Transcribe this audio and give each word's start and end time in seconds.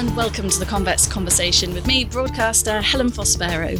and 0.00 0.16
welcome 0.16 0.48
to 0.48 0.58
the 0.58 0.64
Convex 0.64 1.06
Conversation 1.06 1.74
with 1.74 1.86
me, 1.86 2.06
broadcaster 2.06 2.80
Helen 2.80 3.10
Fospero. 3.10 3.78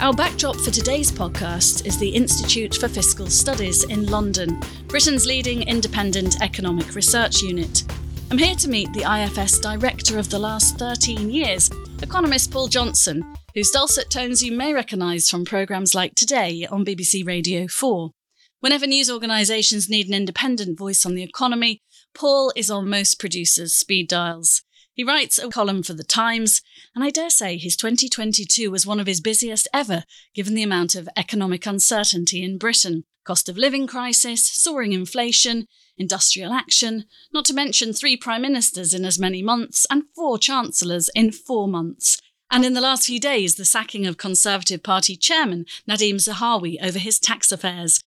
Our 0.00 0.14
backdrop 0.14 0.56
for 0.56 0.70
today's 0.70 1.12
podcast 1.12 1.84
is 1.84 1.98
the 1.98 2.08
Institute 2.08 2.74
for 2.74 2.88
Fiscal 2.88 3.26
Studies 3.26 3.84
in 3.84 4.06
London, 4.06 4.62
Britain's 4.86 5.26
leading 5.26 5.60
independent 5.68 6.40
economic 6.40 6.94
research 6.94 7.42
unit. 7.42 7.84
I'm 8.30 8.38
here 8.38 8.54
to 8.54 8.70
meet 8.70 8.90
the 8.94 9.02
IFS 9.02 9.58
director 9.58 10.18
of 10.18 10.30
the 10.30 10.38
last 10.38 10.78
13 10.78 11.28
years, 11.28 11.68
economist 12.00 12.50
Paul 12.50 12.68
Johnson, 12.68 13.22
whose 13.54 13.70
dulcet 13.70 14.08
tones 14.08 14.42
you 14.42 14.52
may 14.52 14.72
recognise 14.72 15.28
from 15.28 15.44
programmes 15.44 15.94
like 15.94 16.14
Today 16.14 16.66
on 16.70 16.82
BBC 16.82 17.26
Radio 17.26 17.68
4. 17.68 18.12
Whenever 18.60 18.86
news 18.86 19.10
organisations 19.10 19.90
need 19.90 20.08
an 20.08 20.14
independent 20.14 20.78
voice 20.78 21.04
on 21.04 21.14
the 21.14 21.22
economy, 21.22 21.82
Paul 22.14 22.54
is 22.56 22.70
on 22.70 22.88
most 22.88 23.20
producers' 23.20 23.74
speed 23.74 24.08
dials. 24.08 24.62
He 24.98 25.04
writes 25.04 25.38
a 25.38 25.48
column 25.48 25.84
for 25.84 25.92
The 25.92 26.02
Times, 26.02 26.60
and 26.92 27.04
I 27.04 27.10
dare 27.10 27.30
say 27.30 27.56
his 27.56 27.76
2022 27.76 28.68
was 28.68 28.84
one 28.84 28.98
of 28.98 29.06
his 29.06 29.20
busiest 29.20 29.68
ever, 29.72 30.02
given 30.34 30.54
the 30.54 30.64
amount 30.64 30.96
of 30.96 31.08
economic 31.16 31.66
uncertainty 31.66 32.42
in 32.42 32.58
Britain 32.58 33.04
cost 33.24 33.48
of 33.48 33.56
living 33.56 33.86
crisis, 33.86 34.44
soaring 34.44 34.92
inflation, 34.92 35.68
industrial 35.96 36.52
action, 36.52 37.04
not 37.32 37.44
to 37.44 37.54
mention 37.54 37.92
three 37.92 38.16
prime 38.16 38.42
ministers 38.42 38.92
in 38.92 39.04
as 39.04 39.20
many 39.20 39.40
months 39.40 39.86
and 39.88 40.02
four 40.16 40.36
chancellors 40.36 41.08
in 41.14 41.30
four 41.30 41.68
months. 41.68 42.20
And 42.50 42.64
in 42.64 42.74
the 42.74 42.80
last 42.80 43.06
few 43.06 43.20
days, 43.20 43.54
the 43.54 43.64
sacking 43.64 44.04
of 44.04 44.16
Conservative 44.16 44.82
Party 44.82 45.14
chairman 45.14 45.66
Nadhim 45.88 46.16
Zahawi 46.16 46.76
over 46.82 46.98
his 46.98 47.20
tax 47.20 47.52
affairs. 47.52 48.00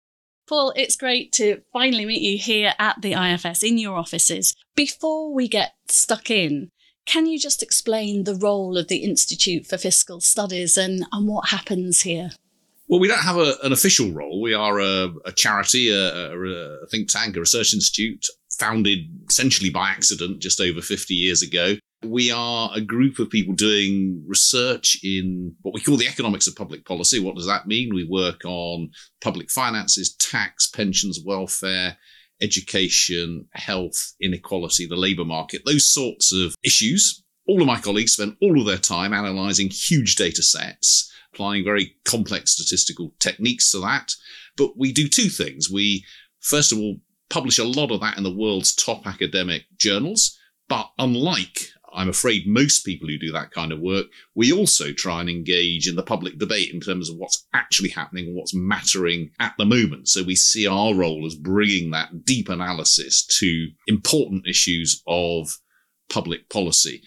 Paul, 0.46 0.74
it's 0.76 0.98
great 0.98 1.32
to 1.34 1.62
finally 1.72 2.04
meet 2.04 2.22
you 2.22 2.38
here 2.38 2.74
at 2.78 3.02
the 3.02 3.14
IFS 3.14 3.64
in 3.64 3.78
your 3.78 3.98
offices. 3.98 4.54
Before 4.76 5.34
we 5.34 5.48
get 5.48 5.76
stuck 5.88 6.30
in, 6.30 6.70
can 7.06 7.26
you 7.26 7.40
just 7.40 7.64
explain 7.64 8.24
the 8.24 8.36
role 8.36 8.78
of 8.78 8.88
the 8.88 8.98
Institute 8.98 9.66
for 9.66 9.78
Fiscal 9.78 10.20
Studies 10.20 10.78
and, 10.78 11.06
and 11.12 11.28
what 11.28 11.50
happens 11.50 12.02
here? 12.02 12.32
Well, 12.88 13.00
we 13.00 13.08
don't 13.08 13.20
have 13.20 13.38
a, 13.38 13.56
an 13.64 13.72
official 13.72 14.12
role. 14.12 14.42
We 14.42 14.54
are 14.54 14.80
a, 14.80 15.10
a 15.26 15.32
charity, 15.32 15.90
a, 15.90 16.34
a, 16.34 16.88
think 16.88 17.08
tank, 17.08 17.38
a 17.38 17.40
research 17.40 17.74
institute 17.74 18.26
founded 18.60 19.00
essentially 19.30 19.70
by 19.70 19.90
accident 19.90 20.42
just 20.42 20.60
over 20.60 20.82
50 20.82 21.14
years 21.14 21.42
ago. 21.42 21.78
We 22.04 22.32
are 22.32 22.70
a 22.74 22.82
group 22.82 23.18
of 23.20 23.30
people 23.30 23.54
doing 23.54 24.24
research 24.28 25.00
in 25.04 25.56
what 25.62 25.74
we 25.74 25.80
call 25.80 25.96
the 25.96 26.08
economics 26.08 26.48
of 26.48 26.56
public 26.56 26.84
policy. 26.84 27.20
What 27.20 27.36
does 27.36 27.48
that 27.48 27.66
mean? 27.66 27.96
We 27.96 28.04
work 28.04 28.44
on 28.44 28.90
public 29.22 29.50
finances, 29.50 30.14
tax, 30.16 30.68
pensions, 30.68 31.20
welfare, 31.26 31.98
education, 32.42 33.48
health, 33.54 34.14
inequality, 34.20 34.88
the 34.88 34.96
labour 34.96 35.26
market, 35.26 35.62
those 35.66 35.92
sorts 35.92 36.34
of 36.34 36.56
issues. 36.64 37.24
All 37.48 37.62
of 37.62 37.68
my 37.68 37.80
colleagues 37.80 38.14
spend 38.14 38.38
all 38.42 38.60
of 38.60 38.66
their 38.66 38.78
time 38.78 39.14
analysing 39.14 39.70
huge 39.70 40.16
data 40.16 40.44
sets, 40.44 41.12
applying 41.34 41.64
very 41.64 41.96
complex 42.06 42.52
statistical 42.52 43.14
techniques 43.20 43.72
to 43.72 43.80
that. 43.80 44.14
But 44.58 44.78
we 44.78 44.92
do 44.92 45.08
two 45.08 45.30
things. 45.30 45.70
We, 45.70 46.06
first 46.40 46.72
of 46.72 46.78
all, 46.78 46.98
publish 47.30 47.58
a 47.58 47.64
lot 47.64 47.92
of 47.92 48.02
that 48.02 48.18
in 48.18 48.24
the 48.24 48.36
world's 48.36 48.76
top 48.76 49.08
academic 49.08 49.64
journals. 49.78 50.38
But 50.68 50.92
unlike 51.00 51.72
I'm 51.94 52.10
afraid 52.10 52.48
most 52.48 52.86
people 52.86 53.08
who 53.08 53.18
do 53.18 53.32
that 53.32 53.52
kind 53.52 53.72
of 53.72 53.80
work, 53.80 54.08
we 54.36 54.52
also 54.52 54.94
try 54.94 55.22
and 55.22 55.30
engage 55.30 55.88
in 55.88 55.96
the 55.96 56.04
public 56.04 56.38
debate 56.38 56.74
in 56.74 56.80
terms 56.80 57.10
of 57.10 57.18
what's 57.18 57.46
actually 57.54 57.90
happening 57.90 58.28
and 58.28 58.36
what's 58.36 58.54
mattering 58.54 59.32
at 59.40 59.54
the 59.58 59.66
moment. 59.66 60.08
So 60.08 60.24
we 60.24 60.36
see 60.36 60.68
our 60.68 60.94
role 60.94 61.26
as 61.26 61.36
bringing 61.36 61.92
that 61.92 62.26
deep 62.26 62.50
analysis 62.50 63.26
to 63.40 63.68
important 63.88 64.48
issues 64.48 65.02
of 65.08 65.58
public 66.10 66.50
policy. 66.50 67.02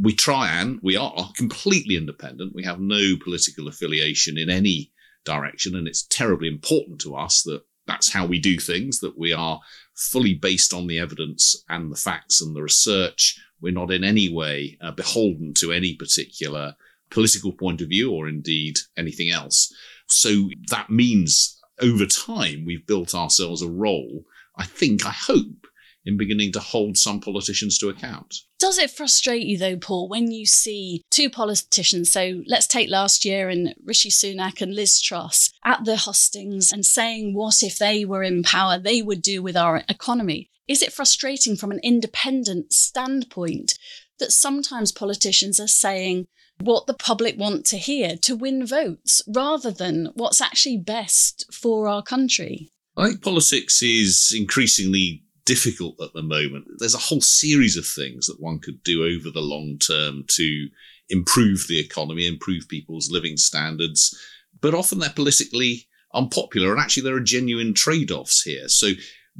We 0.00 0.14
try 0.14 0.50
and 0.50 0.78
we 0.82 0.96
are 0.96 1.30
completely 1.36 1.96
independent. 1.96 2.54
We 2.54 2.64
have 2.64 2.80
no 2.80 3.16
political 3.22 3.68
affiliation 3.68 4.38
in 4.38 4.48
any 4.48 4.92
direction. 5.24 5.74
And 5.76 5.86
it's 5.86 6.06
terribly 6.06 6.48
important 6.48 7.00
to 7.02 7.16
us 7.16 7.42
that 7.42 7.62
that's 7.86 8.12
how 8.12 8.24
we 8.26 8.38
do 8.38 8.58
things, 8.58 9.00
that 9.00 9.18
we 9.18 9.32
are 9.32 9.60
fully 9.94 10.34
based 10.34 10.72
on 10.72 10.86
the 10.86 10.98
evidence 10.98 11.62
and 11.68 11.90
the 11.90 11.96
facts 11.96 12.40
and 12.40 12.54
the 12.54 12.62
research 12.62 13.38
we're 13.60 13.72
not 13.72 13.90
in 13.90 14.04
any 14.04 14.32
way 14.32 14.78
uh, 14.80 14.90
beholden 14.90 15.54
to 15.54 15.72
any 15.72 15.94
particular 15.94 16.74
political 17.10 17.52
point 17.52 17.80
of 17.80 17.88
view 17.88 18.12
or 18.12 18.28
indeed 18.28 18.78
anything 18.96 19.30
else. 19.30 19.72
So 20.08 20.50
that 20.70 20.90
means 20.90 21.58
over 21.80 22.06
time 22.06 22.64
we've 22.64 22.86
built 22.86 23.14
ourselves 23.14 23.62
a 23.62 23.68
role, 23.68 24.24
I 24.56 24.66
think, 24.66 25.06
I 25.06 25.10
hope, 25.10 25.66
in 26.04 26.16
beginning 26.16 26.52
to 26.52 26.60
hold 26.60 26.96
some 26.96 27.20
politicians 27.20 27.78
to 27.78 27.88
account. 27.88 28.36
Does 28.58 28.78
it 28.78 28.90
frustrate 28.90 29.42
you 29.42 29.58
though, 29.58 29.76
Paul, 29.76 30.08
when 30.08 30.30
you 30.30 30.46
see 30.46 31.02
two 31.10 31.30
politicians? 31.30 32.12
So 32.12 32.42
let's 32.46 32.66
take 32.66 32.88
last 32.88 33.24
year 33.24 33.48
and 33.48 33.74
Rishi 33.84 34.10
Sunak 34.10 34.60
and 34.60 34.74
Liz 34.74 35.00
Truss 35.00 35.50
at 35.64 35.84
the 35.84 35.96
hustings 35.96 36.72
and 36.72 36.84
saying 36.84 37.34
what 37.34 37.62
if 37.62 37.78
they 37.78 38.04
were 38.04 38.22
in 38.22 38.42
power 38.42 38.78
they 38.78 39.02
would 39.02 39.22
do 39.22 39.42
with 39.42 39.56
our 39.56 39.82
economy. 39.88 40.50
Is 40.70 40.82
it 40.82 40.92
frustrating 40.92 41.56
from 41.56 41.72
an 41.72 41.80
independent 41.82 42.72
standpoint 42.72 43.76
that 44.20 44.30
sometimes 44.30 44.92
politicians 44.92 45.58
are 45.58 45.66
saying 45.66 46.28
what 46.60 46.86
the 46.86 46.94
public 46.94 47.36
want 47.36 47.66
to 47.66 47.76
hear 47.76 48.16
to 48.18 48.36
win 48.36 48.64
votes 48.64 49.20
rather 49.26 49.72
than 49.72 50.10
what's 50.14 50.40
actually 50.40 50.78
best 50.78 51.44
for 51.52 51.88
our 51.88 52.04
country? 52.04 52.70
I 52.96 53.08
think 53.08 53.22
politics 53.22 53.82
is 53.82 54.32
increasingly 54.36 55.24
difficult 55.44 56.00
at 56.00 56.12
the 56.14 56.22
moment. 56.22 56.66
There's 56.78 56.94
a 56.94 56.98
whole 56.98 57.20
series 57.20 57.76
of 57.76 57.84
things 57.84 58.26
that 58.26 58.40
one 58.40 58.60
could 58.60 58.84
do 58.84 59.02
over 59.02 59.28
the 59.28 59.40
long 59.40 59.76
term 59.84 60.22
to 60.36 60.68
improve 61.08 61.66
the 61.66 61.80
economy, 61.80 62.28
improve 62.28 62.68
people's 62.68 63.10
living 63.10 63.36
standards, 63.36 64.16
but 64.60 64.74
often 64.74 65.00
they're 65.00 65.10
politically 65.10 65.88
unpopular. 66.14 66.70
And 66.70 66.80
actually, 66.80 67.02
there 67.02 67.16
are 67.16 67.20
genuine 67.20 67.74
trade 67.74 68.12
offs 68.12 68.42
here. 68.42 68.68
So 68.68 68.92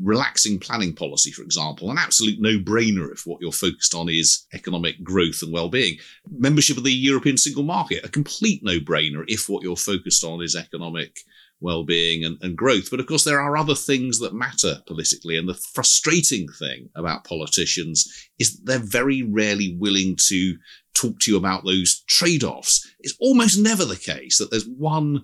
relaxing 0.02 0.58
planning 0.58 0.94
policy, 0.94 1.30
for 1.30 1.42
example, 1.42 1.90
an 1.90 1.98
absolute 1.98 2.40
no 2.40 2.58
brainer 2.58 3.12
if 3.12 3.26
what 3.26 3.40
you're 3.40 3.52
focused 3.52 3.94
on 3.94 4.08
is 4.08 4.46
economic 4.52 5.02
growth 5.02 5.42
and 5.42 5.52
well 5.52 5.68
being. 5.68 5.98
Membership 6.30 6.76
of 6.76 6.84
the 6.84 6.92
European 6.92 7.36
single 7.36 7.62
market, 7.62 8.04
a 8.04 8.08
complete 8.08 8.62
no 8.62 8.78
brainer 8.78 9.24
if 9.28 9.48
what 9.48 9.62
you're 9.62 9.76
focused 9.76 10.24
on 10.24 10.42
is 10.42 10.56
economic 10.56 11.18
well 11.60 11.84
being 11.84 12.24
and, 12.24 12.38
and 12.40 12.56
growth. 12.56 12.90
But 12.90 13.00
of 13.00 13.06
course, 13.06 13.24
there 13.24 13.40
are 13.40 13.56
other 13.56 13.74
things 13.74 14.18
that 14.20 14.34
matter 14.34 14.82
politically. 14.86 15.36
And 15.36 15.48
the 15.48 15.60
frustrating 15.74 16.48
thing 16.58 16.88
about 16.94 17.24
politicians 17.24 18.10
is 18.38 18.56
that 18.56 18.66
they're 18.66 18.78
very 18.78 19.22
rarely 19.22 19.76
willing 19.78 20.16
to 20.28 20.56
talk 20.94 21.18
to 21.20 21.30
you 21.30 21.36
about 21.36 21.64
those 21.64 22.02
trade 22.08 22.44
offs. 22.44 22.88
It's 23.00 23.16
almost 23.20 23.58
never 23.58 23.84
the 23.84 23.96
case 23.96 24.38
that 24.38 24.50
there's 24.50 24.66
one 24.66 25.22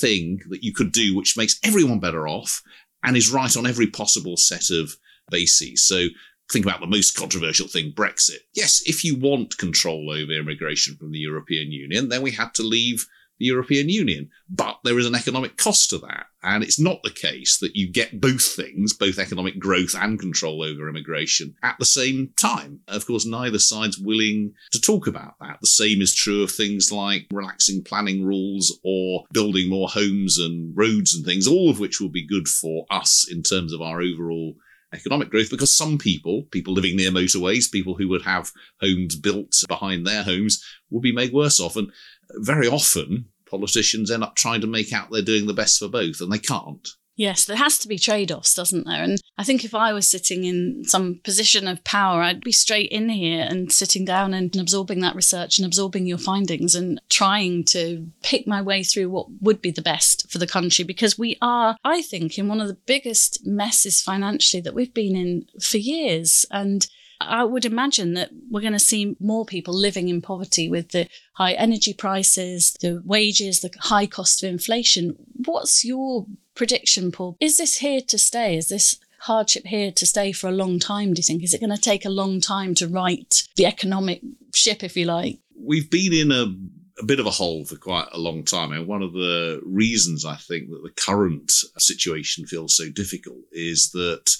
thing 0.00 0.40
that 0.50 0.62
you 0.62 0.72
could 0.72 0.92
do 0.92 1.16
which 1.16 1.36
makes 1.36 1.58
everyone 1.64 1.98
better 1.98 2.28
off 2.28 2.62
and 3.04 3.16
is 3.16 3.30
right 3.30 3.56
on 3.56 3.66
every 3.66 3.86
possible 3.86 4.36
set 4.36 4.70
of 4.70 4.96
bases. 5.30 5.86
So 5.86 6.06
think 6.50 6.64
about 6.64 6.80
the 6.80 6.86
most 6.86 7.16
controversial 7.16 7.68
thing 7.68 7.92
Brexit. 7.92 8.40
Yes, 8.54 8.82
if 8.86 9.04
you 9.04 9.16
want 9.16 9.58
control 9.58 10.10
over 10.10 10.32
immigration 10.32 10.96
from 10.96 11.12
the 11.12 11.18
European 11.18 11.70
Union, 11.70 12.08
then 12.08 12.22
we 12.22 12.32
had 12.32 12.54
to 12.54 12.62
leave 12.62 13.06
the 13.38 13.46
European 13.46 13.88
Union. 13.88 14.30
But 14.48 14.78
there 14.84 14.98
is 14.98 15.06
an 15.06 15.14
economic 15.14 15.56
cost 15.56 15.90
to 15.90 15.98
that. 15.98 16.26
And 16.42 16.62
it's 16.62 16.78
not 16.78 17.02
the 17.02 17.10
case 17.10 17.58
that 17.58 17.76
you 17.76 17.90
get 17.90 18.20
both 18.20 18.42
things, 18.42 18.92
both 18.92 19.18
economic 19.18 19.58
growth 19.58 19.94
and 19.94 20.18
control 20.18 20.62
over 20.62 20.88
immigration 20.88 21.54
at 21.62 21.76
the 21.78 21.84
same 21.84 22.32
time. 22.40 22.80
Of 22.88 23.06
course, 23.06 23.26
neither 23.26 23.58
side's 23.58 23.98
willing 23.98 24.54
to 24.72 24.80
talk 24.80 25.06
about 25.06 25.34
that. 25.40 25.58
The 25.60 25.66
same 25.66 26.00
is 26.00 26.14
true 26.14 26.42
of 26.42 26.50
things 26.50 26.92
like 26.92 27.26
relaxing 27.32 27.82
planning 27.82 28.24
rules 28.24 28.78
or 28.84 29.24
building 29.32 29.68
more 29.68 29.88
homes 29.88 30.38
and 30.38 30.76
roads 30.76 31.14
and 31.14 31.24
things, 31.24 31.48
all 31.48 31.70
of 31.70 31.80
which 31.80 32.00
will 32.00 32.08
be 32.08 32.26
good 32.26 32.48
for 32.48 32.86
us 32.90 33.26
in 33.30 33.42
terms 33.42 33.72
of 33.72 33.82
our 33.82 34.00
overall 34.00 34.54
economic 34.92 35.30
growth 35.30 35.50
because 35.50 35.76
some 35.76 35.98
people, 35.98 36.44
people 36.50 36.72
living 36.72 36.96
near 36.96 37.10
motorways, 37.10 37.70
people 37.70 37.94
who 37.94 38.08
would 38.08 38.22
have 38.22 38.50
homes 38.80 39.16
built 39.16 39.54
behind 39.68 40.06
their 40.06 40.22
homes, 40.22 40.64
will 40.90 41.00
be 41.00 41.12
made 41.12 41.32
worse 41.32 41.60
off. 41.60 41.76
And 41.76 41.90
very 42.36 42.68
often 42.68 43.26
politicians 43.46 44.10
end 44.10 44.22
up 44.22 44.36
trying 44.36 44.60
to 44.60 44.66
make 44.66 44.92
out 44.92 45.10
they're 45.10 45.22
doing 45.22 45.46
the 45.46 45.54
best 45.54 45.78
for 45.78 45.88
both, 45.88 46.20
and 46.20 46.30
they 46.30 46.38
can't. 46.38 46.88
Yes, 47.18 47.46
there 47.46 47.56
has 47.56 47.78
to 47.78 47.88
be 47.88 47.98
trade 47.98 48.30
offs, 48.30 48.54
doesn't 48.54 48.86
there? 48.86 49.02
And 49.02 49.20
I 49.36 49.42
think 49.42 49.64
if 49.64 49.74
I 49.74 49.92
was 49.92 50.06
sitting 50.06 50.44
in 50.44 50.84
some 50.84 51.20
position 51.24 51.66
of 51.66 51.82
power, 51.82 52.22
I'd 52.22 52.42
be 52.42 52.52
straight 52.52 52.92
in 52.92 53.08
here 53.08 53.44
and 53.44 53.72
sitting 53.72 54.04
down 54.04 54.32
and 54.32 54.54
absorbing 54.54 55.00
that 55.00 55.16
research 55.16 55.58
and 55.58 55.66
absorbing 55.66 56.06
your 56.06 56.18
findings 56.18 56.76
and 56.76 57.00
trying 57.08 57.64
to 57.70 58.06
pick 58.22 58.46
my 58.46 58.62
way 58.62 58.84
through 58.84 59.10
what 59.10 59.26
would 59.40 59.60
be 59.60 59.72
the 59.72 59.82
best 59.82 60.30
for 60.30 60.38
the 60.38 60.46
country 60.46 60.84
because 60.84 61.18
we 61.18 61.36
are, 61.42 61.76
I 61.82 62.02
think, 62.02 62.38
in 62.38 62.46
one 62.46 62.60
of 62.60 62.68
the 62.68 62.78
biggest 62.86 63.44
messes 63.44 64.00
financially 64.00 64.60
that 64.60 64.74
we've 64.74 64.94
been 64.94 65.16
in 65.16 65.46
for 65.60 65.78
years. 65.78 66.46
And 66.52 66.86
I 67.20 67.44
would 67.44 67.64
imagine 67.64 68.14
that 68.14 68.30
we're 68.50 68.60
going 68.60 68.72
to 68.74 68.78
see 68.78 69.16
more 69.18 69.44
people 69.44 69.74
living 69.74 70.08
in 70.08 70.22
poverty 70.22 70.68
with 70.68 70.90
the 70.90 71.08
high 71.32 71.52
energy 71.54 71.92
prices, 71.92 72.76
the 72.80 73.02
wages, 73.04 73.60
the 73.60 73.70
high 73.78 74.06
cost 74.06 74.42
of 74.42 74.50
inflation. 74.50 75.16
What's 75.44 75.84
your 75.84 76.26
prediction, 76.54 77.10
Paul? 77.10 77.36
Is 77.40 77.56
this 77.56 77.78
here 77.78 78.00
to 78.02 78.18
stay? 78.18 78.56
Is 78.56 78.68
this 78.68 78.98
hardship 79.20 79.66
here 79.66 79.90
to 79.90 80.06
stay 80.06 80.30
for 80.30 80.48
a 80.48 80.52
long 80.52 80.78
time, 80.78 81.12
do 81.12 81.18
you 81.18 81.24
think? 81.24 81.42
Is 81.42 81.52
it 81.52 81.60
going 81.60 81.74
to 81.74 81.80
take 81.80 82.04
a 82.04 82.10
long 82.10 82.40
time 82.40 82.74
to 82.76 82.86
right 82.86 83.42
the 83.56 83.66
economic 83.66 84.20
ship, 84.54 84.84
if 84.84 84.96
you 84.96 85.06
like? 85.06 85.38
We've 85.60 85.90
been 85.90 86.12
in 86.12 86.30
a 86.30 86.54
a 87.00 87.04
bit 87.04 87.20
of 87.20 87.26
a 87.26 87.30
hole 87.30 87.64
for 87.64 87.76
quite 87.76 88.08
a 88.12 88.18
long 88.18 88.44
time. 88.44 88.72
And 88.72 88.86
one 88.86 89.02
of 89.02 89.12
the 89.12 89.60
reasons 89.64 90.24
I 90.24 90.36
think 90.36 90.68
that 90.70 90.82
the 90.82 91.00
current 91.00 91.50
situation 91.78 92.46
feels 92.46 92.76
so 92.76 92.90
difficult 92.90 93.38
is 93.52 93.90
that 93.92 94.30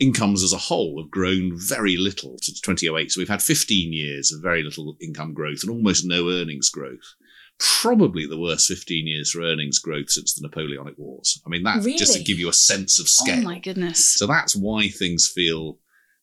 incomes 0.00 0.42
as 0.42 0.52
a 0.52 0.58
whole 0.58 1.00
have 1.00 1.10
grown 1.10 1.52
very 1.54 1.96
little 1.96 2.36
since 2.40 2.60
2008. 2.60 3.12
So 3.12 3.20
we've 3.20 3.28
had 3.28 3.42
15 3.42 3.92
years 3.92 4.32
of 4.32 4.42
very 4.42 4.62
little 4.62 4.96
income 5.00 5.34
growth 5.34 5.60
and 5.62 5.70
almost 5.70 6.06
no 6.06 6.30
earnings 6.30 6.70
growth. 6.70 7.14
Probably 7.58 8.26
the 8.26 8.40
worst 8.40 8.66
15 8.66 9.06
years 9.06 9.30
for 9.30 9.42
earnings 9.42 9.78
growth 9.78 10.10
since 10.10 10.34
the 10.34 10.42
Napoleonic 10.42 10.96
Wars. 10.96 11.40
I 11.46 11.50
mean, 11.50 11.62
that 11.64 11.84
really? 11.84 11.98
just 11.98 12.14
to 12.14 12.22
give 12.22 12.38
you 12.38 12.48
a 12.48 12.54
sense 12.54 12.98
of 12.98 13.04
oh 13.04 13.24
scale. 13.24 13.40
Oh 13.40 13.42
my 13.42 13.58
goodness. 13.58 14.04
So 14.04 14.26
that's 14.26 14.56
why 14.56 14.88
things 14.88 15.28
feel 15.28 15.78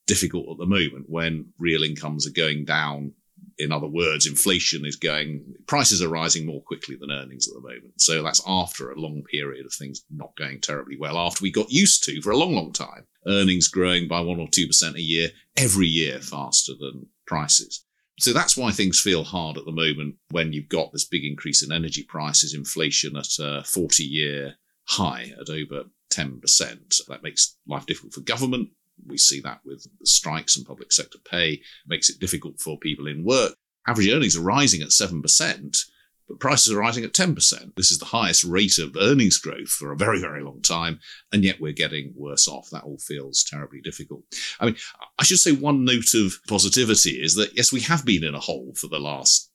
difficult 0.08 0.50
at 0.50 0.58
the 0.58 0.66
moment 0.66 1.06
when 1.08 1.54
real 1.60 1.84
incomes 1.84 2.26
are 2.26 2.32
going 2.32 2.66
down 2.66 3.14
in 3.60 3.72
other 3.72 3.88
words, 3.88 4.28
inflation 4.28 4.86
is 4.86 4.96
going, 4.96 5.44
prices 5.66 6.02
are 6.02 6.10
rising 6.10 6.46
more 6.46 6.62
quickly 6.62 6.96
than 6.96 7.12
earnings 7.12 7.48
at 7.48 7.56
the 7.56 7.62
moment. 7.68 8.00
So 8.00 8.22
that's 8.22 8.42
after 8.46 8.92
a 8.92 9.00
long 9.00 9.24
period 9.24 9.66
of 9.66 9.74
things 9.74 10.04
not 10.12 10.36
going 10.36 10.62
terribly 10.62 10.96
well, 10.98 11.18
after 11.18 11.42
we 11.42 11.52
got 11.52 11.72
used 11.72 12.04
to 12.04 12.22
for 12.22 12.32
a 12.32 12.38
long, 12.38 12.54
long 12.54 12.72
time, 12.72 13.06
earnings 13.28 13.68
growing 13.68 14.08
by 14.08 14.20
one 14.20 14.40
or 14.40 14.48
2% 14.48 14.96
a 14.96 15.02
year, 15.02 15.30
every 15.56 15.88
year 15.88 16.20
faster 16.20 16.74
than 16.80 17.08
prices. 17.26 17.84
So 18.20 18.34
that's 18.34 18.58
why 18.58 18.72
things 18.72 19.00
feel 19.00 19.24
hard 19.24 19.58
at 19.58 19.66
the 19.66 19.72
moment 19.72 20.16
when 20.32 20.52
you've 20.52 20.70
got 20.70 20.92
this 20.92 21.06
big 21.06 21.24
increase 21.24 21.62
in 21.62 21.72
energy 21.72 22.04
prices, 22.04 22.54
inflation 22.54 23.16
at 23.16 23.30
a 23.40 23.64
40 23.64 24.04
year 24.04 24.56
high 24.86 25.34
at 25.40 25.50
over 25.50 25.84
10%. 26.12 27.06
That 27.08 27.22
makes 27.22 27.58
life 27.68 27.86
difficult 27.86 28.14
for 28.14 28.22
government 28.22 28.70
we 29.06 29.18
see 29.18 29.40
that 29.42 29.60
with 29.66 29.86
strikes 30.04 30.58
and 30.58 30.66
public 30.66 30.92
sector 30.92 31.20
pay, 31.20 31.54
it 31.54 31.62
makes 31.88 32.10
it 32.10 32.20
difficult 32.20 32.60
for 32.60 32.78
people 32.80 33.08
in 33.08 33.24
work. 33.24 33.56
Average 33.88 34.10
earnings 34.10 34.36
are 34.36 34.42
rising 34.42 34.82
at 34.82 34.90
7%, 34.90 35.86
but 36.28 36.40
prices 36.40 36.74
are 36.74 36.80
rising 36.80 37.04
at 37.04 37.14
10%. 37.14 37.76
This 37.76 37.92
is 37.92 38.00
the 38.00 38.06
highest 38.06 38.44
rate 38.44 38.78
of 38.80 38.96
earnings 39.00 39.38
growth 39.38 39.70
for 39.70 39.92
a 39.92 39.98
very, 39.98 40.20
very 40.20 40.44
long 40.44 40.62
time, 40.62 41.00
and 41.32 41.44
yet 41.44 41.62
we're 41.62 41.72
getting 41.72 42.14
worse 42.16 42.48
off. 42.48 42.70
That 42.72 42.84
all 42.84 43.00
feels 43.00 43.44
terribly 43.44 43.80
difficult. 43.82 44.24
I 44.60 44.66
mean, 44.66 44.76
I 45.18 45.24
should 45.24 45.40
say 45.40 45.54
one 45.54 45.86
note 45.86 46.14
of 46.14 46.34
positivity 46.48 47.22
is 47.22 47.36
that, 47.36 47.56
yes, 47.56 47.72
we 47.72 47.82
have 47.82 48.06
been 48.06 48.24
in 48.24 48.36
a 48.36 48.40
hole 48.40 48.74
for 48.76 48.88
the 48.88 49.00
last 49.00 49.50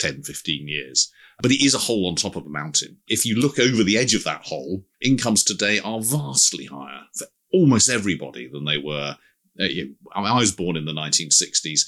10, 0.00 0.22
15 0.22 0.68
years. 0.68 1.10
But 1.42 1.50
it 1.50 1.64
is 1.64 1.74
a 1.74 1.78
hole 1.78 2.06
on 2.06 2.14
top 2.14 2.36
of 2.36 2.46
a 2.46 2.50
mountain. 2.50 2.98
If 3.08 3.26
you 3.26 3.36
look 3.36 3.58
over 3.58 3.82
the 3.82 3.98
edge 3.98 4.14
of 4.14 4.24
that 4.24 4.42
hole, 4.42 4.84
incomes 5.02 5.42
today 5.42 5.80
are 5.80 6.00
vastly 6.00 6.66
higher 6.66 7.02
for 7.16 7.26
almost 7.52 7.88
everybody 7.88 8.48
than 8.48 8.64
they 8.64 8.78
were. 8.78 9.16
Uh, 9.58 9.66
I 10.14 10.38
was 10.38 10.52
born 10.52 10.76
in 10.76 10.84
the 10.84 10.92
1960s. 10.92 11.80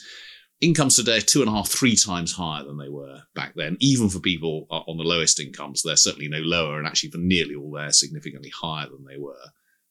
Incomes 0.62 0.96
today 0.96 1.18
are 1.18 1.20
two 1.20 1.42
and 1.42 1.50
a 1.50 1.52
half, 1.52 1.68
three 1.68 1.96
times 1.96 2.32
higher 2.32 2.64
than 2.64 2.78
they 2.78 2.88
were 2.88 3.20
back 3.34 3.52
then. 3.56 3.76
Even 3.80 4.08
for 4.08 4.20
people 4.20 4.66
uh, 4.70 4.80
on 4.88 4.96
the 4.96 5.04
lowest 5.04 5.38
incomes, 5.38 5.82
they're 5.82 5.96
certainly 5.96 6.28
no 6.28 6.38
lower, 6.38 6.78
and 6.78 6.86
actually 6.86 7.10
for 7.10 7.18
nearly 7.18 7.54
all, 7.54 7.70
they're 7.70 7.92
significantly 7.92 8.50
higher 8.50 8.88
than 8.88 9.04
they 9.04 9.18
were 9.18 9.34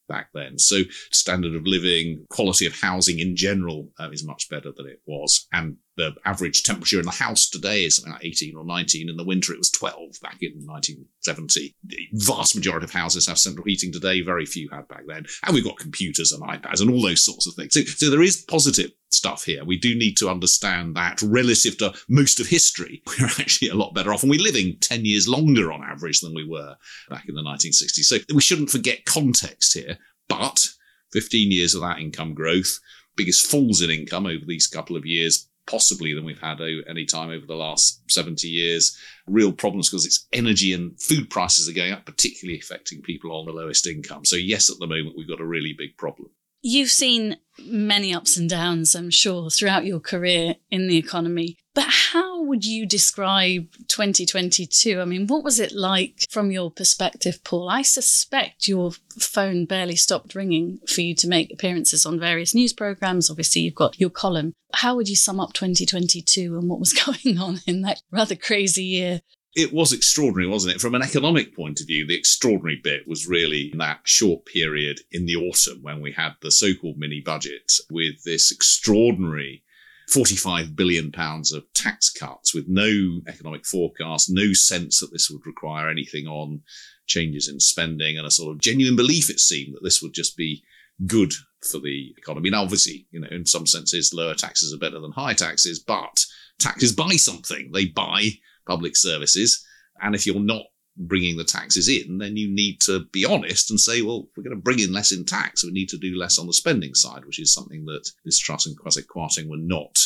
back 0.07 0.29
then. 0.33 0.57
So 0.57 0.81
standard 1.11 1.55
of 1.55 1.65
living, 1.65 2.25
quality 2.29 2.65
of 2.65 2.79
housing 2.79 3.19
in 3.19 3.35
general 3.35 3.89
um, 3.99 4.13
is 4.13 4.25
much 4.25 4.49
better 4.49 4.71
than 4.75 4.87
it 4.87 5.01
was. 5.05 5.47
And 5.53 5.77
the 5.97 6.13
average 6.25 6.63
temperature 6.63 6.99
in 6.99 7.05
the 7.05 7.11
house 7.11 7.49
today 7.49 7.85
is 7.85 8.03
like 8.05 8.23
18 8.23 8.55
or 8.55 8.65
19. 8.65 9.09
In 9.09 9.17
the 9.17 9.23
winter, 9.23 9.53
it 9.53 9.59
was 9.59 9.71
12 9.71 10.19
back 10.21 10.37
in 10.41 10.51
1970. 10.65 11.75
The 11.85 12.07
vast 12.13 12.55
majority 12.55 12.85
of 12.85 12.91
houses 12.91 13.27
have 13.27 13.39
central 13.39 13.65
heating 13.65 13.91
today. 13.91 14.21
Very 14.21 14.45
few 14.45 14.69
had 14.71 14.87
back 14.87 15.03
then. 15.07 15.25
And 15.45 15.53
we've 15.53 15.63
got 15.63 15.77
computers 15.77 16.31
and 16.31 16.43
iPads 16.43 16.81
and 16.81 16.91
all 16.91 17.01
those 17.01 17.23
sorts 17.23 17.47
of 17.47 17.53
things. 17.55 17.73
So, 17.73 17.81
so 17.81 18.09
there 18.09 18.21
is 18.23 18.43
positive 18.47 18.91
stuff 19.15 19.43
here. 19.43 19.63
We 19.63 19.77
do 19.77 19.95
need 19.95 20.17
to 20.17 20.29
understand 20.29 20.95
that 20.95 21.21
relative 21.21 21.77
to 21.79 21.93
most 22.09 22.39
of 22.39 22.47
history, 22.47 23.01
we're 23.19 23.27
actually 23.27 23.69
a 23.69 23.75
lot 23.75 23.93
better 23.93 24.13
off. 24.13 24.23
And 24.23 24.29
we're 24.29 24.41
living 24.41 24.77
10 24.81 25.05
years 25.05 25.27
longer 25.27 25.71
on 25.71 25.83
average 25.83 26.21
than 26.21 26.35
we 26.35 26.47
were 26.47 26.75
back 27.09 27.27
in 27.27 27.35
the 27.35 27.41
1960s. 27.41 28.03
So 28.03 28.17
we 28.33 28.41
shouldn't 28.41 28.69
forget 28.69 29.05
context 29.05 29.73
here. 29.73 29.97
But 30.27 30.67
15 31.13 31.51
years 31.51 31.75
of 31.75 31.81
that 31.81 31.99
income 31.99 32.33
growth, 32.33 32.79
biggest 33.15 33.49
falls 33.49 33.81
in 33.81 33.89
income 33.89 34.25
over 34.25 34.43
these 34.45 34.67
couple 34.67 34.97
of 34.97 35.05
years, 35.05 35.49
possibly 35.67 36.13
than 36.13 36.25
we've 36.25 36.41
had 36.41 36.59
any 36.87 37.05
time 37.05 37.29
over 37.29 37.45
the 37.45 37.55
last 37.55 38.01
70 38.11 38.47
years. 38.47 38.97
Real 39.27 39.51
problems 39.51 39.89
because 39.89 40.05
it's 40.05 40.27
energy 40.33 40.73
and 40.73 40.99
food 41.01 41.29
prices 41.29 41.69
are 41.69 41.73
going 41.73 41.93
up, 41.93 42.05
particularly 42.05 42.59
affecting 42.59 43.01
people 43.01 43.31
on 43.31 43.45
the 43.45 43.51
lowest 43.51 43.87
income. 43.87 44.25
So, 44.25 44.35
yes, 44.35 44.69
at 44.69 44.77
the 44.79 44.87
moment, 44.87 45.15
we've 45.17 45.29
got 45.29 45.41
a 45.41 45.45
really 45.45 45.73
big 45.77 45.97
problem. 45.97 46.29
You've 46.67 46.89
seen 46.89 47.37
many 47.63 48.11
ups 48.11 48.37
and 48.37 48.49
downs, 48.49 48.95
I'm 48.95 49.11
sure, 49.11 49.51
throughout 49.51 49.85
your 49.85 49.99
career 49.99 50.55
in 50.71 50.87
the 50.87 50.97
economy. 50.97 51.57
But 51.75 51.85
how 52.11 52.41
would 52.41 52.65
you 52.65 52.87
describe 52.87 53.67
2022? 53.87 54.99
I 54.99 55.05
mean, 55.05 55.27
what 55.27 55.43
was 55.43 55.59
it 55.59 55.73
like 55.73 56.25
from 56.31 56.49
your 56.49 56.71
perspective, 56.71 57.43
Paul? 57.43 57.69
I 57.69 57.83
suspect 57.83 58.67
your 58.67 58.93
phone 59.19 59.65
barely 59.65 59.95
stopped 59.95 60.33
ringing 60.33 60.79
for 60.87 61.01
you 61.01 61.13
to 61.13 61.27
make 61.27 61.53
appearances 61.53 62.03
on 62.03 62.19
various 62.19 62.55
news 62.55 62.73
programs. 62.73 63.29
Obviously, 63.29 63.61
you've 63.61 63.75
got 63.75 63.99
your 63.99 64.09
column. 64.09 64.53
How 64.73 64.95
would 64.95 65.07
you 65.07 65.15
sum 65.15 65.39
up 65.39 65.53
2022 65.53 66.57
and 66.57 66.67
what 66.67 66.79
was 66.79 66.93
going 67.23 67.37
on 67.37 67.59
in 67.67 67.83
that 67.83 68.01
rather 68.09 68.35
crazy 68.35 68.85
year? 68.85 69.21
It 69.55 69.73
was 69.73 69.93
extraordinary, 69.93 70.47
wasn't 70.47 70.75
it? 70.75 70.81
From 70.81 70.95
an 70.95 71.01
economic 71.01 71.55
point 71.55 71.79
of 71.79 71.87
view, 71.87 72.05
the 72.05 72.17
extraordinary 72.17 72.79
bit 72.83 73.07
was 73.07 73.27
really 73.27 73.73
that 73.77 74.01
short 74.03 74.45
period 74.45 74.99
in 75.11 75.25
the 75.25 75.37
autumn 75.37 75.79
when 75.81 76.01
we 76.01 76.11
had 76.11 76.33
the 76.41 76.51
so 76.51 76.73
called 76.73 76.97
mini 76.97 77.21
budget 77.21 77.71
with 77.89 78.23
this 78.25 78.51
extraordinary 78.51 79.63
45 80.09 80.75
billion 80.75 81.11
pounds 81.11 81.53
of 81.53 81.63
tax 81.73 82.11
cuts 82.11 82.53
with 82.53 82.67
no 82.67 83.21
economic 83.27 83.65
forecast, 83.65 84.29
no 84.29 84.53
sense 84.53 84.99
that 84.99 85.11
this 85.11 85.29
would 85.29 85.45
require 85.45 85.89
anything 85.89 86.27
on 86.27 86.61
changes 87.07 87.47
in 87.47 87.59
spending, 87.59 88.17
and 88.17 88.27
a 88.27 88.31
sort 88.31 88.53
of 88.53 88.61
genuine 88.61 88.95
belief, 88.95 89.29
it 89.29 89.39
seemed, 89.39 89.73
that 89.73 89.83
this 89.83 90.01
would 90.01 90.13
just 90.13 90.35
be 90.35 90.63
good 91.07 91.31
for 91.61 91.79
the 91.79 92.13
economy. 92.17 92.49
Now, 92.49 92.63
obviously, 92.63 93.07
you 93.11 93.19
know, 93.19 93.27
in 93.31 93.45
some 93.45 93.65
senses, 93.65 94.13
lower 94.13 94.35
taxes 94.35 94.73
are 94.73 94.77
better 94.77 94.99
than 94.99 95.11
high 95.11 95.33
taxes, 95.33 95.79
but 95.79 96.25
taxes 96.59 96.93
buy 96.93 97.11
something. 97.11 97.71
They 97.71 97.85
buy 97.85 98.31
public 98.65 98.95
services. 98.95 99.65
And 100.01 100.15
if 100.15 100.25
you're 100.25 100.39
not 100.39 100.63
bringing 100.97 101.37
the 101.37 101.43
taxes 101.43 101.89
in, 101.89 102.17
then 102.17 102.37
you 102.37 102.49
need 102.49 102.79
to 102.81 103.05
be 103.11 103.25
honest 103.25 103.69
and 103.69 103.79
say, 103.79 104.01
well, 104.01 104.27
we're 104.35 104.43
going 104.43 104.55
to 104.55 104.61
bring 104.61 104.79
in 104.79 104.93
less 104.93 105.11
in 105.11 105.25
tax. 105.25 105.63
We 105.63 105.71
need 105.71 105.89
to 105.89 105.97
do 105.97 106.17
less 106.17 106.39
on 106.39 106.47
the 106.47 106.53
spending 106.53 106.93
side, 106.93 107.25
which 107.25 107.39
is 107.39 107.53
something 107.53 107.85
that 107.85 108.09
Liz 108.25 108.39
Truss 108.39 108.65
and 108.65 108.77
Kwasi 108.79 109.05
Kwarteng 109.05 109.49
were 109.49 109.57
not, 109.57 109.97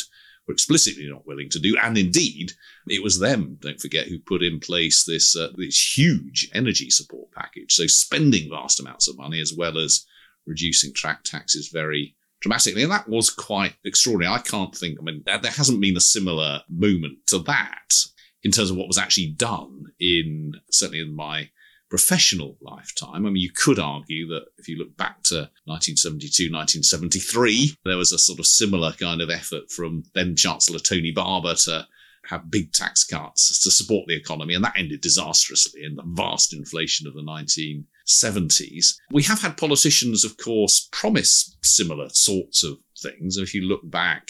were 0.46 0.52
explicitly 0.52 1.08
not 1.08 1.26
willing 1.26 1.48
to 1.50 1.60
do. 1.60 1.76
And 1.80 1.96
indeed, 1.96 2.52
it 2.88 3.02
was 3.02 3.18
them, 3.18 3.56
don't 3.60 3.80
forget, 3.80 4.08
who 4.08 4.18
put 4.18 4.42
in 4.42 4.58
place 4.58 5.04
this, 5.04 5.36
uh, 5.36 5.48
this 5.56 5.96
huge 5.96 6.50
energy 6.54 6.90
support 6.90 7.30
package. 7.32 7.72
So 7.72 7.86
spending 7.86 8.50
vast 8.50 8.80
amounts 8.80 9.08
of 9.08 9.16
money 9.16 9.40
as 9.40 9.54
well 9.56 9.78
as 9.78 10.04
reducing 10.46 10.92
track 10.92 11.22
taxes 11.22 11.68
very 11.72 12.16
dramatically. 12.40 12.82
And 12.82 12.90
that 12.90 13.08
was 13.08 13.30
quite 13.30 13.74
extraordinary. 13.84 14.34
I 14.34 14.38
can't 14.38 14.74
think, 14.74 14.98
I 14.98 15.04
mean, 15.04 15.22
there 15.24 15.38
hasn't 15.52 15.80
been 15.80 15.96
a 15.96 16.00
similar 16.00 16.62
moment 16.68 17.18
to 17.28 17.38
that 17.40 17.94
in 18.42 18.50
terms 18.50 18.70
of 18.70 18.76
what 18.76 18.88
was 18.88 18.98
actually 18.98 19.28
done 19.28 19.86
in 19.98 20.54
certainly 20.70 21.00
in 21.00 21.14
my 21.14 21.50
professional 21.90 22.56
lifetime. 22.60 23.26
I 23.26 23.30
mean, 23.30 23.36
you 23.36 23.50
could 23.54 23.80
argue 23.80 24.28
that 24.28 24.46
if 24.58 24.68
you 24.68 24.78
look 24.78 24.96
back 24.96 25.22
to 25.24 25.50
1972, 25.64 26.44
1973, 26.44 27.76
there 27.84 27.96
was 27.96 28.12
a 28.12 28.18
sort 28.18 28.38
of 28.38 28.46
similar 28.46 28.92
kind 28.92 29.20
of 29.20 29.28
effort 29.28 29.70
from 29.70 30.04
then 30.14 30.36
Chancellor 30.36 30.78
Tony 30.78 31.10
Barber 31.10 31.54
to 31.54 31.86
have 32.26 32.50
big 32.50 32.72
tax 32.72 33.02
cuts 33.02 33.60
to 33.62 33.70
support 33.70 34.06
the 34.06 34.14
economy, 34.14 34.54
and 34.54 34.64
that 34.64 34.78
ended 34.78 35.00
disastrously 35.00 35.82
in 35.82 35.96
the 35.96 36.04
vast 36.06 36.54
inflation 36.54 37.08
of 37.08 37.14
the 37.14 37.22
1970s. 37.22 38.94
We 39.10 39.24
have 39.24 39.42
had 39.42 39.56
politicians, 39.56 40.24
of 40.24 40.36
course, 40.36 40.88
promise 40.92 41.56
similar 41.62 42.08
sorts 42.10 42.62
of 42.62 42.78
things. 42.98 43.36
If 43.36 43.52
you 43.52 43.62
look 43.62 43.90
back 43.90 44.28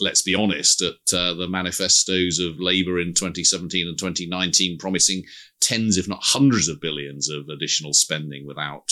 let's 0.00 0.22
be 0.22 0.34
honest, 0.34 0.82
at 0.82 1.14
uh, 1.14 1.34
the 1.34 1.48
manifestos 1.48 2.38
of 2.38 2.60
Labour 2.60 2.98
in 2.98 3.14
2017 3.14 3.86
and 3.86 3.98
2019, 3.98 4.78
promising 4.78 5.22
tens, 5.60 5.96
if 5.96 6.08
not 6.08 6.22
hundreds 6.22 6.68
of 6.68 6.80
billions 6.80 7.28
of 7.28 7.48
additional 7.48 7.92
spending 7.92 8.46
without 8.46 8.90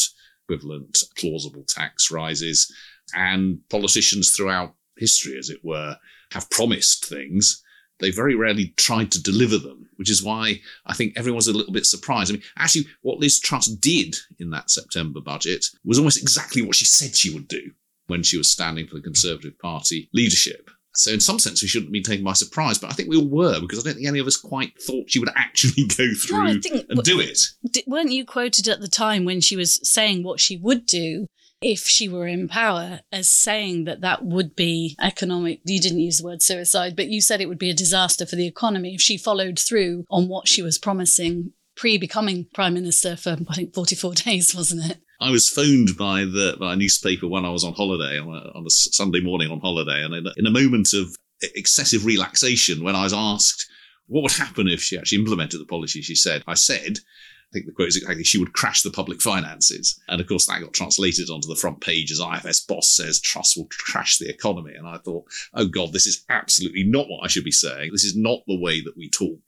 equivalent 0.48 1.02
plausible 1.16 1.64
tax 1.68 2.10
rises. 2.10 2.72
And 3.14 3.60
politicians 3.70 4.30
throughout 4.30 4.74
history, 4.96 5.38
as 5.38 5.50
it 5.50 5.60
were, 5.64 5.96
have 6.32 6.50
promised 6.50 7.06
things. 7.06 7.62
They 8.00 8.10
very 8.12 8.36
rarely 8.36 8.74
tried 8.76 9.10
to 9.12 9.22
deliver 9.22 9.58
them, 9.58 9.88
which 9.96 10.10
is 10.10 10.22
why 10.22 10.60
I 10.86 10.94
think 10.94 11.14
everyone's 11.16 11.48
a 11.48 11.52
little 11.52 11.72
bit 11.72 11.84
surprised. 11.86 12.30
I 12.30 12.34
mean, 12.34 12.42
actually, 12.56 12.86
what 13.02 13.18
Liz 13.18 13.40
Truss 13.40 13.66
did 13.66 14.14
in 14.38 14.50
that 14.50 14.70
September 14.70 15.20
budget 15.20 15.66
was 15.84 15.98
almost 15.98 16.20
exactly 16.20 16.62
what 16.62 16.76
she 16.76 16.84
said 16.84 17.16
she 17.16 17.34
would 17.34 17.48
do 17.48 17.72
when 18.06 18.22
she 18.22 18.38
was 18.38 18.50
standing 18.50 18.86
for 18.86 18.94
the 18.94 19.02
Conservative 19.02 19.58
Party 19.58 20.08
leadership 20.12 20.70
So 20.98 21.12
in 21.12 21.20
some 21.20 21.38
sense, 21.38 21.62
we 21.62 21.68
shouldn't 21.68 21.92
be 21.92 22.02
taken 22.02 22.24
by 22.24 22.32
surprise, 22.32 22.76
but 22.76 22.90
I 22.90 22.92
think 22.92 23.08
we 23.08 23.16
all 23.16 23.28
were 23.28 23.60
because 23.60 23.78
I 23.78 23.82
don't 23.82 23.94
think 23.94 24.08
any 24.08 24.18
of 24.18 24.26
us 24.26 24.36
quite 24.36 24.72
thought 24.82 25.08
she 25.08 25.20
would 25.20 25.30
actually 25.36 25.86
go 25.96 26.12
through 26.12 26.42
no, 26.42 26.60
think, 26.60 26.86
and 26.88 27.02
do 27.04 27.20
it. 27.20 27.38
Weren't 27.86 28.10
you 28.10 28.26
quoted 28.26 28.66
at 28.66 28.80
the 28.80 28.88
time 28.88 29.24
when 29.24 29.40
she 29.40 29.54
was 29.54 29.78
saying 29.88 30.24
what 30.24 30.40
she 30.40 30.56
would 30.56 30.86
do 30.86 31.26
if 31.62 31.86
she 31.86 32.08
were 32.08 32.26
in 32.26 32.48
power 32.48 33.00
as 33.12 33.30
saying 33.30 33.84
that 33.84 34.00
that 34.00 34.24
would 34.24 34.56
be 34.56 34.96
economic? 35.00 35.60
You 35.64 35.80
didn't 35.80 36.00
use 36.00 36.18
the 36.18 36.24
word 36.24 36.42
suicide, 36.42 36.96
but 36.96 37.06
you 37.06 37.20
said 37.20 37.40
it 37.40 37.48
would 37.48 37.60
be 37.60 37.70
a 37.70 37.74
disaster 37.74 38.26
for 38.26 38.34
the 38.34 38.48
economy 38.48 38.96
if 38.96 39.00
she 39.00 39.16
followed 39.16 39.56
through 39.56 40.04
on 40.10 40.26
what 40.26 40.48
she 40.48 40.62
was 40.62 40.78
promising 40.78 41.52
pre 41.76 41.96
becoming 41.96 42.46
prime 42.52 42.74
minister 42.74 43.14
for 43.14 43.36
I 43.48 43.54
think 43.54 43.72
44 43.72 44.14
days, 44.14 44.52
wasn't 44.52 44.90
it? 44.90 44.98
I 45.20 45.30
was 45.30 45.48
phoned 45.48 45.96
by 45.96 46.20
the 46.20 46.56
by 46.60 46.74
a 46.74 46.76
newspaper 46.76 47.26
when 47.26 47.44
I 47.44 47.50
was 47.50 47.64
on 47.64 47.74
holiday 47.74 48.18
on 48.18 48.28
a, 48.28 48.56
on 48.56 48.64
a 48.66 48.70
Sunday 48.70 49.20
morning 49.20 49.50
on 49.50 49.60
holiday, 49.60 50.04
and 50.04 50.14
in 50.14 50.26
a, 50.26 50.32
in 50.36 50.46
a 50.46 50.50
moment 50.50 50.92
of 50.92 51.16
excessive 51.42 52.04
relaxation, 52.04 52.84
when 52.84 52.96
I 52.96 53.04
was 53.04 53.12
asked 53.12 53.68
what 54.08 54.22
would 54.22 54.32
happen 54.32 54.68
if 54.68 54.80
she 54.80 54.98
actually 54.98 55.18
implemented 55.18 55.60
the 55.60 55.66
policy 55.66 56.02
she 56.02 56.14
said, 56.14 56.42
I 56.46 56.54
said. 56.54 56.98
I 56.98 57.50
think 57.54 57.64
the 57.64 57.72
quote 57.72 57.88
is 57.88 57.96
exactly 57.96 58.24
she 58.24 58.38
would 58.38 58.52
crash 58.52 58.82
the 58.82 58.90
public 58.90 59.22
finances. 59.22 59.98
And 60.08 60.20
of 60.20 60.26
course, 60.26 60.44
that 60.46 60.60
got 60.60 60.74
translated 60.74 61.30
onto 61.30 61.48
the 61.48 61.56
front 61.56 61.80
page 61.80 62.12
as 62.12 62.20
IFS 62.20 62.60
boss 62.60 62.94
says 62.94 63.22
Truss 63.22 63.56
will 63.56 63.68
crash 63.70 64.18
the 64.18 64.28
economy. 64.28 64.74
And 64.74 64.86
I 64.86 64.98
thought, 64.98 65.24
oh 65.54 65.66
God, 65.66 65.94
this 65.94 66.06
is 66.06 66.26
absolutely 66.28 66.84
not 66.84 67.08
what 67.08 67.24
I 67.24 67.28
should 67.28 67.44
be 67.44 67.50
saying. 67.50 67.88
This 67.90 68.04
is 68.04 68.14
not 68.14 68.40
the 68.46 68.60
way 68.60 68.82
that 68.82 68.98
we 68.98 69.08
talk. 69.08 69.40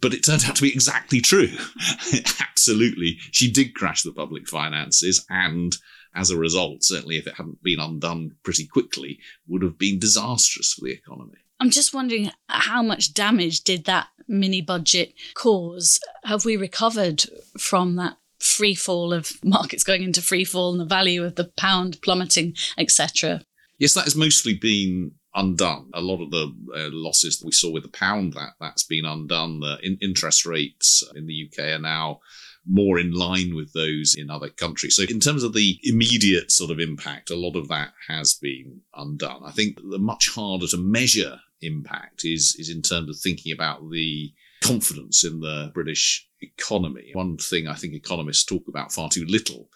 But 0.00 0.14
it 0.14 0.24
turned 0.24 0.44
out 0.46 0.56
to 0.56 0.62
be 0.62 0.72
exactly 0.72 1.20
true. 1.20 1.50
Absolutely. 2.40 3.18
She 3.32 3.50
did 3.50 3.74
crash 3.74 4.02
the 4.02 4.12
public 4.12 4.48
finances 4.48 5.24
and 5.28 5.76
as 6.14 6.30
a 6.30 6.36
result, 6.36 6.82
certainly 6.82 7.16
if 7.16 7.26
it 7.26 7.34
hadn't 7.36 7.62
been 7.62 7.78
undone 7.78 8.32
pretty 8.42 8.66
quickly, 8.66 9.20
would 9.46 9.62
have 9.62 9.78
been 9.78 9.98
disastrous 9.98 10.72
for 10.72 10.84
the 10.84 10.92
economy. 10.92 11.38
I'm 11.60 11.70
just 11.70 11.94
wondering 11.94 12.30
how 12.48 12.82
much 12.82 13.14
damage 13.14 13.62
did 13.62 13.84
that 13.84 14.08
mini 14.26 14.60
budget 14.60 15.14
cause? 15.34 16.00
Have 16.24 16.44
we 16.44 16.56
recovered 16.56 17.24
from 17.58 17.96
that 17.96 18.16
free 18.38 18.74
fall 18.74 19.12
of 19.12 19.32
markets 19.44 19.84
going 19.84 20.02
into 20.02 20.22
free 20.22 20.44
fall 20.44 20.72
and 20.72 20.80
the 20.80 20.84
value 20.84 21.24
of 21.24 21.34
the 21.34 21.50
pound 21.56 22.00
plummeting, 22.02 22.54
etc.? 22.76 23.42
Yes, 23.78 23.94
that 23.94 24.04
has 24.04 24.16
mostly 24.16 24.54
been 24.54 25.12
undone. 25.34 25.90
A 25.94 26.00
lot 26.00 26.22
of 26.22 26.30
the 26.30 26.54
uh, 26.74 26.88
losses 26.92 27.38
that 27.38 27.46
we 27.46 27.52
saw 27.52 27.70
with 27.70 27.82
the 27.82 27.88
pound 27.88 28.34
that 28.34 28.54
that's 28.60 28.84
been 28.84 29.04
undone. 29.04 29.60
The 29.60 29.78
in- 29.82 29.98
interest 30.00 30.46
rates 30.46 31.02
in 31.14 31.26
the 31.26 31.48
UK 31.50 31.66
are 31.66 31.78
now 31.78 32.20
more 32.66 32.98
in 32.98 33.12
line 33.12 33.54
with 33.54 33.72
those 33.72 34.14
in 34.16 34.30
other 34.30 34.48
countries. 34.48 34.96
So, 34.96 35.04
in 35.08 35.20
terms 35.20 35.42
of 35.42 35.54
the 35.54 35.78
immediate 35.82 36.50
sort 36.50 36.70
of 36.70 36.80
impact, 36.80 37.30
a 37.30 37.36
lot 37.36 37.56
of 37.56 37.68
that 37.68 37.92
has 38.08 38.34
been 38.34 38.80
undone. 38.94 39.42
I 39.44 39.52
think 39.52 39.78
the 39.82 39.98
much 39.98 40.30
harder 40.34 40.66
to 40.68 40.76
measure 40.76 41.40
impact 41.60 42.24
is 42.24 42.56
is 42.58 42.70
in 42.70 42.82
terms 42.82 43.08
of 43.08 43.16
thinking 43.18 43.52
about 43.52 43.90
the 43.90 44.32
confidence 44.62 45.24
in 45.24 45.40
the 45.40 45.70
British 45.74 46.28
economy. 46.40 47.10
One 47.14 47.36
thing 47.36 47.68
I 47.68 47.74
think 47.74 47.94
economists 47.94 48.44
talk 48.44 48.68
about 48.68 48.92
far 48.92 49.08
too 49.08 49.24
little 49.26 49.68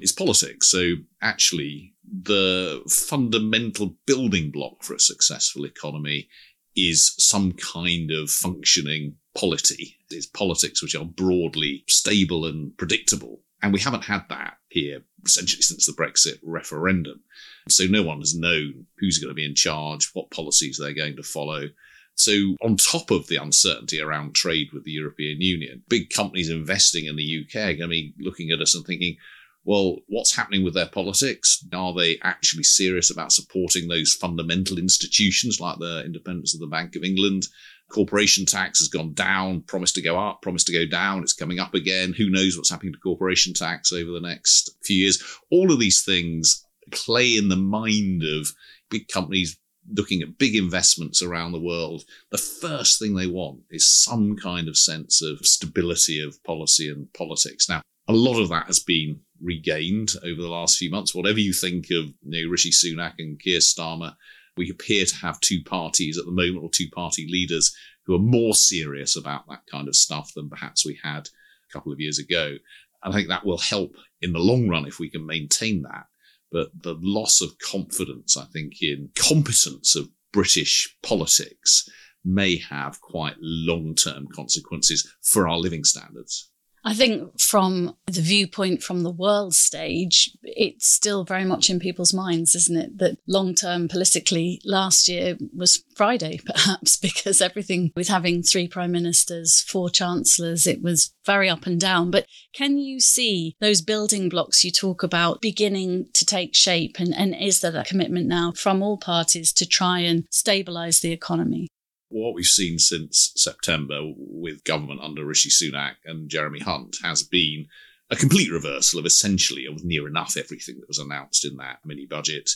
is 0.00 0.12
politics. 0.12 0.68
So 0.68 0.94
actually, 1.20 1.94
the 2.04 2.82
fundamental 2.88 3.96
building 4.06 4.50
block 4.50 4.82
for 4.82 4.94
a 4.94 5.00
successful 5.00 5.64
economy 5.64 6.28
is 6.74 7.14
some 7.18 7.52
kind 7.52 8.10
of 8.10 8.30
functioning 8.30 9.16
polity. 9.34 9.96
It's 10.10 10.26
politics 10.26 10.82
which 10.82 10.94
are 10.94 11.04
broadly 11.04 11.84
stable 11.88 12.46
and 12.46 12.76
predictable. 12.76 13.40
And 13.62 13.72
we 13.72 13.80
haven't 13.80 14.04
had 14.04 14.24
that 14.28 14.54
here 14.68 15.02
essentially 15.24 15.62
since 15.62 15.86
the 15.86 15.92
Brexit 15.92 16.38
referendum. 16.42 17.20
So 17.68 17.84
no 17.84 18.02
one 18.02 18.18
has 18.18 18.36
known 18.36 18.86
who's 18.98 19.18
going 19.18 19.30
to 19.30 19.34
be 19.34 19.46
in 19.46 19.54
charge, 19.54 20.10
what 20.14 20.30
policies 20.30 20.78
they're 20.78 20.94
going 20.94 21.16
to 21.16 21.22
follow. 21.22 21.68
So, 22.14 22.32
on 22.62 22.76
top 22.76 23.10
of 23.10 23.26
the 23.28 23.36
uncertainty 23.36 23.98
around 23.98 24.34
trade 24.34 24.68
with 24.72 24.84
the 24.84 24.90
European 24.90 25.40
Union, 25.40 25.82
big 25.88 26.10
companies 26.10 26.50
investing 26.50 27.06
in 27.06 27.16
the 27.16 27.44
UK 27.44 27.56
are 27.56 27.74
going 27.74 27.78
to 27.78 27.88
be 27.88 28.14
looking 28.18 28.50
at 28.50 28.60
us 28.60 28.74
and 28.74 28.84
thinking, 28.84 29.16
well, 29.64 29.98
what's 30.08 30.34
happening 30.34 30.64
with 30.64 30.74
their 30.74 30.88
politics? 30.88 31.64
Are 31.72 31.94
they 31.94 32.18
actually 32.22 32.64
serious 32.64 33.10
about 33.10 33.32
supporting 33.32 33.88
those 33.88 34.14
fundamental 34.14 34.78
institutions 34.78 35.60
like 35.60 35.78
the 35.78 36.02
independence 36.04 36.54
of 36.54 36.60
the 36.60 36.66
Bank 36.66 36.96
of 36.96 37.04
England? 37.04 37.46
Corporation 37.88 38.44
tax 38.46 38.80
has 38.80 38.88
gone 38.88 39.12
down, 39.14 39.62
promised 39.62 39.94
to 39.96 40.02
go 40.02 40.18
up, 40.18 40.42
promised 40.42 40.66
to 40.66 40.72
go 40.72 40.86
down. 40.86 41.22
It's 41.22 41.32
coming 41.32 41.60
up 41.60 41.74
again. 41.74 42.12
Who 42.12 42.30
knows 42.30 42.56
what's 42.56 42.70
happening 42.70 42.92
to 42.92 42.98
corporation 42.98 43.54
tax 43.54 43.92
over 43.92 44.10
the 44.10 44.20
next 44.20 44.70
few 44.82 44.96
years? 44.96 45.22
All 45.50 45.70
of 45.70 45.78
these 45.78 46.02
things 46.02 46.66
play 46.90 47.36
in 47.36 47.48
the 47.48 47.56
mind 47.56 48.22
of 48.24 48.52
big 48.90 49.08
companies 49.08 49.58
looking 49.88 50.22
at 50.22 50.38
big 50.38 50.56
investments 50.56 51.22
around 51.22 51.52
the 51.52 51.60
world. 51.60 52.04
The 52.30 52.38
first 52.38 52.98
thing 52.98 53.14
they 53.14 53.26
want 53.26 53.60
is 53.70 53.86
some 53.86 54.36
kind 54.36 54.68
of 54.68 54.76
sense 54.76 55.22
of 55.22 55.46
stability 55.46 56.22
of 56.22 56.42
policy 56.44 56.88
and 56.88 57.12
politics. 57.12 57.68
Now, 57.68 57.82
a 58.08 58.12
lot 58.12 58.40
of 58.40 58.48
that 58.48 58.66
has 58.66 58.80
been 58.80 59.20
regained 59.42 60.12
over 60.24 60.40
the 60.40 60.48
last 60.48 60.78
few 60.78 60.90
months. 60.90 61.14
Whatever 61.14 61.38
you 61.38 61.52
think 61.52 61.86
of 61.86 62.06
you 62.22 62.44
know, 62.44 62.50
Rishi 62.50 62.70
Sunak 62.70 63.14
and 63.18 63.38
Keir 63.40 63.58
Starmer, 63.58 64.14
we 64.56 64.70
appear 64.70 65.04
to 65.04 65.16
have 65.16 65.40
two 65.40 65.62
parties 65.64 66.18
at 66.18 66.24
the 66.24 66.30
moment, 66.30 66.62
or 66.62 66.70
two 66.70 66.88
party 66.90 67.26
leaders 67.28 67.74
who 68.04 68.14
are 68.14 68.20
more 68.20 68.54
serious 68.54 69.16
about 69.16 69.48
that 69.48 69.62
kind 69.70 69.88
of 69.88 69.96
stuff 69.96 70.32
than 70.34 70.48
perhaps 70.48 70.84
we 70.84 70.98
had 71.02 71.28
a 71.28 71.72
couple 71.72 71.92
of 71.92 72.00
years 72.00 72.18
ago. 72.18 72.56
And 73.02 73.12
I 73.12 73.16
think 73.16 73.28
that 73.28 73.44
will 73.44 73.58
help 73.58 73.94
in 74.20 74.32
the 74.32 74.38
long 74.38 74.68
run 74.68 74.86
if 74.86 74.98
we 74.98 75.10
can 75.10 75.26
maintain 75.26 75.82
that. 75.82 76.06
But 76.50 76.68
the 76.82 76.96
loss 77.00 77.40
of 77.40 77.58
confidence, 77.58 78.36
I 78.36 78.44
think, 78.52 78.82
in 78.82 79.10
competence 79.16 79.96
of 79.96 80.08
British 80.32 80.96
politics 81.02 81.88
may 82.24 82.56
have 82.56 83.00
quite 83.00 83.34
long 83.40 83.94
term 83.94 84.26
consequences 84.34 85.10
for 85.22 85.48
our 85.48 85.58
living 85.58 85.84
standards. 85.84 86.50
I 86.84 86.94
think 86.94 87.40
from 87.40 87.96
the 88.06 88.20
viewpoint 88.20 88.82
from 88.82 89.02
the 89.02 89.10
world 89.10 89.54
stage, 89.54 90.36
it's 90.42 90.88
still 90.88 91.24
very 91.24 91.44
much 91.44 91.70
in 91.70 91.78
people's 91.78 92.12
minds, 92.12 92.56
isn't 92.56 92.76
it? 92.76 92.98
That 92.98 93.18
long 93.28 93.54
term 93.54 93.86
politically 93.86 94.60
last 94.64 95.08
year 95.08 95.36
was 95.56 95.84
Friday, 95.94 96.40
perhaps, 96.44 96.96
because 96.96 97.40
everything 97.40 97.92
with 97.94 98.08
having 98.08 98.42
three 98.42 98.66
prime 98.66 98.90
ministers, 98.90 99.60
four 99.60 99.90
chancellors, 99.90 100.66
it 100.66 100.82
was 100.82 101.14
very 101.24 101.48
up 101.48 101.66
and 101.66 101.80
down. 101.80 102.10
But 102.10 102.26
can 102.52 102.78
you 102.78 102.98
see 102.98 103.56
those 103.60 103.80
building 103.80 104.28
blocks 104.28 104.64
you 104.64 104.72
talk 104.72 105.04
about 105.04 105.40
beginning 105.40 106.08
to 106.14 106.26
take 106.26 106.54
shape? 106.54 106.96
And, 106.98 107.14
and 107.14 107.34
is 107.34 107.60
there 107.60 107.76
a 107.76 107.84
commitment 107.84 108.26
now 108.26 108.52
from 108.56 108.82
all 108.82 108.98
parties 108.98 109.52
to 109.54 109.66
try 109.66 110.00
and 110.00 110.28
stabilise 110.30 111.00
the 111.00 111.12
economy? 111.12 111.68
What 112.12 112.34
we've 112.34 112.44
seen 112.44 112.78
since 112.78 113.32
September 113.36 114.00
with 114.16 114.64
government 114.64 115.00
under 115.02 115.24
Rishi 115.24 115.50
Sunak 115.50 115.94
and 116.04 116.28
Jeremy 116.28 116.60
Hunt 116.60 116.96
has 117.02 117.22
been 117.22 117.66
a 118.10 118.16
complete 118.16 118.52
reversal 118.52 119.00
of 119.00 119.06
essentially 119.06 119.66
of 119.66 119.84
near 119.84 120.06
enough 120.06 120.36
everything 120.36 120.76
that 120.80 120.88
was 120.88 120.98
announced 120.98 121.44
in 121.46 121.56
that 121.56 121.78
mini 121.84 122.06
budget. 122.06 122.50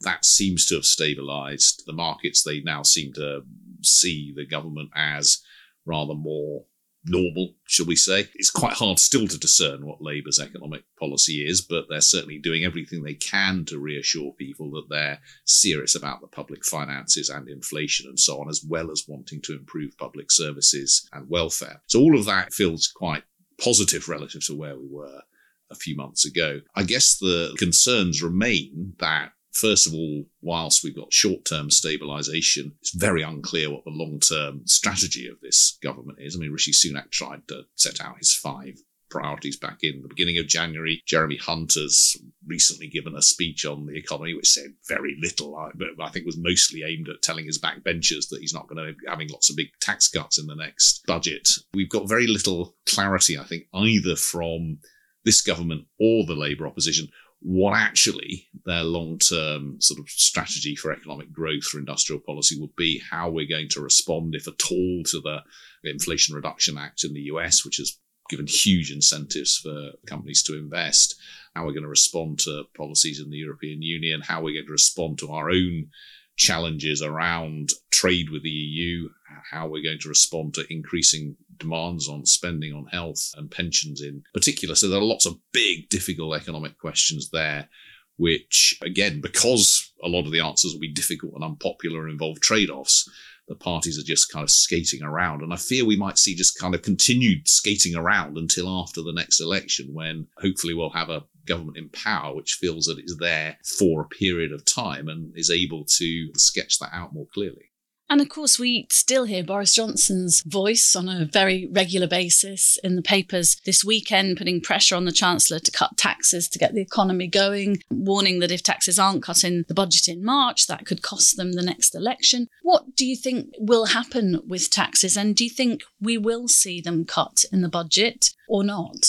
That 0.00 0.24
seems 0.24 0.66
to 0.66 0.76
have 0.76 0.84
stabilized 0.84 1.82
the 1.86 1.92
markets. 1.92 2.42
They 2.42 2.60
now 2.60 2.82
seem 2.82 3.12
to 3.14 3.42
see 3.82 4.32
the 4.34 4.46
government 4.46 4.90
as 4.96 5.42
rather 5.84 6.14
more 6.14 6.64
normal, 7.04 7.54
shall 7.64 7.86
we 7.86 7.96
say. 7.96 8.28
It's 8.34 8.50
quite 8.50 8.74
hard 8.74 8.98
still 8.98 9.26
to 9.28 9.38
discern 9.38 9.86
what 9.86 10.02
Labour's 10.02 10.38
economic 10.38 10.84
policy 10.98 11.44
is, 11.46 11.60
but 11.60 11.86
they're 11.88 12.00
certainly 12.00 12.38
doing 12.38 12.64
everything 12.64 13.02
they 13.02 13.14
can 13.14 13.64
to 13.66 13.78
reassure 13.78 14.32
people 14.32 14.70
that 14.72 14.88
they're 14.88 15.20
serious 15.44 15.94
about 15.94 16.20
the 16.20 16.28
public 16.28 16.64
finances 16.64 17.28
and 17.28 17.48
inflation 17.48 18.08
and 18.08 18.18
so 18.18 18.40
on, 18.40 18.48
as 18.48 18.64
well 18.66 18.90
as 18.90 19.04
wanting 19.08 19.40
to 19.42 19.54
improve 19.54 19.96
public 19.98 20.30
services 20.30 21.08
and 21.12 21.28
welfare. 21.28 21.80
So 21.88 22.00
all 22.00 22.18
of 22.18 22.26
that 22.26 22.52
feels 22.52 22.86
quite 22.86 23.24
positive 23.60 24.08
relative 24.08 24.44
to 24.46 24.56
where 24.56 24.76
we 24.76 24.86
were 24.88 25.22
a 25.70 25.74
few 25.74 25.96
months 25.96 26.24
ago. 26.24 26.60
I 26.74 26.82
guess 26.82 27.18
the 27.18 27.54
concerns 27.58 28.22
remain 28.22 28.94
that 28.98 29.32
First 29.52 29.86
of 29.86 29.94
all, 29.94 30.24
whilst 30.40 30.82
we've 30.82 30.96
got 30.96 31.12
short 31.12 31.44
term 31.44 31.68
stabilisation, 31.68 32.72
it's 32.80 32.94
very 32.94 33.22
unclear 33.22 33.70
what 33.70 33.84
the 33.84 33.90
long 33.90 34.18
term 34.20 34.66
strategy 34.66 35.28
of 35.28 35.40
this 35.40 35.78
government 35.82 36.18
is. 36.20 36.34
I 36.34 36.38
mean, 36.38 36.52
Rishi 36.52 36.72
Sunak 36.72 37.10
tried 37.10 37.46
to 37.48 37.62
set 37.76 38.00
out 38.00 38.18
his 38.18 38.34
five 38.34 38.78
priorities 39.10 39.58
back 39.58 39.80
in 39.82 40.00
the 40.00 40.08
beginning 40.08 40.38
of 40.38 40.48
January. 40.48 41.02
Jeremy 41.06 41.36
Hunt 41.36 41.74
has 41.74 42.16
recently 42.46 42.88
given 42.88 43.14
a 43.14 43.20
speech 43.20 43.66
on 43.66 43.84
the 43.84 43.96
economy, 43.96 44.34
which 44.34 44.48
said 44.48 44.72
very 44.88 45.16
little, 45.20 45.70
but 45.74 45.88
I 46.00 46.08
think 46.08 46.24
was 46.24 46.38
mostly 46.38 46.82
aimed 46.82 47.10
at 47.10 47.20
telling 47.22 47.44
his 47.44 47.60
backbenchers 47.60 48.30
that 48.30 48.38
he's 48.40 48.54
not 48.54 48.68
going 48.68 48.84
to 48.84 48.92
be 48.94 48.98
having 49.06 49.28
lots 49.28 49.50
of 49.50 49.56
big 49.56 49.68
tax 49.80 50.08
cuts 50.08 50.38
in 50.38 50.46
the 50.46 50.56
next 50.56 51.04
budget. 51.06 51.46
We've 51.74 51.90
got 51.90 52.08
very 52.08 52.26
little 52.26 52.74
clarity, 52.86 53.38
I 53.38 53.44
think, 53.44 53.64
either 53.74 54.16
from 54.16 54.78
this 55.24 55.42
government 55.42 55.86
or 56.00 56.24
the 56.26 56.34
Labour 56.34 56.66
opposition 56.66 57.08
what 57.44 57.76
actually 57.76 58.48
their 58.64 58.84
long 58.84 59.18
term 59.18 59.80
sort 59.80 59.98
of 60.00 60.08
strategy 60.08 60.76
for 60.76 60.92
economic 60.92 61.32
growth 61.32 61.64
for 61.64 61.78
industrial 61.78 62.20
policy 62.20 62.60
would 62.60 62.74
be, 62.76 63.02
how 63.10 63.28
we're 63.28 63.48
going 63.48 63.68
to 63.70 63.80
respond, 63.80 64.34
if 64.34 64.46
at 64.46 64.70
all, 64.70 65.02
to 65.06 65.20
the 65.20 65.40
Inflation 65.84 66.34
Reduction 66.34 66.78
Act 66.78 67.04
in 67.04 67.12
the 67.14 67.22
US, 67.22 67.64
which 67.64 67.78
has 67.78 67.98
given 68.28 68.46
huge 68.46 68.92
incentives 68.92 69.58
for 69.58 69.90
companies 70.06 70.42
to 70.44 70.56
invest, 70.56 71.16
how 71.54 71.64
we're 71.64 71.72
going 71.72 71.82
to 71.82 71.88
respond 71.88 72.38
to 72.38 72.64
policies 72.76 73.20
in 73.20 73.30
the 73.30 73.38
European 73.38 73.82
Union, 73.82 74.22
how 74.22 74.40
we're 74.40 74.54
going 74.54 74.66
to 74.66 74.72
respond 74.72 75.18
to 75.18 75.32
our 75.32 75.50
own 75.50 75.88
challenges 76.36 77.02
around 77.02 77.70
trade 77.90 78.30
with 78.30 78.42
the 78.42 78.50
EU, 78.50 79.08
how 79.50 79.68
we're 79.68 79.82
going 79.82 79.98
to 80.00 80.08
respond 80.08 80.54
to 80.54 80.72
increasing 80.72 81.36
demands 81.58 82.08
on 82.08 82.26
spending 82.26 82.72
on 82.72 82.86
health 82.86 83.32
and 83.36 83.50
pensions 83.50 84.00
in 84.00 84.22
particular. 84.34 84.74
So 84.74 84.88
there 84.88 85.00
are 85.00 85.04
lots 85.04 85.26
of 85.26 85.38
big, 85.52 85.88
difficult 85.88 86.34
economic 86.34 86.78
questions 86.78 87.30
there, 87.30 87.68
which, 88.16 88.78
again, 88.82 89.20
because 89.20 89.92
a 90.02 90.08
lot 90.08 90.26
of 90.26 90.32
the 90.32 90.40
answers 90.40 90.72
will 90.72 90.80
be 90.80 90.92
difficult 90.92 91.34
and 91.34 91.44
unpopular 91.44 92.02
and 92.02 92.12
involve 92.12 92.40
trade 92.40 92.70
offs, 92.70 93.08
the 93.48 93.54
parties 93.56 93.98
are 93.98 94.04
just 94.04 94.30
kind 94.30 94.44
of 94.44 94.50
skating 94.50 95.02
around. 95.02 95.42
And 95.42 95.52
I 95.52 95.56
fear 95.56 95.84
we 95.84 95.96
might 95.96 96.18
see 96.18 96.34
just 96.34 96.58
kind 96.58 96.74
of 96.74 96.82
continued 96.82 97.48
skating 97.48 97.94
around 97.94 98.38
until 98.38 98.68
after 98.68 99.02
the 99.02 99.12
next 99.12 99.40
election, 99.40 99.92
when 99.92 100.28
hopefully 100.38 100.74
we'll 100.74 100.90
have 100.90 101.10
a 101.10 101.24
government 101.46 101.76
in 101.76 101.88
power 101.88 102.34
which 102.34 102.54
feels 102.60 102.84
that 102.86 102.98
it's 102.98 103.16
there 103.18 103.58
for 103.78 104.02
a 104.02 104.08
period 104.08 104.52
of 104.52 104.64
time 104.64 105.08
and 105.08 105.36
is 105.36 105.50
able 105.50 105.84
to 105.84 106.30
sketch 106.34 106.78
that 106.78 106.90
out 106.92 107.12
more 107.12 107.26
clearly. 107.34 107.71
And 108.12 108.20
of 108.20 108.28
course, 108.28 108.58
we 108.58 108.86
still 108.90 109.24
hear 109.24 109.42
Boris 109.42 109.72
Johnson's 109.72 110.42
voice 110.42 110.94
on 110.94 111.08
a 111.08 111.24
very 111.24 111.66
regular 111.72 112.06
basis 112.06 112.78
in 112.84 112.94
the 112.94 113.00
papers 113.00 113.56
this 113.64 113.82
weekend, 113.82 114.36
putting 114.36 114.60
pressure 114.60 114.96
on 114.96 115.06
the 115.06 115.12
Chancellor 115.12 115.58
to 115.60 115.70
cut 115.70 115.96
taxes 115.96 116.46
to 116.50 116.58
get 116.58 116.74
the 116.74 116.82
economy 116.82 117.26
going, 117.26 117.78
warning 117.90 118.40
that 118.40 118.50
if 118.50 118.62
taxes 118.62 118.98
aren't 118.98 119.22
cut 119.22 119.44
in 119.44 119.64
the 119.66 119.72
budget 119.72 120.08
in 120.08 120.22
March, 120.22 120.66
that 120.66 120.84
could 120.84 121.00
cost 121.00 121.38
them 121.38 121.52
the 121.52 121.62
next 121.62 121.94
election. 121.94 122.48
What 122.60 122.96
do 122.96 123.06
you 123.06 123.16
think 123.16 123.48
will 123.58 123.86
happen 123.86 124.42
with 124.46 124.68
taxes? 124.68 125.16
And 125.16 125.34
do 125.34 125.44
you 125.44 125.50
think 125.50 125.82
we 125.98 126.18
will 126.18 126.48
see 126.48 126.82
them 126.82 127.06
cut 127.06 127.46
in 127.50 127.62
the 127.62 127.68
budget 127.70 128.28
or 128.46 128.62
not? 128.62 129.06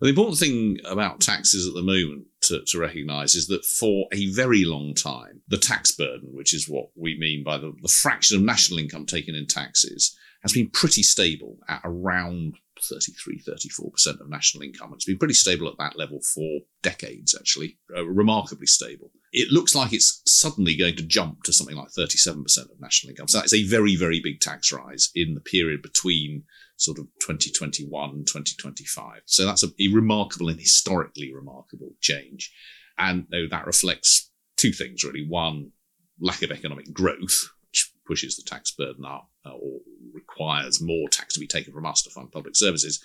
Well, 0.00 0.06
the 0.06 0.08
important 0.08 0.38
thing 0.38 0.78
about 0.84 1.20
taxes 1.20 1.64
at 1.68 1.74
the 1.74 1.82
moment 1.82 2.26
to, 2.46 2.62
to 2.66 2.78
recognise 2.78 3.34
is 3.34 3.46
that 3.48 3.64
for 3.64 4.06
a 4.12 4.26
very 4.26 4.64
long 4.64 4.94
time, 4.94 5.42
the 5.48 5.58
tax 5.58 5.92
burden, 5.92 6.30
which 6.32 6.54
is 6.54 6.68
what 6.68 6.90
we 6.96 7.18
mean 7.18 7.44
by 7.44 7.58
the, 7.58 7.72
the 7.82 7.88
fraction 7.88 8.36
of 8.36 8.44
national 8.44 8.78
income 8.78 9.06
taken 9.06 9.34
in 9.34 9.46
taxes, 9.46 10.16
has 10.42 10.52
been 10.52 10.70
pretty 10.70 11.02
stable 11.02 11.58
at 11.68 11.80
around 11.84 12.54
33, 12.82 13.42
34% 13.42 14.20
of 14.20 14.28
national 14.28 14.62
income. 14.62 14.92
It's 14.92 15.04
been 15.04 15.18
pretty 15.18 15.34
stable 15.34 15.68
at 15.68 15.78
that 15.78 15.98
level 15.98 16.20
for 16.20 16.60
decades, 16.82 17.34
actually, 17.38 17.78
uh, 17.96 18.06
remarkably 18.06 18.66
stable. 18.66 19.10
It 19.32 19.50
looks 19.50 19.74
like 19.74 19.92
it's 19.92 20.22
suddenly 20.26 20.76
going 20.76 20.96
to 20.96 21.02
jump 21.02 21.42
to 21.44 21.52
something 21.52 21.76
like 21.76 21.88
37% 21.88 22.44
of 22.58 22.80
national 22.80 23.10
income. 23.10 23.28
So 23.28 23.38
that's 23.38 23.54
a 23.54 23.66
very, 23.66 23.96
very 23.96 24.20
big 24.20 24.40
tax 24.40 24.72
rise 24.72 25.10
in 25.14 25.34
the 25.34 25.40
period 25.40 25.82
between 25.82 26.44
sort 26.76 26.98
of 26.98 27.06
2021, 27.20 28.24
2025. 28.24 29.22
So 29.24 29.46
that's 29.46 29.64
a, 29.64 29.68
remarkable 29.92 30.48
and 30.48 30.60
historically 30.60 31.32
remarkable 31.34 31.92
change. 32.00 32.52
And 32.98 33.26
though 33.30 33.46
that 33.50 33.66
reflects 33.66 34.30
two 34.56 34.72
things 34.72 35.04
really. 35.04 35.26
One, 35.26 35.72
lack 36.20 36.42
of 36.42 36.50
economic 36.50 36.92
growth, 36.92 37.48
which 37.68 37.92
pushes 38.06 38.36
the 38.36 38.42
tax 38.42 38.70
burden 38.70 39.04
up 39.04 39.30
uh, 39.44 39.52
or 39.52 39.80
requires 40.12 40.82
more 40.82 41.08
tax 41.08 41.34
to 41.34 41.40
be 41.40 41.46
taken 41.46 41.72
from 41.72 41.86
us 41.86 42.02
to 42.02 42.10
fund 42.10 42.32
public 42.32 42.56
services. 42.56 43.02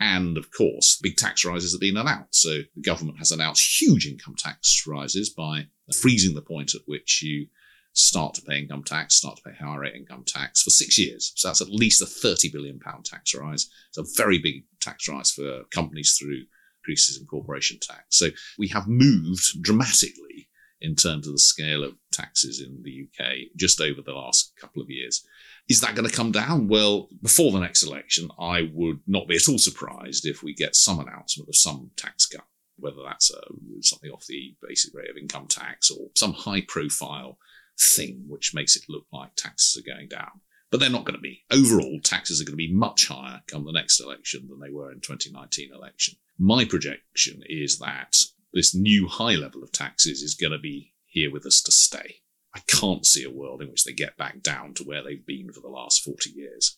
And 0.00 0.36
of 0.36 0.50
course, 0.50 0.98
big 1.02 1.16
tax 1.16 1.44
rises 1.44 1.72
have 1.72 1.80
been 1.80 1.96
announced. 1.96 2.42
So 2.42 2.60
the 2.74 2.82
government 2.82 3.18
has 3.18 3.30
announced 3.30 3.80
huge 3.80 4.06
income 4.06 4.34
tax 4.36 4.84
rises 4.86 5.30
by 5.30 5.66
freezing 5.94 6.34
the 6.34 6.42
point 6.42 6.74
at 6.74 6.82
which 6.86 7.22
you 7.22 7.46
start 7.94 8.34
to 8.34 8.42
pay 8.42 8.58
income 8.58 8.82
tax, 8.82 9.14
start 9.14 9.36
to 9.36 9.42
pay 9.42 9.54
higher 9.58 9.80
rate 9.80 9.94
income 9.94 10.24
tax 10.26 10.62
for 10.62 10.70
six 10.70 10.98
years. 10.98 11.32
So 11.36 11.48
that's 11.48 11.60
at 11.60 11.70
least 11.70 12.02
a 12.02 12.06
30 12.06 12.50
billion 12.50 12.78
pound 12.78 13.04
tax 13.04 13.34
rise. 13.34 13.70
It's 13.88 13.98
a 13.98 14.22
very 14.22 14.38
big 14.38 14.64
tax 14.80 15.08
rise 15.08 15.30
for 15.30 15.62
companies 15.70 16.16
through 16.18 16.42
increases 16.82 17.18
in 17.18 17.26
corporation 17.26 17.78
tax. 17.80 18.04
So 18.10 18.28
we 18.58 18.68
have 18.68 18.86
moved 18.88 19.62
dramatically 19.62 20.48
in 20.80 20.94
terms 20.94 21.26
of 21.26 21.32
the 21.32 21.38
scale 21.38 21.82
of 21.82 21.94
taxes 22.12 22.60
in 22.60 22.82
the 22.82 23.06
UK 23.08 23.56
just 23.56 23.80
over 23.80 24.02
the 24.02 24.12
last 24.12 24.52
couple 24.60 24.82
of 24.82 24.90
years. 24.90 25.24
Is 25.68 25.80
that 25.80 25.94
going 25.94 26.06
to 26.06 26.14
come 26.14 26.30
down? 26.30 26.68
Well, 26.68 27.08
before 27.22 27.52
the 27.52 27.60
next 27.60 27.84
election, 27.84 28.28
I 28.38 28.70
would 28.74 29.00
not 29.06 29.26
be 29.26 29.36
at 29.36 29.48
all 29.48 29.56
surprised 29.56 30.26
if 30.26 30.42
we 30.42 30.52
get 30.52 30.76
some 30.76 31.00
announcement 31.00 31.48
of 31.48 31.56
some 31.56 31.90
tax 31.96 32.26
cut, 32.26 32.44
whether 32.76 33.02
that's 33.02 33.32
uh, 33.32 33.40
something 33.80 34.10
off 34.10 34.26
the 34.26 34.54
basic 34.66 34.92
rate 34.92 35.08
of 35.08 35.16
income 35.16 35.46
tax 35.46 35.90
or 35.90 36.08
some 36.14 36.34
high 36.34 36.60
profile 36.68 37.38
thing 37.78 38.24
which 38.28 38.54
makes 38.54 38.76
it 38.76 38.82
look 38.88 39.06
like 39.12 39.34
taxes 39.36 39.76
are 39.76 39.94
going 39.94 40.08
down. 40.08 40.40
But 40.70 40.80
they're 40.80 40.90
not 40.90 41.04
going 41.04 41.16
to 41.16 41.22
be. 41.22 41.44
Overall, 41.52 42.00
taxes 42.02 42.40
are 42.40 42.44
going 42.44 42.54
to 42.54 42.56
be 42.56 42.72
much 42.72 43.06
higher 43.06 43.42
come 43.46 43.64
the 43.64 43.72
next 43.72 44.00
election 44.00 44.48
than 44.48 44.60
they 44.60 44.70
were 44.70 44.90
in 44.90 45.00
2019 45.00 45.72
election. 45.72 46.16
My 46.38 46.64
projection 46.64 47.42
is 47.46 47.78
that 47.78 48.16
this 48.52 48.74
new 48.74 49.06
high 49.06 49.36
level 49.36 49.62
of 49.62 49.70
taxes 49.72 50.22
is 50.22 50.34
going 50.34 50.52
to 50.52 50.58
be 50.58 50.92
here 51.06 51.30
with 51.30 51.46
us 51.46 51.62
to 51.62 51.72
stay. 51.72 52.16
I 52.54 52.60
can't 52.66 53.04
see 53.04 53.24
a 53.24 53.30
world 53.30 53.62
in 53.62 53.68
which 53.68 53.84
they 53.84 53.92
get 53.92 54.16
back 54.16 54.42
down 54.42 54.74
to 54.74 54.84
where 54.84 55.02
they've 55.02 55.26
been 55.26 55.52
for 55.52 55.60
the 55.60 55.68
last 55.68 56.02
40 56.02 56.30
years. 56.30 56.76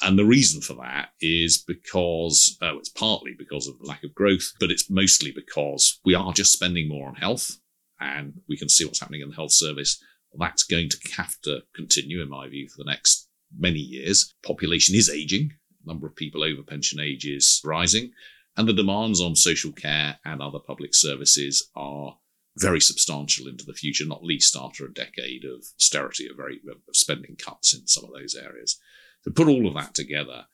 And 0.00 0.18
the 0.18 0.24
reason 0.24 0.60
for 0.60 0.74
that 0.74 1.10
is 1.20 1.58
because 1.58 2.56
uh, 2.62 2.76
it's 2.76 2.90
partly 2.90 3.34
because 3.36 3.66
of 3.66 3.78
the 3.78 3.86
lack 3.86 4.04
of 4.04 4.14
growth, 4.14 4.52
but 4.60 4.70
it's 4.70 4.88
mostly 4.88 5.32
because 5.32 5.98
we 6.04 6.14
are 6.14 6.32
just 6.32 6.52
spending 6.52 6.88
more 6.88 7.08
on 7.08 7.16
health. 7.16 7.58
And 8.00 8.42
we 8.48 8.56
can 8.56 8.68
see 8.68 8.84
what's 8.84 9.00
happening 9.00 9.22
in 9.22 9.30
the 9.30 9.34
health 9.34 9.52
service. 9.52 10.02
That's 10.38 10.62
going 10.62 10.88
to 10.90 10.98
have 11.16 11.34
to 11.42 11.62
continue, 11.74 12.22
in 12.22 12.30
my 12.30 12.48
view, 12.48 12.68
for 12.68 12.78
the 12.78 12.90
next 12.90 13.28
many 13.56 13.78
years. 13.78 14.34
Population 14.44 14.94
is 14.94 15.10
aging, 15.10 15.52
number 15.84 16.06
of 16.06 16.16
people 16.16 16.44
over 16.44 16.62
pension 16.62 17.00
age 17.00 17.26
is 17.26 17.60
rising, 17.64 18.12
and 18.56 18.68
the 18.68 18.72
demands 18.72 19.20
on 19.20 19.36
social 19.36 19.72
care 19.72 20.18
and 20.24 20.40
other 20.40 20.58
public 20.58 20.94
services 20.94 21.70
are 21.74 22.16
very 22.56 22.80
substantial 22.80 23.46
into 23.46 23.64
the 23.64 23.72
future, 23.72 24.04
not 24.04 24.24
least 24.24 24.56
after 24.56 24.84
a 24.84 24.92
decade 24.92 25.44
of 25.44 25.64
austerity, 25.78 26.28
of 26.28 26.36
very 26.36 26.60
of 26.70 26.78
spending 26.92 27.36
cuts 27.36 27.74
in 27.74 27.86
some 27.86 28.04
of 28.04 28.10
those 28.12 28.34
areas. 28.34 28.78
To 29.24 29.30
put 29.30 29.48
all 29.48 29.66
of 29.66 29.74
that 29.74 29.94
together 29.94 30.46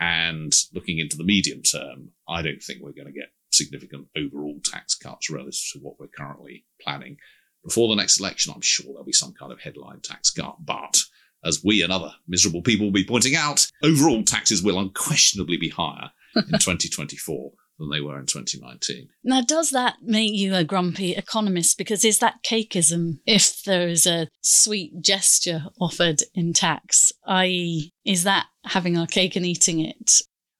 and 0.00 0.52
looking 0.72 0.98
into 0.98 1.16
the 1.16 1.24
medium 1.24 1.62
term, 1.62 2.10
I 2.28 2.42
don't 2.42 2.62
think 2.62 2.80
we're 2.80 2.92
going 2.92 3.12
to 3.12 3.12
get 3.12 3.32
significant 3.52 4.08
overall 4.16 4.58
tax 4.64 4.96
cuts 4.96 5.30
relative 5.30 5.62
to 5.72 5.78
what 5.80 6.00
we're 6.00 6.08
currently 6.08 6.64
planning. 6.80 7.16
Before 7.64 7.88
the 7.88 7.96
next 7.96 8.18
election, 8.18 8.52
I'm 8.54 8.60
sure 8.60 8.86
there'll 8.86 9.04
be 9.04 9.12
some 9.12 9.32
kind 9.32 9.52
of 9.52 9.60
headline 9.60 10.00
tax 10.00 10.30
cut. 10.30 10.56
But 10.64 11.02
as 11.44 11.62
we 11.64 11.82
and 11.82 11.92
other 11.92 12.12
miserable 12.26 12.62
people 12.62 12.86
will 12.86 12.92
be 12.92 13.04
pointing 13.04 13.36
out, 13.36 13.66
overall 13.82 14.24
taxes 14.24 14.62
will 14.62 14.78
unquestionably 14.78 15.56
be 15.56 15.68
higher 15.68 16.10
in 16.34 16.42
2024 16.58 17.52
than 17.78 17.90
they 17.90 18.00
were 18.00 18.18
in 18.18 18.26
2019. 18.26 19.08
Now, 19.24 19.42
does 19.42 19.70
that 19.70 19.96
make 20.02 20.32
you 20.32 20.54
a 20.54 20.64
grumpy 20.64 21.14
economist? 21.14 21.78
Because 21.78 22.04
is 22.04 22.18
that 22.20 22.42
cakeism 22.44 23.18
if 23.26 23.62
there 23.64 23.88
is 23.88 24.06
a 24.06 24.28
sweet 24.40 25.00
gesture 25.00 25.64
offered 25.80 26.22
in 26.34 26.52
tax, 26.52 27.12
i.e., 27.26 27.92
is 28.04 28.24
that 28.24 28.46
having 28.64 28.96
our 28.96 29.06
cake 29.06 29.36
and 29.36 29.46
eating 29.46 29.80
it? 29.80 30.12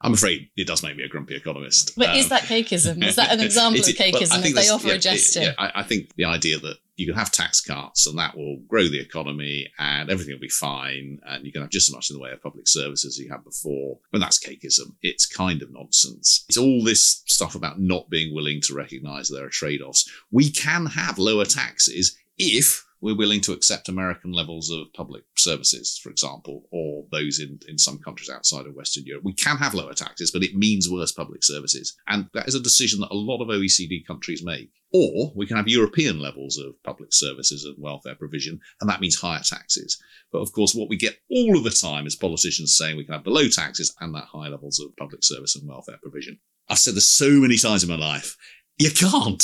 I'm 0.03 0.15
afraid 0.15 0.49
it 0.57 0.67
does 0.67 0.83
make 0.83 0.97
me 0.97 1.05
a 1.05 1.09
grumpy 1.09 1.37
economist. 1.37 1.93
But 1.97 2.11
um, 2.11 2.17
is 2.17 2.29
that 2.29 2.43
cakeism? 2.43 3.05
Is 3.05 3.17
that 3.17 3.33
an 3.33 3.41
example 3.45 3.81
of 3.81 3.87
cakeism 3.87 4.31
well, 4.31 4.47
if 4.47 4.55
they 4.55 4.69
offer 4.69 4.89
yeah, 4.89 4.95
a 4.95 4.99
gesture? 4.99 5.41
yeah, 5.41 5.53
I, 5.59 5.73
I, 5.77 5.83
think 5.83 6.15
the 6.17 6.25
idea 6.25 6.59
that 6.59 6.79
you 6.97 7.07
can 7.07 7.15
have 7.15 7.31
tax 7.31 7.61
cuts 7.61 8.07
and 8.07 8.19
that 8.19 8.37
will 8.37 8.59
grow 8.69 8.83
the 8.85 9.01
economy 9.01 9.69
and 9.79 10.11
everything 10.11 10.35
will 10.35 10.41
be 10.41 10.49
fine 10.49 11.21
and 11.27 11.47
you 11.47 11.53
can 11.53 11.63
have 11.63 11.71
just 11.71 11.89
as 11.89 11.95
much 11.95 12.11
in 12.11 12.17
the 12.17 12.23
way 12.23 12.33
of 12.33 12.43
public 12.43 12.69
services 12.69 13.17
as 13.17 13.19
you 13.19 13.31
had 13.31 13.45
before. 13.45 13.99
When 14.11 14.21
that's 14.21 14.39
cakeism. 14.39 14.95
It's 15.03 15.27
kind 15.27 15.63
of 15.63 15.73
nonsense. 15.73 16.45
It's 16.49 16.59
all 16.59 16.83
this 16.83 17.23
stuff 17.27 17.55
about 17.55 17.81
not 17.81 18.11
being 18.11 18.35
willing 18.35 18.61
to 18.63 18.75
recognize 18.75 19.29
there 19.29 19.45
are 19.45 19.51
trade 19.51 19.83
offs. 19.83 20.11
We 20.31 20.51
can 20.51 20.87
have 20.87 21.19
lower 21.19 21.45
taxes 21.45 22.17
if 22.39 22.85
we're 23.03 23.17
willing 23.17 23.41
to 23.43 23.53
accept 23.53 23.89
American 23.89 24.33
levels 24.33 24.71
of 24.71 24.93
public 24.95 25.25
services, 25.37 25.99
for 26.01 26.09
example, 26.09 26.69
or 26.71 27.05
those 27.11 27.41
in, 27.41 27.59
in 27.69 27.77
some 27.77 27.99
countries 27.99 28.31
outside 28.31 28.65
of 28.65 28.75
Western 28.75 29.05
Europe. 29.05 29.25
We 29.25 29.35
can 29.35 29.57
have 29.57 29.75
lower 29.75 29.93
taxes, 29.93 30.31
but 30.31 30.45
it 30.45 30.55
means 30.55 30.89
worse 30.89 31.11
public 31.11 31.43
services. 31.43 31.97
And 32.07 32.29
that 32.33 32.47
is 32.47 32.55
a 32.55 32.61
decision 32.61 33.01
that 33.01 33.11
a 33.11 33.15
lot 33.15 33.43
of 33.43 33.49
OECD 33.49 34.07
countries 34.07 34.45
make. 34.45 34.71
Or 34.95 35.33
we 35.35 35.47
can 35.47 35.57
have 35.57 35.69
European 35.69 36.21
levels 36.21 36.59
of 36.59 36.81
public 36.85 37.13
services 37.13 37.65
and 37.65 37.75
welfare 37.79 38.15
provision, 38.15 38.61
and 38.81 38.89
that 38.89 39.01
means 39.01 39.17
higher 39.17 39.43
taxes. 39.43 40.01
But 40.31 40.41
of 40.41 40.53
course, 40.53 40.75
what 40.75 40.89
we 40.89 40.97
get 40.97 41.17
all 41.31 41.57
of 41.57 41.65
the 41.65 41.71
time 41.71 42.07
is 42.07 42.15
politicians 42.15 42.77
saying 42.77 42.97
we 42.97 43.05
can 43.05 43.15
have 43.15 43.25
the 43.25 43.31
low 43.31 43.49
taxes 43.49 43.95
and 44.01 44.15
that 44.15 44.27
high 44.33 44.49
levels 44.49 44.79
of 44.79 44.95
public 44.97 45.25
service 45.25 45.57
and 45.57 45.69
welfare 45.69 45.99
provision. 46.01 46.39
I've 46.69 46.79
said 46.79 46.95
this 46.95 47.09
so 47.09 47.31
many 47.31 47.57
times 47.57 47.83
in 47.83 47.89
my 47.89 47.97
life. 47.97 48.37
You 48.83 48.91
can't. 48.91 49.43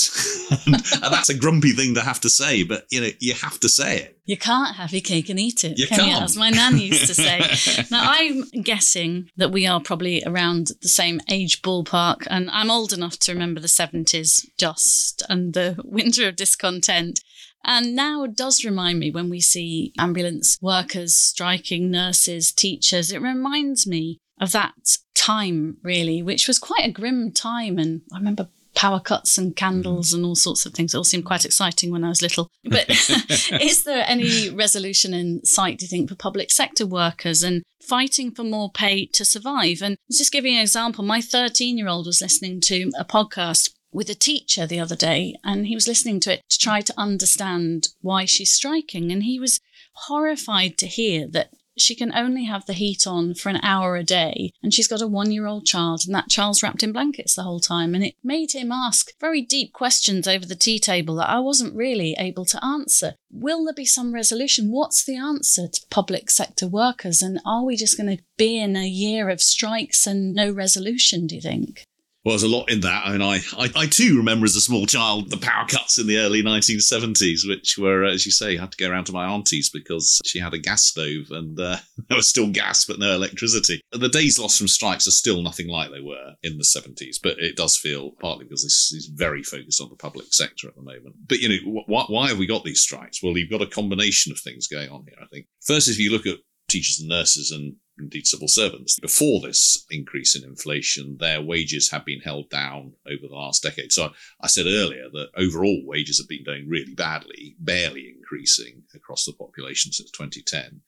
and 0.66 1.12
that's 1.12 1.28
a 1.28 1.34
grumpy 1.34 1.70
thing 1.70 1.94
to 1.94 2.00
have 2.00 2.20
to 2.22 2.28
say, 2.28 2.64
but 2.64 2.86
you 2.90 3.00
know, 3.00 3.10
you 3.20 3.34
have 3.34 3.60
to 3.60 3.68
say 3.68 3.98
it. 3.98 4.18
You 4.24 4.36
can't 4.36 4.74
have 4.74 4.92
your 4.92 5.00
cake 5.00 5.28
and 5.28 5.38
eat 5.38 5.62
it. 5.62 5.78
You 5.78 5.86
can 5.86 5.98
can't. 5.98 6.10
You? 6.10 6.16
As 6.16 6.36
my 6.36 6.50
nan 6.50 6.76
used 6.78 7.06
to 7.06 7.14
say. 7.14 7.38
now 7.90 8.02
I'm 8.04 8.42
guessing 8.62 9.30
that 9.36 9.52
we 9.52 9.64
are 9.64 9.80
probably 9.80 10.24
around 10.26 10.72
the 10.82 10.88
same 10.88 11.20
age 11.30 11.62
ballpark, 11.62 12.26
and 12.28 12.50
I'm 12.50 12.68
old 12.68 12.92
enough 12.92 13.16
to 13.20 13.32
remember 13.32 13.60
the 13.60 13.68
70s 13.68 14.44
just 14.58 15.22
and 15.28 15.54
the 15.54 15.80
winter 15.84 16.26
of 16.26 16.34
discontent. 16.34 17.20
And 17.64 17.94
now 17.94 18.24
it 18.24 18.36
does 18.36 18.64
remind 18.64 18.98
me 18.98 19.12
when 19.12 19.30
we 19.30 19.40
see 19.40 19.92
ambulance 19.98 20.58
workers 20.60 21.14
striking, 21.14 21.92
nurses, 21.92 22.50
teachers, 22.50 23.12
it 23.12 23.22
reminds 23.22 23.86
me 23.86 24.18
of 24.40 24.50
that 24.50 24.74
time, 25.14 25.76
really, 25.82 26.22
which 26.22 26.48
was 26.48 26.58
quite 26.58 26.84
a 26.84 26.92
grim 26.92 27.30
time. 27.30 27.78
And 27.78 28.02
I 28.12 28.18
remember 28.18 28.48
power 28.78 29.00
cuts 29.00 29.36
and 29.36 29.56
candles 29.56 30.12
mm. 30.12 30.14
and 30.14 30.24
all 30.24 30.36
sorts 30.36 30.64
of 30.64 30.72
things. 30.72 30.94
It 30.94 30.96
all 30.96 31.02
seemed 31.02 31.24
quite 31.24 31.44
exciting 31.44 31.90
when 31.90 32.04
I 32.04 32.10
was 32.10 32.22
little. 32.22 32.48
But 32.62 32.88
is 33.60 33.82
there 33.82 34.04
any 34.06 34.50
resolution 34.50 35.12
in 35.12 35.44
sight, 35.44 35.78
do 35.78 35.84
you 35.84 35.88
think, 35.88 36.08
for 36.08 36.14
public 36.14 36.52
sector 36.52 36.86
workers 36.86 37.42
and 37.42 37.64
fighting 37.82 38.30
for 38.30 38.44
more 38.44 38.70
pay 38.70 39.06
to 39.06 39.24
survive? 39.24 39.82
And 39.82 39.96
just 40.12 40.30
giving 40.30 40.54
an 40.54 40.62
example, 40.62 41.02
my 41.02 41.20
13 41.20 41.76
year 41.76 41.88
old 41.88 42.06
was 42.06 42.20
listening 42.20 42.60
to 42.62 42.92
a 42.96 43.04
podcast 43.04 43.74
with 43.90 44.08
a 44.10 44.14
teacher 44.14 44.64
the 44.64 44.78
other 44.78 44.94
day 44.94 45.34
and 45.42 45.66
he 45.66 45.74
was 45.74 45.88
listening 45.88 46.20
to 46.20 46.34
it 46.34 46.42
to 46.50 46.58
try 46.58 46.80
to 46.80 46.94
understand 46.96 47.88
why 48.00 48.26
she's 48.26 48.52
striking. 48.52 49.10
And 49.10 49.24
he 49.24 49.40
was 49.40 49.58
horrified 50.06 50.78
to 50.78 50.86
hear 50.86 51.26
that 51.26 51.50
she 51.80 51.94
can 51.94 52.14
only 52.14 52.44
have 52.44 52.66
the 52.66 52.72
heat 52.72 53.06
on 53.06 53.34
for 53.34 53.48
an 53.48 53.60
hour 53.62 53.96
a 53.96 54.04
day 54.04 54.52
and 54.62 54.72
she's 54.72 54.88
got 54.88 55.02
a 55.02 55.06
one 55.06 55.30
year 55.30 55.46
old 55.46 55.66
child 55.66 56.02
and 56.06 56.14
that 56.14 56.28
child's 56.28 56.62
wrapped 56.62 56.82
in 56.82 56.92
blankets 56.92 57.34
the 57.34 57.42
whole 57.42 57.60
time 57.60 57.94
and 57.94 58.04
it 58.04 58.14
made 58.22 58.52
him 58.52 58.72
ask 58.72 59.12
very 59.20 59.40
deep 59.40 59.72
questions 59.72 60.26
over 60.26 60.46
the 60.46 60.54
tea 60.54 60.78
table 60.78 61.14
that 61.16 61.30
I 61.30 61.40
wasn't 61.40 61.76
really 61.76 62.14
able 62.18 62.44
to 62.46 62.64
answer. 62.64 63.14
Will 63.30 63.64
there 63.64 63.74
be 63.74 63.84
some 63.84 64.14
resolution? 64.14 64.70
What's 64.70 65.04
the 65.04 65.16
answer 65.16 65.68
to 65.68 65.86
public 65.90 66.30
sector 66.30 66.66
workers 66.66 67.22
and 67.22 67.40
are 67.44 67.64
we 67.64 67.76
just 67.76 67.96
going 67.96 68.16
to 68.16 68.22
be 68.36 68.58
in 68.58 68.76
a 68.76 68.86
year 68.86 69.28
of 69.28 69.42
strikes 69.42 70.06
and 70.06 70.34
no 70.34 70.50
resolution, 70.50 71.26
do 71.26 71.34
you 71.34 71.42
think? 71.42 71.84
Well, 72.28 72.36
there's 72.36 72.42
a 72.42 72.54
lot 72.54 72.70
in 72.70 72.80
that. 72.80 73.06
I 73.06 73.12
mean, 73.12 73.22
I, 73.22 73.40
I, 73.56 73.70
I, 73.74 73.86
too 73.86 74.18
remember 74.18 74.44
as 74.44 74.54
a 74.54 74.60
small 74.60 74.84
child 74.84 75.30
the 75.30 75.38
power 75.38 75.66
cuts 75.66 75.96
in 75.96 76.06
the 76.06 76.18
early 76.18 76.42
1970s, 76.42 77.48
which 77.48 77.78
were, 77.78 78.04
as 78.04 78.26
you 78.26 78.32
say, 78.32 78.54
had 78.54 78.70
to 78.70 78.76
go 78.76 78.90
around 78.90 79.06
to 79.06 79.14
my 79.14 79.24
auntie's 79.24 79.70
because 79.70 80.20
she 80.26 80.38
had 80.38 80.52
a 80.52 80.58
gas 80.58 80.84
stove 80.84 81.30
and 81.30 81.58
uh, 81.58 81.78
there 82.08 82.16
was 82.18 82.28
still 82.28 82.50
gas 82.50 82.84
but 82.84 82.98
no 82.98 83.14
electricity. 83.14 83.80
The 83.92 84.10
days 84.10 84.38
lost 84.38 84.58
from 84.58 84.68
strikes 84.68 85.08
are 85.08 85.12
still 85.12 85.40
nothing 85.40 85.68
like 85.68 85.90
they 85.90 86.02
were 86.02 86.34
in 86.42 86.58
the 86.58 86.64
70s, 86.64 87.16
but 87.22 87.38
it 87.38 87.56
does 87.56 87.78
feel 87.78 88.10
partly 88.20 88.44
because 88.44 88.62
this 88.62 88.92
is 88.92 89.10
very 89.14 89.42
focused 89.42 89.80
on 89.80 89.88
the 89.88 89.96
public 89.96 90.26
sector 90.30 90.68
at 90.68 90.76
the 90.76 90.82
moment. 90.82 91.16
But, 91.26 91.38
you 91.38 91.48
know, 91.48 91.82
wh- 91.88 92.10
why 92.10 92.28
have 92.28 92.36
we 92.36 92.46
got 92.46 92.62
these 92.62 92.82
strikes? 92.82 93.22
Well, 93.22 93.38
you've 93.38 93.50
got 93.50 93.62
a 93.62 93.66
combination 93.66 94.32
of 94.32 94.38
things 94.38 94.68
going 94.68 94.90
on 94.90 95.06
here, 95.08 95.16
I 95.18 95.28
think. 95.32 95.46
First, 95.64 95.88
if 95.88 95.98
you 95.98 96.12
look 96.12 96.26
at 96.26 96.36
teachers 96.68 97.00
and 97.00 97.08
nurses 97.08 97.52
and 97.52 97.76
indeed 97.98 98.26
civil 98.26 98.48
servants. 98.48 98.98
Before 99.00 99.40
this 99.40 99.84
increase 99.90 100.34
in 100.34 100.44
inflation, 100.44 101.16
their 101.18 101.42
wages 101.42 101.90
have 101.90 102.04
been 102.04 102.20
held 102.20 102.50
down 102.50 102.92
over 103.06 103.28
the 103.28 103.34
last 103.34 103.62
decade. 103.62 103.92
So 103.92 104.10
I 104.40 104.46
said 104.46 104.66
earlier 104.66 105.08
that 105.12 105.30
overall 105.36 105.82
wages 105.84 106.18
have 106.18 106.28
been 106.28 106.44
doing 106.44 106.68
really 106.68 106.94
badly, 106.94 107.56
barely 107.58 108.14
increasing 108.16 108.82
across 108.94 109.24
the 109.24 109.32
population 109.32 109.92
since 109.92 110.10
2010 110.10 110.80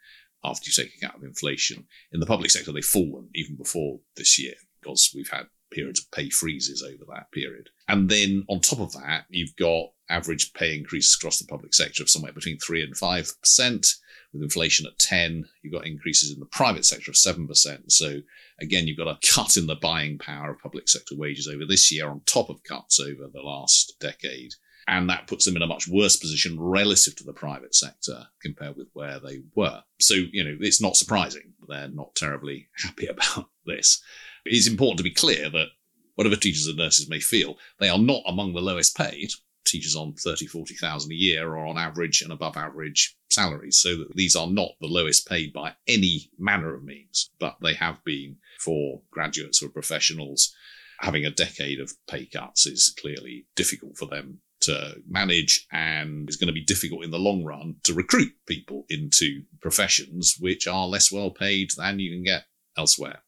after 0.42 0.68
you 0.68 0.72
take 0.72 0.94
account 0.96 1.16
of 1.16 1.24
inflation. 1.24 1.86
In 2.12 2.20
the 2.20 2.26
public 2.26 2.50
sector, 2.50 2.72
they've 2.72 2.84
fallen 2.84 3.28
even 3.34 3.56
before 3.56 4.00
this 4.16 4.38
year 4.38 4.54
because 4.80 5.12
we've 5.14 5.30
had 5.30 5.46
periods 5.70 6.00
of 6.00 6.10
pay 6.10 6.30
freezes 6.30 6.82
over 6.82 7.04
that 7.08 7.30
period. 7.32 7.68
And 7.88 8.08
then 8.08 8.44
on 8.48 8.60
top 8.60 8.80
of 8.80 8.92
that, 8.92 9.24
you've 9.28 9.56
got 9.56 9.90
average 10.08 10.52
pay 10.52 10.76
increases 10.76 11.16
across 11.18 11.38
the 11.38 11.46
public 11.46 11.74
sector 11.74 12.02
of 12.02 12.10
somewhere 12.10 12.32
between 12.32 12.58
3 12.58 12.82
and 12.82 12.94
5% 12.94 13.94
with 14.32 14.42
inflation 14.42 14.86
at 14.86 14.98
10, 14.98 15.44
you've 15.62 15.72
got 15.72 15.86
increases 15.86 16.32
in 16.32 16.38
the 16.38 16.46
private 16.46 16.84
sector 16.84 17.10
of 17.10 17.16
7%. 17.16 17.90
So 17.90 18.20
again, 18.60 18.86
you've 18.86 18.98
got 18.98 19.08
a 19.08 19.18
cut 19.28 19.56
in 19.56 19.66
the 19.66 19.76
buying 19.76 20.18
power 20.18 20.50
of 20.50 20.60
public 20.60 20.88
sector 20.88 21.16
wages 21.16 21.48
over 21.48 21.64
this 21.66 21.90
year 21.90 22.08
on 22.08 22.20
top 22.26 22.48
of 22.48 22.62
cuts 22.62 23.00
over 23.00 23.28
the 23.32 23.42
last 23.42 23.94
decade. 24.00 24.52
And 24.86 25.08
that 25.08 25.26
puts 25.26 25.44
them 25.44 25.56
in 25.56 25.62
a 25.62 25.66
much 25.66 25.88
worse 25.88 26.16
position 26.16 26.58
relative 26.58 27.14
to 27.16 27.24
the 27.24 27.32
private 27.32 27.74
sector 27.74 28.26
compared 28.42 28.76
with 28.76 28.88
where 28.92 29.20
they 29.20 29.42
were. 29.54 29.82
So, 30.00 30.14
you 30.14 30.42
know, 30.42 30.56
it's 30.60 30.80
not 30.80 30.96
surprising 30.96 31.52
they're 31.68 31.88
not 31.88 32.14
terribly 32.14 32.68
happy 32.76 33.06
about 33.06 33.46
this. 33.66 34.02
It's 34.44 34.68
important 34.68 34.98
to 34.98 35.04
be 35.04 35.14
clear 35.14 35.50
that 35.50 35.68
whatever 36.14 36.36
teachers 36.36 36.66
and 36.66 36.76
nurses 36.76 37.08
may 37.08 37.20
feel, 37.20 37.56
they 37.78 37.88
are 37.88 37.98
not 37.98 38.22
among 38.26 38.52
the 38.52 38.60
lowest 38.60 38.96
paid 38.96 39.30
teachers 39.64 39.94
on 39.94 40.14
30, 40.14 40.46
40,000 40.46 41.12
a 41.12 41.14
year 41.14 41.54
or 41.54 41.66
on 41.66 41.78
average 41.78 42.22
and 42.22 42.32
above 42.32 42.56
average 42.56 43.16
salaries. 43.30 43.78
So 43.78 44.04
these 44.14 44.34
are 44.34 44.48
not 44.48 44.72
the 44.80 44.86
lowest 44.86 45.28
paid 45.28 45.52
by 45.52 45.74
any 45.86 46.30
manner 46.38 46.74
of 46.74 46.84
means, 46.84 47.30
but 47.38 47.56
they 47.62 47.74
have 47.74 48.02
been 48.04 48.36
for 48.58 49.02
graduates 49.10 49.62
or 49.62 49.68
professionals. 49.68 50.54
Having 51.00 51.24
a 51.24 51.30
decade 51.30 51.80
of 51.80 51.92
pay 52.08 52.26
cuts 52.26 52.66
is 52.66 52.94
clearly 53.00 53.46
difficult 53.56 53.96
for 53.96 54.06
them 54.06 54.40
to 54.62 54.96
manage 55.08 55.66
and 55.72 56.28
is 56.28 56.36
going 56.36 56.48
to 56.48 56.52
be 56.52 56.64
difficult 56.64 57.02
in 57.04 57.10
the 57.10 57.18
long 57.18 57.44
run 57.44 57.76
to 57.84 57.94
recruit 57.94 58.32
people 58.46 58.84
into 58.90 59.42
professions 59.62 60.36
which 60.38 60.66
are 60.66 60.86
less 60.86 61.10
well 61.10 61.30
paid 61.30 61.70
than 61.78 61.98
you 61.98 62.10
can 62.12 62.22
get 62.22 62.44
elsewhere. 62.76 63.22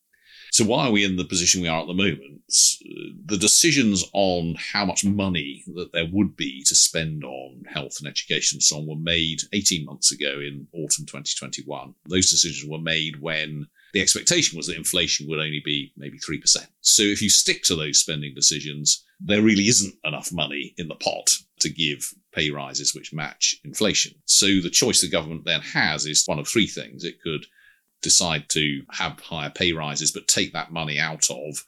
So 0.52 0.66
why 0.66 0.86
are 0.86 0.92
we 0.92 1.02
in 1.02 1.16
the 1.16 1.24
position 1.24 1.62
we 1.62 1.68
are 1.68 1.80
at 1.80 1.86
the 1.86 1.94
moment? 1.94 2.42
The 3.24 3.38
decisions 3.38 4.04
on 4.12 4.54
how 4.72 4.84
much 4.84 5.02
money 5.02 5.64
that 5.74 5.92
there 5.92 6.06
would 6.12 6.36
be 6.36 6.62
to 6.64 6.74
spend 6.74 7.24
on 7.24 7.62
health 7.66 7.96
and 7.98 8.06
education 8.06 8.56
and 8.56 8.62
so 8.62 8.76
on 8.76 8.86
were 8.86 8.96
made 8.96 9.40
18 9.54 9.86
months 9.86 10.12
ago 10.12 10.40
in 10.40 10.68
autumn 10.74 11.06
2021. 11.06 11.94
Those 12.04 12.30
decisions 12.30 12.70
were 12.70 12.78
made 12.78 13.22
when 13.22 13.66
the 13.94 14.02
expectation 14.02 14.58
was 14.58 14.66
that 14.66 14.76
inflation 14.76 15.26
would 15.28 15.38
only 15.38 15.62
be 15.64 15.90
maybe 15.96 16.18
3%. 16.18 16.66
So 16.82 17.02
if 17.02 17.22
you 17.22 17.30
stick 17.30 17.62
to 17.64 17.74
those 17.74 17.98
spending 17.98 18.34
decisions, 18.34 19.02
there 19.20 19.40
really 19.40 19.68
isn't 19.68 19.94
enough 20.04 20.32
money 20.32 20.74
in 20.76 20.88
the 20.88 20.96
pot 20.96 21.30
to 21.60 21.70
give 21.70 22.12
pay 22.34 22.50
rises 22.50 22.94
which 22.94 23.14
match 23.14 23.56
inflation. 23.64 24.12
So 24.26 24.46
the 24.46 24.68
choice 24.68 25.00
the 25.00 25.08
government 25.08 25.46
then 25.46 25.62
has 25.62 26.04
is 26.04 26.24
one 26.26 26.38
of 26.38 26.46
three 26.46 26.66
things. 26.66 27.04
It 27.04 27.22
could 27.22 27.46
decide 28.02 28.48
to 28.50 28.82
have 28.90 29.20
higher 29.20 29.50
pay 29.50 29.72
rises, 29.72 30.12
but 30.12 30.28
take 30.28 30.52
that 30.52 30.72
money 30.72 30.98
out 30.98 31.30
of 31.30 31.64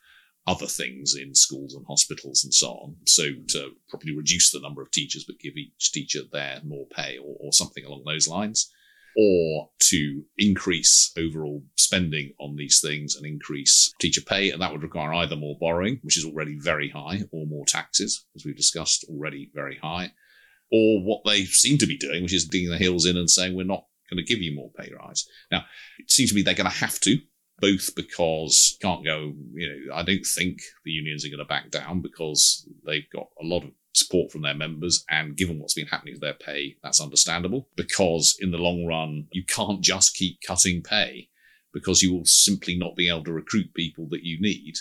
other 0.47 0.67
things 0.67 1.15
in 1.15 1.35
schools 1.35 1.75
and 1.75 1.87
hospitals 1.87 2.45
and 2.45 2.53
so 2.53 2.69
on. 2.73 2.97
So 3.07 3.31
to 3.49 3.71
probably 3.89 4.15
reduce 4.15 4.51
the 4.51 4.61
number 4.61 4.83
of 4.83 4.91
teachers, 4.91 5.25
but 5.25 5.39
give 5.39 5.57
each 5.57 5.93
teacher 5.93 6.21
there 6.31 6.61
more 6.65 6.87
pay 6.95 7.17
or, 7.19 7.37
or 7.41 7.53
something 7.53 7.85
along 7.85 8.03
those 8.05 8.29
lines. 8.29 8.71
Or 9.17 9.71
to 9.79 10.25
increase 10.37 11.13
overall 11.17 11.63
spending 11.77 12.33
on 12.41 12.57
these 12.57 12.81
things 12.81 13.15
and 13.15 13.25
increase 13.25 13.95
teacher 14.01 14.21
pay. 14.21 14.51
And 14.51 14.61
that 14.61 14.73
would 14.73 14.83
require 14.83 15.15
either 15.15 15.37
more 15.37 15.57
borrowing, 15.59 16.01
which 16.03 16.19
is 16.19 16.25
already 16.25 16.59
very 16.59 16.91
high, 16.91 17.23
or 17.31 17.47
more 17.47 17.65
taxes, 17.65 18.27
as 18.35 18.45
we've 18.45 18.57
discussed, 18.57 19.05
already 19.09 19.53
very 19.55 19.79
high. 19.79 20.13
Or 20.73 21.01
what 21.05 21.21
they 21.25 21.45
seem 21.45 21.79
to 21.79 21.87
be 21.87 21.97
doing, 21.97 22.25
which 22.25 22.35
is 22.35 22.45
digging 22.45 22.71
their 22.71 22.79
heels 22.79 23.07
in 23.07 23.17
and 23.17 23.31
saying, 23.31 23.55
we're 23.55 23.65
not 23.65 23.85
going 24.11 24.25
to 24.25 24.35
give 24.35 24.43
you 24.43 24.55
more 24.55 24.71
pay 24.77 24.93
rise. 24.99 25.27
Now, 25.51 25.65
it 25.99 26.11
seems 26.11 26.31
to 26.31 26.37
me 26.37 26.43
they're 26.43 26.55
going 26.55 26.71
to 26.71 26.77
have 26.77 27.01
to, 27.01 27.19
both 27.61 27.95
because 27.95 28.77
can't 28.81 29.05
go, 29.05 29.33
you 29.55 29.69
know, 29.69 29.95
I 29.95 30.03
don't 30.03 30.27
think 30.27 30.59
the 30.85 30.91
unions 30.91 31.25
are 31.25 31.29
going 31.29 31.39
to 31.39 31.45
back 31.45 31.71
down 31.71 32.01
because 32.01 32.69
they've 32.87 33.09
got 33.13 33.29
a 33.41 33.45
lot 33.45 33.65
of 33.65 33.71
support 33.95 34.33
from 34.33 34.43
their 34.43 34.55
members. 34.55 35.05
And 35.09 35.37
given 35.37 35.59
what's 35.59 35.75
been 35.75 35.87
happening 35.87 36.15
to 36.15 36.21
their 36.21 36.35
pay, 36.35 36.77
that's 36.83 37.01
understandable 37.01 37.69
because 37.77 38.37
in 38.41 38.51
the 38.51 38.59
long 38.59 38.85
run, 38.87 39.29
you 39.31 39.45
can't 39.45 39.81
just 39.81 40.15
keep 40.15 40.39
cutting 40.47 40.83
pay 40.83 41.29
because 41.73 42.03
you 42.03 42.13
will 42.13 42.25
simply 42.25 42.77
not 42.77 42.97
be 42.97 43.09
able 43.09 43.25
to 43.25 43.33
recruit 43.33 43.75
people 43.75 44.07
that 44.11 44.25
you 44.25 44.41
need. 44.41 44.75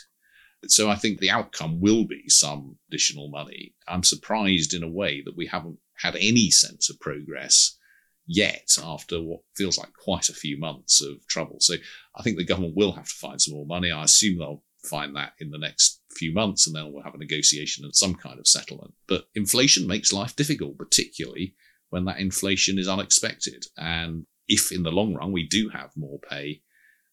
So 0.68 0.90
I 0.90 0.96
think 0.96 1.20
the 1.20 1.32
outcome 1.32 1.82
will 1.82 2.06
be 2.06 2.24
some 2.30 2.78
additional 2.88 3.30
money. 3.30 3.74
I'm 3.88 4.04
surprised 4.04 4.74
in 4.74 4.84
a 4.84 4.90
way 4.90 5.22
that 5.26 5.36
we 5.36 5.48
haven't 5.48 5.80
had 5.98 6.16
any 6.16 6.50
sense 6.50 6.90
of 6.90 7.00
progress 7.00 7.78
yet 8.26 8.78
after 8.84 9.22
what 9.22 9.42
feels 9.56 9.78
like 9.78 9.94
quite 9.94 10.30
a 10.30 10.34
few 10.34 10.58
months 10.58 11.02
of 11.02 11.26
trouble. 11.28 11.58
So 11.60 11.76
I 12.16 12.24
think 12.24 12.38
the 12.38 12.46
government 12.46 12.76
will 12.76 12.94
have 12.94 13.08
to 13.08 13.16
find 13.16 13.42
some 13.42 13.56
more 13.56 13.66
money. 13.66 13.92
I 13.92 14.04
assume 14.04 14.38
they'll 14.38 14.64
find 14.86 15.16
that 15.16 15.34
in 15.40 15.50
the 15.50 15.58
next 15.58 16.02
few 16.12 16.34
months 16.34 16.68
and 16.68 16.76
then 16.76 16.92
we'll 16.92 17.04
have 17.04 17.16
a 17.16 17.20
negotiation 17.20 17.84
and 17.84 17.96
some 17.96 18.16
kind 18.16 18.40
of 18.40 18.48
settlement. 18.48 18.94
But 19.08 19.26
inflation 19.36 19.88
makes 19.88 20.14
life 20.14 20.36
difficult, 20.36 20.78
particularly 20.78 21.56
when 21.90 22.06
that 22.06 22.20
inflation 22.20 22.80
is 22.80 22.88
unexpected. 22.88 23.66
And 23.78 24.26
if 24.48 24.72
in 24.72 24.84
the 24.84 24.92
long 24.92 25.14
run 25.14 25.32
we 25.32 25.48
do 25.48 25.70
have 25.70 25.92
more 25.96 26.20
pay 26.20 26.62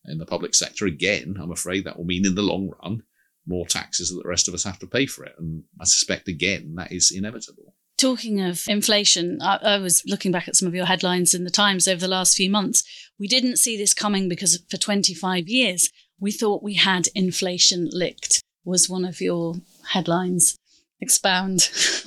in 0.06 0.18
the 0.18 0.26
public 0.26 0.54
sector, 0.54 0.86
again, 0.86 1.36
I'm 1.40 1.52
afraid 1.52 1.84
that 1.84 1.96
will 1.96 2.06
mean 2.06 2.26
in 2.26 2.34
the 2.34 2.42
long 2.42 2.72
run 2.82 3.02
more 3.46 3.66
taxes 3.66 4.10
that 4.10 4.22
the 4.22 4.28
rest 4.28 4.48
of 4.48 4.54
us 4.54 4.64
have 4.64 4.78
to 4.80 4.86
pay 4.86 5.06
for 5.06 5.24
it. 5.24 5.34
And 5.38 5.64
I 5.80 5.84
suspect 5.84 6.28
again 6.28 6.74
that 6.76 6.92
is 6.92 7.12
inevitable. 7.14 7.74
Talking 8.00 8.40
of 8.40 8.64
inflation, 8.66 9.42
I, 9.42 9.58
I, 9.62 9.76
was 9.76 10.02
looking 10.06 10.32
back 10.32 10.48
at 10.48 10.56
some 10.56 10.66
of 10.66 10.74
your 10.74 10.86
headlines 10.86 11.34
in 11.34 11.44
the 11.44 11.50
Times 11.50 11.86
over 11.86 12.00
the 12.00 12.08
last 12.08 12.34
few 12.34 12.48
months. 12.48 12.82
We 13.18 13.28
didn't 13.28 13.58
see 13.58 13.76
this 13.76 13.92
coming 13.92 14.26
because 14.26 14.58
for 14.70 14.78
25 14.78 15.48
years, 15.48 15.90
we 16.18 16.32
thought 16.32 16.62
we 16.62 16.76
had 16.76 17.08
inflation 17.14 17.90
licked, 17.92 18.42
was 18.64 18.88
one 18.88 19.04
of 19.04 19.20
your 19.20 19.56
headlines. 19.90 20.56
Expound. 21.02 21.68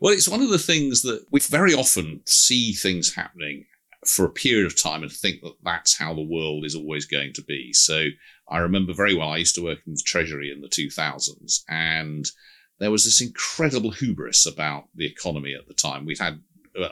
well, 0.00 0.14
it's 0.14 0.28
one 0.28 0.40
of 0.40 0.48
the 0.48 0.58
things 0.58 1.02
that 1.02 1.26
we 1.30 1.40
very 1.40 1.74
often 1.74 2.22
see 2.24 2.72
things 2.72 3.14
happening 3.14 3.66
for 4.06 4.24
a 4.24 4.30
period 4.30 4.64
of 4.64 4.80
time 4.80 5.02
and 5.02 5.12
think 5.12 5.42
that 5.42 5.56
that's 5.62 5.98
how 5.98 6.14
the 6.14 6.22
world 6.22 6.64
is 6.64 6.74
always 6.74 7.04
going 7.04 7.34
to 7.34 7.42
be. 7.42 7.70
So 7.74 8.06
I 8.48 8.60
remember 8.60 8.94
very 8.94 9.14
well, 9.14 9.28
I 9.28 9.38
used 9.38 9.56
to 9.56 9.64
work 9.64 9.80
in 9.86 9.92
the 9.92 10.02
Treasury 10.06 10.50
in 10.50 10.62
the 10.62 10.68
2000s, 10.68 11.64
and 11.68 12.24
there 12.78 12.90
was 12.90 13.04
this 13.04 13.20
incredible 13.20 13.90
hubris 13.90 14.46
about 14.46 14.88
the 14.94 15.06
economy 15.06 15.54
at 15.54 15.68
the 15.68 15.74
time. 15.74 16.04
We'd 16.04 16.18
had 16.18 16.40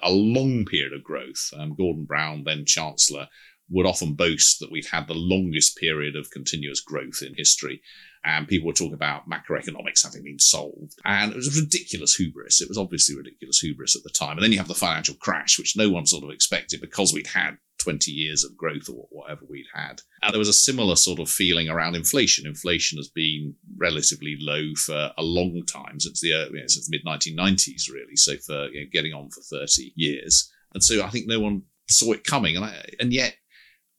a 0.02 0.12
long 0.12 0.64
period 0.64 0.92
of 0.92 1.02
growth. 1.02 1.50
Um, 1.56 1.74
Gordon 1.74 2.04
Brown, 2.04 2.44
then 2.44 2.64
Chancellor, 2.64 3.28
would 3.68 3.86
often 3.86 4.14
boast 4.14 4.60
that 4.60 4.70
we'd 4.70 4.86
had 4.86 5.08
the 5.08 5.14
longest 5.14 5.76
period 5.76 6.14
of 6.14 6.30
continuous 6.30 6.80
growth 6.80 7.22
in 7.26 7.34
history. 7.34 7.80
and 8.24 8.46
people 8.46 8.68
were 8.68 8.72
talking 8.72 8.94
about 8.94 9.28
macroeconomics 9.28 10.04
having 10.04 10.22
been 10.22 10.38
solved. 10.38 10.94
And 11.04 11.32
it 11.32 11.36
was 11.36 11.60
ridiculous 11.60 12.14
hubris. 12.14 12.60
It 12.60 12.68
was 12.68 12.78
obviously 12.78 13.16
ridiculous 13.16 13.58
hubris 13.58 13.96
at 13.96 14.04
the 14.04 14.10
time. 14.10 14.36
And 14.36 14.44
then 14.44 14.52
you 14.52 14.58
have 14.58 14.68
the 14.68 14.74
financial 14.74 15.16
crash, 15.16 15.58
which 15.58 15.76
no 15.76 15.90
one 15.90 16.06
sort 16.06 16.22
of 16.22 16.30
expected 16.30 16.80
because 16.80 17.12
we'd 17.12 17.26
had 17.26 17.56
20 17.82 18.10
years 18.10 18.44
of 18.44 18.56
growth 18.56 18.88
or 18.88 19.06
whatever 19.10 19.42
we'd 19.48 19.66
had. 19.74 20.00
And 20.22 20.32
there 20.32 20.38
was 20.38 20.48
a 20.48 20.52
similar 20.52 20.96
sort 20.96 21.20
of 21.20 21.28
feeling 21.28 21.68
around 21.68 21.96
inflation. 21.96 22.46
Inflation 22.46 22.98
has 22.98 23.08
been 23.08 23.54
relatively 23.76 24.36
low 24.38 24.74
for 24.76 25.12
a 25.16 25.22
long 25.22 25.62
time, 25.66 25.98
since 25.98 26.20
the, 26.20 26.28
you 26.28 26.52
know, 26.52 26.66
since 26.66 26.88
the 26.88 26.96
mid 26.96 27.04
1990s, 27.04 27.90
really. 27.90 28.16
So 28.16 28.36
for 28.36 28.68
you 28.68 28.82
know, 28.82 28.86
getting 28.92 29.12
on 29.12 29.30
for 29.30 29.40
30 29.40 29.92
years. 29.96 30.50
And 30.74 30.82
so 30.82 31.02
I 31.02 31.10
think 31.10 31.26
no 31.26 31.40
one 31.40 31.62
saw 31.88 32.12
it 32.12 32.24
coming. 32.24 32.56
And, 32.56 32.64
I, 32.64 32.84
and 33.00 33.12
yet, 33.12 33.34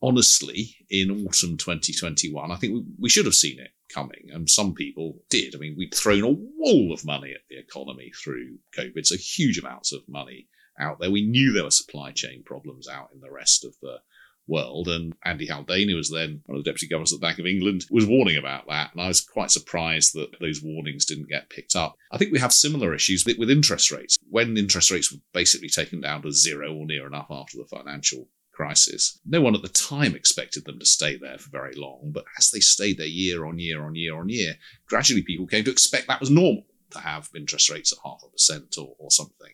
honestly, 0.01 0.75
in 0.89 1.11
autumn 1.11 1.57
2021, 1.57 2.51
I 2.51 2.55
think 2.55 2.73
we, 2.73 2.83
we 2.99 3.09
should 3.09 3.25
have 3.25 3.35
seen 3.35 3.59
it 3.59 3.71
coming. 3.93 4.29
And 4.31 4.49
some 4.49 4.73
people 4.73 5.19
did. 5.29 5.55
I 5.55 5.59
mean, 5.59 5.75
we'd 5.77 5.93
thrown 5.93 6.23
a 6.23 6.29
wall 6.29 6.93
of 6.93 7.05
money 7.05 7.31
at 7.31 7.41
the 7.49 7.57
economy 7.57 8.11
through 8.23 8.57
COVID, 8.77 9.05
so 9.05 9.15
huge 9.17 9.59
amounts 9.59 9.91
of 9.91 10.01
money 10.07 10.47
out 10.79 10.99
there. 10.99 11.11
We 11.11 11.25
knew 11.25 11.51
there 11.51 11.63
were 11.63 11.71
supply 11.71 12.11
chain 12.11 12.43
problems 12.43 12.87
out 12.87 13.09
in 13.13 13.21
the 13.21 13.31
rest 13.31 13.65
of 13.65 13.75
the 13.81 13.99
world. 14.47 14.87
And 14.87 15.13
Andy 15.23 15.47
Haldane, 15.47 15.89
who 15.89 15.95
was 15.95 16.09
then 16.09 16.41
one 16.45 16.57
of 16.57 16.63
the 16.63 16.69
deputy 16.69 16.87
governors 16.87 17.13
at 17.13 17.19
the 17.19 17.25
Bank 17.25 17.39
of 17.39 17.45
England, 17.45 17.85
was 17.89 18.05
warning 18.05 18.37
about 18.37 18.67
that. 18.67 18.91
And 18.93 19.01
I 19.01 19.07
was 19.07 19.21
quite 19.21 19.51
surprised 19.51 20.13
that 20.13 20.39
those 20.39 20.61
warnings 20.61 21.05
didn't 21.05 21.29
get 21.29 21.49
picked 21.49 21.75
up. 21.75 21.95
I 22.11 22.17
think 22.17 22.31
we 22.31 22.39
have 22.39 22.53
similar 22.53 22.93
issues 22.93 23.25
with 23.25 23.49
interest 23.49 23.91
rates. 23.91 24.17
When 24.29 24.57
interest 24.57 24.91
rates 24.91 25.11
were 25.11 25.19
basically 25.33 25.69
taken 25.69 26.01
down 26.01 26.21
to 26.23 26.31
zero 26.31 26.73
or 26.73 26.85
near 26.85 27.07
enough 27.07 27.27
after 27.29 27.57
the 27.57 27.65
financial 27.65 28.27
crisis. 28.53 29.19
No 29.25 29.41
one 29.41 29.55
at 29.55 29.63
the 29.63 29.69
time 29.69 30.15
expected 30.15 30.65
them 30.65 30.79
to 30.79 30.85
stay 30.85 31.17
there 31.17 31.39
for 31.39 31.49
very 31.49 31.73
long, 31.75 32.11
but 32.13 32.25
as 32.37 32.51
they 32.51 32.59
stayed 32.59 32.99
there 32.99 33.07
year 33.07 33.45
on 33.45 33.57
year 33.57 33.83
on 33.83 33.95
year 33.95 34.15
on 34.15 34.29
year, 34.29 34.55
gradually 34.87 35.23
people 35.23 35.47
came 35.47 35.63
to 35.63 35.71
expect 35.71 36.07
that 36.07 36.19
was 36.19 36.29
normal 36.29 36.63
to 36.91 36.99
have 36.99 37.29
interest 37.35 37.71
rates 37.71 37.91
at 37.91 37.97
half 38.05 38.21
a 38.23 38.29
percent 38.29 38.75
or, 38.77 38.95
or 38.99 39.09
something. 39.09 39.53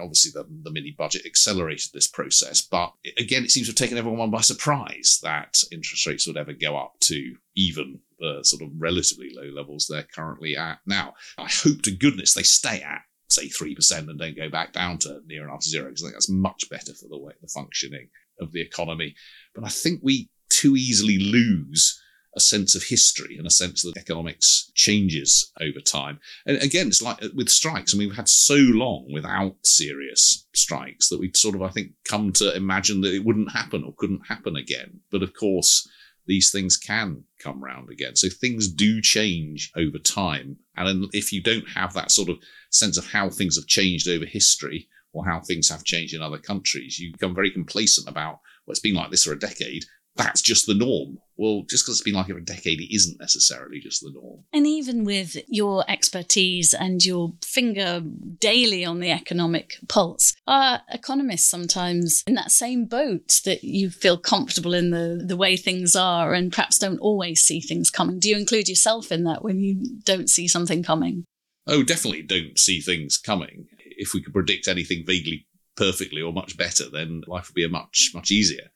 Obviously, 0.00 0.30
the, 0.32 0.46
the 0.62 0.70
mini 0.70 0.94
budget 0.96 1.26
accelerated 1.26 1.90
this 1.92 2.08
process, 2.08 2.62
but 2.62 2.92
again, 3.18 3.44
it 3.44 3.50
seems 3.50 3.66
to 3.66 3.72
have 3.72 3.76
taken 3.76 3.98
everyone 3.98 4.30
by 4.30 4.40
surprise 4.40 5.20
that 5.22 5.62
interest 5.72 6.06
rates 6.06 6.26
would 6.26 6.36
ever 6.36 6.52
go 6.52 6.76
up 6.76 6.94
to 7.00 7.34
even 7.56 8.00
the 8.18 8.40
sort 8.42 8.62
of 8.62 8.68
relatively 8.76 9.30
low 9.34 9.50
levels 9.54 9.86
they're 9.86 10.06
currently 10.14 10.56
at 10.56 10.78
now. 10.86 11.14
I 11.38 11.48
hope 11.48 11.82
to 11.82 11.90
goodness 11.90 12.34
they 12.34 12.42
stay 12.42 12.82
at 12.82 13.02
say 13.30 13.48
3% 13.48 14.08
and 14.08 14.18
don't 14.18 14.36
go 14.36 14.50
back 14.50 14.72
down 14.72 14.98
to 14.98 15.20
near 15.26 15.44
enough 15.44 15.62
zero 15.62 15.86
because 15.86 16.02
I 16.02 16.06
think 16.06 16.14
that's 16.14 16.30
much 16.30 16.68
better 16.68 16.92
for 16.94 17.08
the 17.08 17.18
way 17.18 17.32
the 17.40 17.48
functioning 17.48 18.08
of 18.40 18.52
the 18.52 18.60
economy. 18.60 19.14
But 19.54 19.64
I 19.64 19.68
think 19.68 20.00
we 20.02 20.28
too 20.48 20.76
easily 20.76 21.18
lose 21.18 22.00
a 22.36 22.40
sense 22.40 22.74
of 22.74 22.84
history 22.84 23.36
and 23.36 23.46
a 23.46 23.50
sense 23.50 23.82
that 23.82 23.96
economics 23.96 24.70
changes 24.74 25.50
over 25.60 25.80
time. 25.80 26.20
And 26.46 26.58
again, 26.58 26.88
it's 26.88 27.02
like 27.02 27.22
uh, 27.22 27.28
with 27.34 27.48
strikes. 27.48 27.94
I 27.94 27.98
mean, 27.98 28.08
we've 28.08 28.16
had 28.16 28.28
so 28.28 28.54
long 28.54 29.08
without 29.12 29.56
serious 29.64 30.46
strikes 30.54 31.08
that 31.08 31.18
we'd 31.18 31.36
sort 31.36 31.54
of, 31.54 31.62
I 31.62 31.70
think, 31.70 31.92
come 32.04 32.32
to 32.34 32.54
imagine 32.54 33.00
that 33.00 33.14
it 33.14 33.24
wouldn't 33.24 33.52
happen 33.52 33.82
or 33.84 33.94
couldn't 33.96 34.28
happen 34.28 34.56
again. 34.56 35.00
But 35.10 35.22
of 35.22 35.34
course, 35.34 35.88
these 36.26 36.52
things 36.52 36.76
can 36.76 37.24
come 37.40 37.62
round 37.62 37.90
again. 37.90 38.14
So 38.14 38.28
things 38.28 38.68
do 38.68 39.00
change 39.00 39.72
over 39.76 39.98
time. 39.98 40.58
And 40.76 41.06
if 41.12 41.32
you 41.32 41.42
don't 41.42 41.68
have 41.70 41.94
that 41.94 42.12
sort 42.12 42.28
of 42.28 42.38
sense 42.70 42.96
of 42.96 43.06
how 43.06 43.30
things 43.30 43.56
have 43.56 43.66
changed 43.66 44.08
over 44.08 44.24
history 44.24 44.88
or 45.12 45.24
how 45.24 45.40
things 45.40 45.68
have 45.68 45.82
changed 45.82 46.14
in 46.14 46.22
other 46.22 46.38
countries, 46.38 47.00
you 47.00 47.10
become 47.10 47.34
very 47.34 47.50
complacent 47.50 48.08
about, 48.08 48.38
well, 48.64 48.72
it's 48.72 48.78
been 48.78 48.94
like 48.94 49.10
this 49.10 49.24
for 49.24 49.32
a 49.32 49.38
decade 49.38 49.84
that's 50.16 50.42
just 50.42 50.66
the 50.66 50.74
norm. 50.74 51.18
Well, 51.40 51.64
just 51.66 51.86
because 51.86 51.96
it's 51.96 52.04
been 52.04 52.12
like 52.12 52.28
it 52.28 52.34
for 52.34 52.38
a 52.38 52.44
decade, 52.44 52.82
it 52.82 52.94
isn't 52.94 53.18
necessarily 53.18 53.80
just 53.80 54.02
the 54.02 54.12
norm. 54.12 54.44
And 54.52 54.66
even 54.66 55.04
with 55.04 55.38
your 55.48 55.86
expertise 55.88 56.74
and 56.74 57.02
your 57.02 57.32
finger 57.42 58.02
daily 58.38 58.84
on 58.84 59.00
the 59.00 59.10
economic 59.10 59.76
pulse, 59.88 60.36
are 60.46 60.82
economists 60.92 61.48
sometimes 61.48 62.24
in 62.26 62.34
that 62.34 62.50
same 62.50 62.84
boat 62.84 63.40
that 63.46 63.64
you 63.64 63.88
feel 63.88 64.18
comfortable 64.18 64.74
in 64.74 64.90
the, 64.90 65.24
the 65.26 65.36
way 65.36 65.56
things 65.56 65.96
are 65.96 66.34
and 66.34 66.52
perhaps 66.52 66.76
don't 66.76 66.98
always 66.98 67.40
see 67.40 67.62
things 67.62 67.88
coming? 67.88 68.18
Do 68.18 68.28
you 68.28 68.36
include 68.36 68.68
yourself 68.68 69.10
in 69.10 69.24
that 69.24 69.42
when 69.42 69.60
you 69.60 69.82
don't 70.04 70.28
see 70.28 70.46
something 70.46 70.82
coming? 70.82 71.24
Oh, 71.66 71.82
definitely 71.82 72.20
don't 72.20 72.58
see 72.58 72.82
things 72.82 73.16
coming. 73.16 73.64
If 73.78 74.12
we 74.12 74.22
could 74.22 74.34
predict 74.34 74.68
anything 74.68 75.04
vaguely 75.06 75.46
perfectly 75.74 76.20
or 76.20 76.34
much 76.34 76.58
better, 76.58 76.90
then 76.90 77.22
life 77.26 77.48
would 77.48 77.54
be 77.54 77.64
a 77.64 77.70
much, 77.70 78.10
much 78.12 78.30
easier 78.30 78.68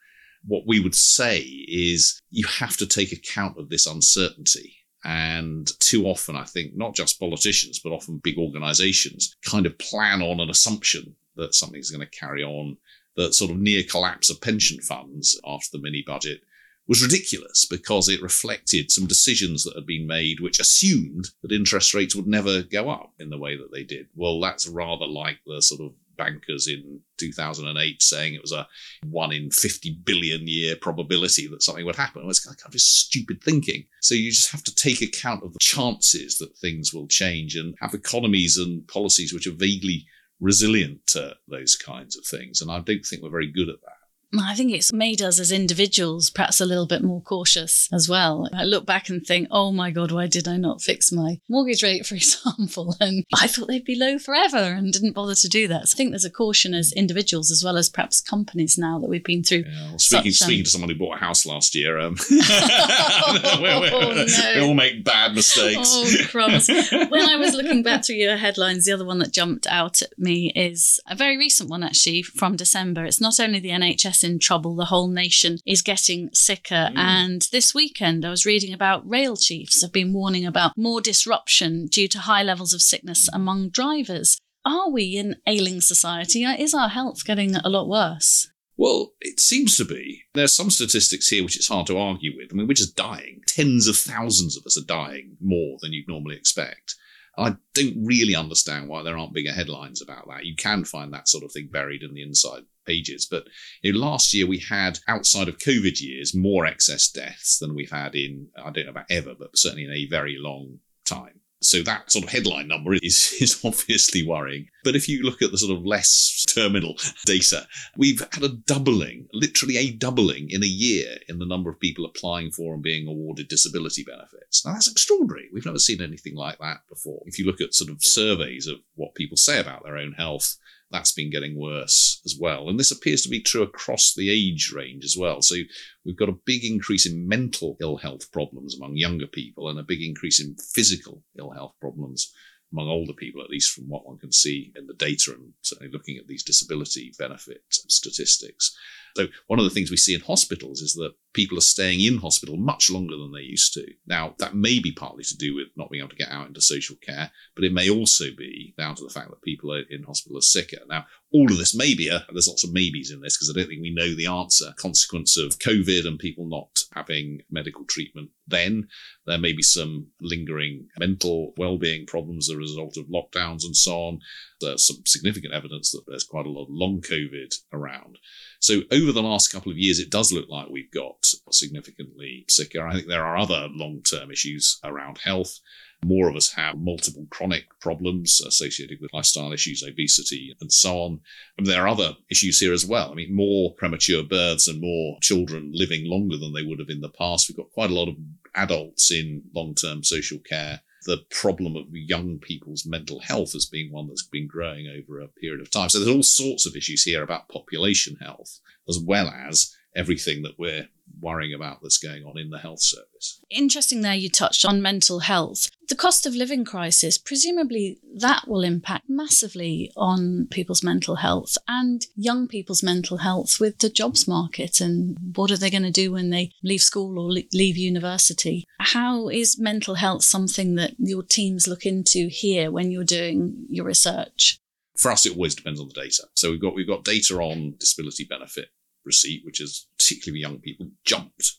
what 0.46 0.64
we 0.66 0.80
would 0.80 0.94
say 0.94 1.40
is 1.40 2.20
you 2.30 2.46
have 2.46 2.76
to 2.78 2.86
take 2.86 3.12
account 3.12 3.58
of 3.58 3.68
this 3.68 3.86
uncertainty. 3.86 4.76
And 5.04 5.70
too 5.80 6.06
often, 6.06 6.34
I 6.34 6.44
think, 6.44 6.74
not 6.74 6.94
just 6.94 7.20
politicians, 7.20 7.78
but 7.78 7.92
often 7.92 8.20
big 8.22 8.38
organizations 8.38 9.36
kind 9.44 9.66
of 9.66 9.78
plan 9.78 10.22
on 10.22 10.40
an 10.40 10.48
assumption 10.48 11.14
that 11.36 11.54
something's 11.54 11.90
going 11.90 12.06
to 12.06 12.18
carry 12.18 12.42
on. 12.42 12.78
That 13.16 13.34
sort 13.34 13.52
of 13.52 13.58
near 13.58 13.84
collapse 13.84 14.28
of 14.28 14.40
pension 14.40 14.80
funds 14.80 15.40
after 15.46 15.68
the 15.72 15.82
mini 15.82 16.02
budget 16.04 16.40
was 16.86 17.02
ridiculous 17.02 17.64
because 17.64 18.08
it 18.08 18.20
reflected 18.20 18.90
some 18.90 19.06
decisions 19.06 19.64
that 19.64 19.74
had 19.74 19.86
been 19.86 20.06
made 20.06 20.40
which 20.40 20.58
assumed 20.58 21.28
that 21.42 21.52
interest 21.52 21.94
rates 21.94 22.14
would 22.14 22.26
never 22.26 22.62
go 22.62 22.90
up 22.90 23.12
in 23.18 23.30
the 23.30 23.38
way 23.38 23.56
that 23.56 23.72
they 23.72 23.84
did. 23.84 24.06
Well, 24.14 24.40
that's 24.40 24.68
rather 24.68 25.06
like 25.06 25.38
the 25.46 25.62
sort 25.62 25.80
of 25.80 25.92
bankers 26.16 26.68
in 26.68 27.00
2008 27.18 28.02
saying 28.02 28.34
it 28.34 28.42
was 28.42 28.52
a 28.52 28.66
one 29.06 29.32
in 29.32 29.50
50 29.50 29.98
billion 30.04 30.46
year 30.46 30.76
probability 30.76 31.46
that 31.48 31.62
something 31.62 31.84
would 31.84 31.96
happen. 31.96 32.22
It's 32.26 32.44
kind 32.44 32.56
of 32.64 32.72
just 32.72 33.06
stupid 33.06 33.42
thinking. 33.42 33.84
So 34.00 34.14
you 34.14 34.30
just 34.30 34.52
have 34.52 34.64
to 34.64 34.74
take 34.74 35.02
account 35.02 35.42
of 35.42 35.52
the 35.52 35.58
chances 35.60 36.38
that 36.38 36.56
things 36.58 36.92
will 36.92 37.06
change 37.06 37.56
and 37.56 37.74
have 37.80 37.94
economies 37.94 38.56
and 38.58 38.86
policies 38.88 39.32
which 39.32 39.46
are 39.46 39.52
vaguely 39.52 40.06
resilient 40.40 41.06
to 41.08 41.34
those 41.48 41.76
kinds 41.76 42.16
of 42.16 42.24
things. 42.26 42.60
And 42.60 42.70
I 42.70 42.80
don't 42.80 43.04
think 43.04 43.22
we're 43.22 43.30
very 43.30 43.50
good 43.50 43.68
at 43.68 43.80
that. 43.82 43.93
I 44.40 44.54
think 44.54 44.72
it's 44.72 44.92
made 44.92 45.22
us 45.22 45.38
as 45.38 45.52
individuals 45.52 46.30
perhaps 46.30 46.60
a 46.60 46.66
little 46.66 46.86
bit 46.86 47.02
more 47.02 47.20
cautious 47.20 47.88
as 47.92 48.08
well. 48.08 48.48
I 48.52 48.64
look 48.64 48.86
back 48.86 49.08
and 49.08 49.24
think, 49.24 49.48
oh 49.50 49.72
my 49.72 49.90
God, 49.90 50.10
why 50.10 50.26
did 50.26 50.48
I 50.48 50.56
not 50.56 50.82
fix 50.82 51.12
my 51.12 51.40
mortgage 51.48 51.82
rate, 51.82 52.06
for 52.06 52.14
example? 52.16 52.96
And 53.00 53.24
I 53.34 53.46
thought 53.46 53.68
they'd 53.68 53.84
be 53.84 53.96
low 53.96 54.18
forever 54.18 54.56
and 54.56 54.92
didn't 54.92 55.12
bother 55.12 55.34
to 55.34 55.48
do 55.48 55.68
that. 55.68 55.88
So 55.88 55.94
I 55.94 55.96
think 55.96 56.10
there's 56.10 56.24
a 56.24 56.30
caution 56.30 56.74
as 56.74 56.92
individuals 56.92 57.50
as 57.50 57.62
well 57.64 57.76
as 57.76 57.88
perhaps 57.88 58.20
companies 58.20 58.78
now 58.78 58.98
that 58.98 59.08
we've 59.08 59.24
been 59.24 59.42
through. 59.42 59.64
Yeah, 59.66 59.90
well, 59.90 59.98
speaking, 59.98 60.32
such, 60.32 60.46
um... 60.46 60.48
speaking 60.48 60.64
to 60.64 60.70
someone 60.70 60.90
who 60.90 60.96
bought 60.96 61.16
a 61.16 61.20
house 61.20 61.46
last 61.46 61.74
year, 61.74 61.98
um, 61.98 62.16
oh, 62.30 64.14
no. 64.14 64.52
we 64.54 64.60
all 64.60 64.74
make 64.74 65.04
bad 65.04 65.34
mistakes. 65.34 65.90
Oh, 65.92 66.26
crumbs. 66.28 66.68
when 66.68 67.28
I 67.28 67.36
was 67.36 67.54
looking 67.54 67.82
back 67.82 68.04
through 68.04 68.16
your 68.16 68.36
headlines, 68.36 68.84
the 68.84 68.92
other 68.92 69.04
one 69.04 69.18
that 69.18 69.32
jumped 69.32 69.66
out 69.66 70.02
at 70.02 70.18
me 70.18 70.52
is 70.54 71.00
a 71.08 71.14
very 71.14 71.36
recent 71.36 71.70
one 71.70 71.82
actually 71.82 72.22
from 72.22 72.56
December. 72.56 73.04
It's 73.04 73.20
not 73.20 73.38
only 73.40 73.60
the 73.60 73.70
NHS 73.70 74.23
in 74.24 74.38
trouble. 74.38 74.74
The 74.74 74.86
whole 74.86 75.08
nation 75.08 75.58
is 75.66 75.82
getting 75.82 76.30
sicker. 76.32 76.90
Mm. 76.92 76.96
And 76.96 77.42
this 77.52 77.74
weekend, 77.74 78.24
I 78.24 78.30
was 78.30 78.46
reading 78.46 78.72
about 78.72 79.08
rail 79.08 79.36
chiefs 79.36 79.82
have 79.82 79.92
been 79.92 80.12
warning 80.12 80.46
about 80.46 80.72
more 80.76 81.00
disruption 81.00 81.86
due 81.86 82.08
to 82.08 82.20
high 82.20 82.42
levels 82.42 82.72
of 82.72 82.82
sickness 82.82 83.28
among 83.32 83.70
drivers. 83.70 84.38
Are 84.64 84.90
we 84.90 85.16
in 85.16 85.36
ailing 85.46 85.80
society? 85.80 86.44
Is 86.44 86.72
our 86.72 86.88
health 86.88 87.24
getting 87.24 87.54
a 87.54 87.68
lot 87.68 87.88
worse? 87.88 88.48
Well, 88.76 89.12
it 89.20 89.38
seems 89.38 89.76
to 89.76 89.84
be. 89.84 90.24
There's 90.34 90.56
some 90.56 90.70
statistics 90.70 91.28
here 91.28 91.44
which 91.44 91.56
it's 91.56 91.68
hard 91.68 91.86
to 91.86 91.98
argue 91.98 92.32
with. 92.36 92.48
I 92.50 92.56
mean, 92.56 92.66
we're 92.66 92.74
just 92.74 92.96
dying. 92.96 93.42
Tens 93.46 93.86
of 93.86 93.96
thousands 93.96 94.56
of 94.56 94.66
us 94.66 94.76
are 94.76 94.84
dying 94.84 95.36
more 95.40 95.78
than 95.80 95.92
you'd 95.92 96.08
normally 96.08 96.36
expect. 96.36 96.96
I 97.36 97.56
don't 97.74 98.04
really 98.04 98.34
understand 98.34 98.88
why 98.88 99.02
there 99.02 99.16
aren't 99.16 99.32
bigger 99.32 99.52
headlines 99.52 100.00
about 100.00 100.26
that. 100.28 100.44
You 100.44 100.56
can 100.56 100.84
find 100.84 101.12
that 101.12 101.28
sort 101.28 101.44
of 101.44 101.52
thing 101.52 101.68
buried 101.70 102.02
in 102.02 102.14
the 102.14 102.22
inside 102.22 102.62
pages. 102.84 103.26
But 103.30 103.44
you 103.82 103.92
know, 103.92 103.98
last 103.98 104.34
year 104.34 104.46
we 104.46 104.58
had, 104.58 104.98
outside 105.08 105.48
of 105.48 105.58
COVID 105.58 106.00
years, 106.00 106.34
more 106.34 106.66
excess 106.66 107.10
deaths 107.10 107.58
than 107.58 107.74
we've 107.74 107.90
had 107.90 108.14
in, 108.14 108.48
I 108.56 108.70
don't 108.70 108.84
know 108.84 108.90
about 108.90 109.10
ever, 109.10 109.34
but 109.38 109.56
certainly 109.56 109.84
in 109.84 109.92
a 109.92 110.06
very 110.06 110.36
long 110.38 110.78
time. 111.04 111.40
So 111.64 111.82
that 111.82 112.12
sort 112.12 112.24
of 112.24 112.30
headline 112.30 112.68
number 112.68 112.94
is, 113.02 113.34
is 113.40 113.60
obviously 113.64 114.26
worrying. 114.26 114.68
But 114.84 114.96
if 114.96 115.08
you 115.08 115.22
look 115.22 115.42
at 115.42 115.50
the 115.50 115.58
sort 115.58 115.76
of 115.76 115.84
less 115.84 116.44
terminal 116.48 116.96
data, 117.26 117.66
we've 117.96 118.20
had 118.32 118.42
a 118.42 118.48
doubling, 118.48 119.28
literally 119.32 119.78
a 119.78 119.92
doubling 119.92 120.50
in 120.50 120.62
a 120.62 120.66
year 120.66 121.16
in 121.28 121.38
the 121.38 121.46
number 121.46 121.70
of 121.70 121.80
people 121.80 122.04
applying 122.04 122.50
for 122.50 122.74
and 122.74 122.82
being 122.82 123.08
awarded 123.08 123.48
disability 123.48 124.04
benefits. 124.04 124.64
Now 124.64 124.74
that's 124.74 124.90
extraordinary. 124.90 125.48
We've 125.52 125.64
never 125.64 125.78
seen 125.78 126.02
anything 126.02 126.36
like 126.36 126.58
that 126.58 126.80
before. 126.88 127.22
If 127.26 127.38
you 127.38 127.46
look 127.46 127.60
at 127.60 127.74
sort 127.74 127.90
of 127.90 128.02
surveys 128.02 128.66
of 128.66 128.76
what 128.94 129.14
people 129.14 129.36
say 129.36 129.58
about 129.58 129.84
their 129.84 129.96
own 129.96 130.12
health, 130.12 130.56
that's 130.90 131.12
been 131.12 131.30
getting 131.30 131.58
worse 131.58 132.20
as 132.24 132.36
well. 132.38 132.68
And 132.68 132.78
this 132.78 132.90
appears 132.90 133.22
to 133.22 133.28
be 133.28 133.40
true 133.40 133.62
across 133.62 134.14
the 134.14 134.30
age 134.30 134.72
range 134.74 135.04
as 135.04 135.16
well. 135.18 135.42
So 135.42 135.56
we've 136.04 136.16
got 136.16 136.28
a 136.28 136.38
big 136.44 136.64
increase 136.64 137.06
in 137.06 137.26
mental 137.26 137.76
ill 137.80 137.96
health 137.96 138.30
problems 138.32 138.76
among 138.76 138.96
younger 138.96 139.26
people 139.26 139.68
and 139.68 139.78
a 139.78 139.82
big 139.82 140.02
increase 140.02 140.40
in 140.40 140.56
physical 140.74 141.22
ill 141.38 141.50
health 141.50 141.74
problems 141.80 142.32
among 142.74 142.88
older 142.88 143.12
people, 143.12 143.40
at 143.40 143.50
least 143.50 143.72
from 143.72 143.88
what 143.88 144.04
one 144.04 144.18
can 144.18 144.32
see 144.32 144.72
in 144.76 144.86
the 144.86 144.94
data 144.94 145.32
and 145.32 145.52
certainly 145.62 145.92
looking 145.92 146.16
at 146.18 146.26
these 146.26 146.42
disability 146.42 147.12
benefit 147.18 147.62
statistics. 147.70 148.76
So 149.16 149.28
one 149.46 149.60
of 149.60 149.64
the 149.64 149.70
things 149.70 149.92
we 149.92 149.96
see 149.96 150.12
in 150.12 150.20
hospitals 150.20 150.80
is 150.80 150.94
that 150.94 151.14
people 151.34 151.56
are 151.56 151.62
staying 151.62 152.00
in 152.00 152.18
hospital 152.18 152.56
much 152.56 152.90
longer 152.90 153.16
than 153.16 153.32
they 153.32 153.42
used 153.42 153.72
to. 153.74 153.86
Now, 154.06 154.34
that 154.38 154.56
may 154.56 154.80
be 154.80 154.90
partly 154.90 155.22
to 155.22 155.36
do 155.36 155.54
with 155.54 155.68
not 155.76 155.88
being 155.88 156.00
able 156.02 156.10
to 156.10 156.16
get 156.16 156.30
out 156.30 156.48
into 156.48 156.60
social 156.60 156.96
care, 156.96 157.30
but 157.54 157.64
it 157.64 157.72
may 157.72 157.88
also 157.88 158.24
be 158.36 158.74
down 158.76 158.96
to 158.96 159.04
the 159.04 159.12
fact 159.12 159.30
that 159.30 159.42
people 159.42 159.72
in 159.88 160.02
hospital 160.02 160.38
are 160.38 160.42
sicker. 160.42 160.78
Now, 160.88 161.06
all 161.34 161.50
of 161.50 161.58
this 161.58 161.74
may 161.74 161.94
be 161.94 162.06
a, 162.06 162.16
uh, 162.16 162.20
there's 162.30 162.46
lots 162.46 162.62
of 162.62 162.72
maybes 162.72 163.10
in 163.10 163.20
this 163.20 163.36
because 163.36 163.50
I 163.50 163.58
don't 163.58 163.68
think 163.68 163.82
we 163.82 163.92
know 163.92 164.14
the 164.14 164.28
answer. 164.28 164.72
Consequence 164.76 165.36
of 165.36 165.58
COVID 165.58 166.06
and 166.06 166.16
people 166.16 166.46
not 166.46 166.68
having 166.92 167.42
medical 167.50 167.84
treatment 167.84 168.30
then. 168.46 168.86
There 169.26 169.38
may 169.38 169.52
be 169.52 169.62
some 169.62 170.06
lingering 170.20 170.86
mental 170.96 171.52
well-being 171.56 172.06
problems 172.06 172.48
as 172.48 172.54
a 172.54 172.58
result 172.58 172.96
of 172.96 173.06
lockdowns 173.06 173.64
and 173.64 173.76
so 173.76 173.96
on. 173.96 174.20
There's 174.64 174.86
some 174.86 175.02
significant 175.06 175.54
evidence 175.54 175.92
that 175.92 176.02
there's 176.06 176.24
quite 176.24 176.46
a 176.46 176.50
lot 176.50 176.64
of 176.64 176.70
long 176.70 177.00
COVID 177.00 177.54
around. 177.72 178.18
So 178.60 178.80
over 178.90 179.12
the 179.12 179.22
last 179.22 179.52
couple 179.52 179.70
of 179.70 179.78
years, 179.78 179.98
it 179.98 180.10
does 180.10 180.32
look 180.32 180.48
like 180.48 180.68
we've 180.68 180.90
got 180.90 181.24
significantly 181.50 182.44
sicker. 182.48 182.86
I 182.86 182.94
think 182.94 183.08
there 183.08 183.24
are 183.24 183.36
other 183.36 183.68
long-term 183.70 184.30
issues 184.30 184.78
around 184.82 185.18
health. 185.18 185.60
More 186.04 186.28
of 186.28 186.36
us 186.36 186.52
have 186.52 186.76
multiple 186.76 187.26
chronic 187.30 187.64
problems 187.80 188.40
associated 188.40 188.98
with 189.00 189.12
lifestyle 189.14 189.52
issues, 189.52 189.82
obesity, 189.82 190.54
and 190.60 190.72
so 190.72 190.98
on. 190.98 191.20
And 191.56 191.66
there 191.66 191.82
are 191.82 191.88
other 191.88 192.12
issues 192.30 192.58
here 192.58 192.72
as 192.72 192.84
well. 192.84 193.10
I 193.10 193.14
mean, 193.14 193.34
more 193.34 193.74
premature 193.74 194.22
births 194.22 194.68
and 194.68 194.80
more 194.80 195.18
children 195.22 195.70
living 195.72 196.08
longer 196.08 196.36
than 196.36 196.52
they 196.52 196.62
would 196.62 196.78
have 196.78 196.90
in 196.90 197.00
the 197.00 197.08
past. 197.08 197.48
We've 197.48 197.56
got 197.56 197.72
quite 197.72 197.90
a 197.90 197.94
lot 197.94 198.08
of 198.08 198.16
adults 198.54 199.10
in 199.10 199.42
long 199.54 199.74
term 199.74 200.04
social 200.04 200.38
care 200.38 200.80
the 201.04 201.24
problem 201.30 201.76
of 201.76 201.86
young 201.92 202.38
people's 202.38 202.86
mental 202.86 203.20
health 203.20 203.54
as 203.54 203.66
being 203.66 203.92
one 203.92 204.08
that's 204.08 204.26
been 204.26 204.46
growing 204.46 204.86
over 204.88 205.20
a 205.20 205.28
period 205.28 205.60
of 205.60 205.70
time. 205.70 205.88
So 205.88 205.98
there's 205.98 206.14
all 206.14 206.22
sorts 206.22 206.66
of 206.66 206.76
issues 206.76 207.02
here 207.04 207.22
about 207.22 207.48
population 207.48 208.16
health, 208.16 208.60
as 208.88 208.98
well 208.98 209.28
as 209.28 209.74
everything 209.96 210.42
that 210.42 210.58
we're 210.58 210.88
worrying 211.20 211.54
about 211.54 211.80
that's 211.82 211.98
going 211.98 212.24
on 212.24 212.38
in 212.38 212.50
the 212.50 212.58
health 212.58 212.82
service. 212.82 213.40
Interesting 213.50 214.02
there 214.02 214.14
you 214.14 214.28
touched 214.28 214.64
on 214.64 214.82
mental 214.82 215.20
health. 215.20 215.70
The 215.88 215.94
cost 215.94 216.26
of 216.26 216.34
living 216.34 216.64
crisis, 216.64 217.18
presumably 217.18 217.98
that 218.16 218.46
will 218.46 218.62
impact 218.62 219.04
massively 219.08 219.90
on 219.96 220.46
people's 220.50 220.82
mental 220.82 221.16
health 221.16 221.56
and 221.68 222.06
young 222.14 222.48
people's 222.48 222.82
mental 222.82 223.18
health 223.18 223.58
with 223.60 223.78
the 223.78 223.90
jobs 223.90 224.28
market 224.28 224.80
and 224.80 225.16
what 225.34 225.50
are 225.50 225.56
they 225.56 225.70
going 225.70 225.82
to 225.82 225.90
do 225.90 226.12
when 226.12 226.30
they 226.30 226.52
leave 226.62 226.82
school 226.82 227.18
or 227.18 227.30
leave 227.52 227.76
university. 227.76 228.64
How 228.80 229.28
is 229.28 229.58
mental 229.58 229.96
health 229.96 230.24
something 230.24 230.74
that 230.76 230.94
your 230.98 231.22
teams 231.22 231.68
look 231.68 231.86
into 231.86 232.28
here 232.28 232.70
when 232.70 232.90
you're 232.90 233.04
doing 233.04 233.66
your 233.68 233.86
research? 233.86 234.58
For 234.96 235.10
us, 235.10 235.26
it 235.26 235.34
always 235.34 235.54
depends 235.54 235.80
on 235.80 235.88
the 235.88 236.00
data. 236.00 236.24
So 236.34 236.50
we've 236.50 236.60
got 236.60 236.74
we've 236.74 236.86
got 236.86 237.04
data 237.04 237.34
on 237.40 237.74
disability 237.78 238.24
benefit 238.24 238.68
receipt, 239.04 239.42
which 239.44 239.60
is 239.60 239.88
particularly 239.98 240.40
young 240.40 240.58
people, 240.58 240.88
jumped 241.04 241.52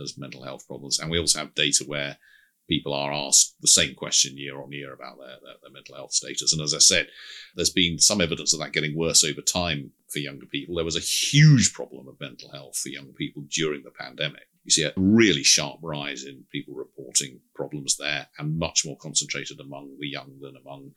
as 0.00 0.18
mental 0.18 0.44
health 0.44 0.66
problems. 0.66 0.98
And 0.98 1.10
we 1.10 1.18
also 1.18 1.38
have 1.38 1.54
data 1.54 1.84
where 1.86 2.16
people 2.70 2.94
are 2.94 3.12
asked 3.12 3.56
the 3.60 3.68
same 3.68 3.94
question 3.94 4.38
year 4.38 4.62
on 4.62 4.70
year 4.70 4.94
about 4.94 5.18
their, 5.18 5.36
their, 5.42 5.54
their, 5.60 5.72
mental 5.72 5.96
health 5.96 6.12
status. 6.12 6.52
And 6.52 6.62
as 6.62 6.72
I 6.72 6.78
said, 6.78 7.08
there's 7.56 7.70
been 7.70 7.98
some 7.98 8.20
evidence 8.20 8.54
of 8.54 8.60
that 8.60 8.72
getting 8.72 8.96
worse 8.96 9.24
over 9.24 9.40
time 9.40 9.90
for 10.08 10.20
younger 10.20 10.46
people. 10.46 10.76
There 10.76 10.84
was 10.84 10.96
a 10.96 11.00
huge 11.00 11.74
problem 11.74 12.06
of 12.06 12.20
mental 12.20 12.50
health 12.52 12.76
for 12.76 12.88
young 12.88 13.12
people 13.18 13.42
during 13.50 13.82
the 13.82 13.90
pandemic. 13.90 14.46
You 14.64 14.70
see 14.70 14.84
a 14.84 14.92
really 14.96 15.42
sharp 15.42 15.80
rise 15.82 16.24
in 16.24 16.44
people 16.52 16.74
reporting 16.74 17.40
problems 17.54 17.96
there 17.96 18.28
and 18.38 18.58
much 18.58 18.84
more 18.86 18.96
concentrated 18.98 19.58
among 19.58 19.96
the 19.98 20.08
young 20.08 20.38
than 20.40 20.54
among 20.56 20.92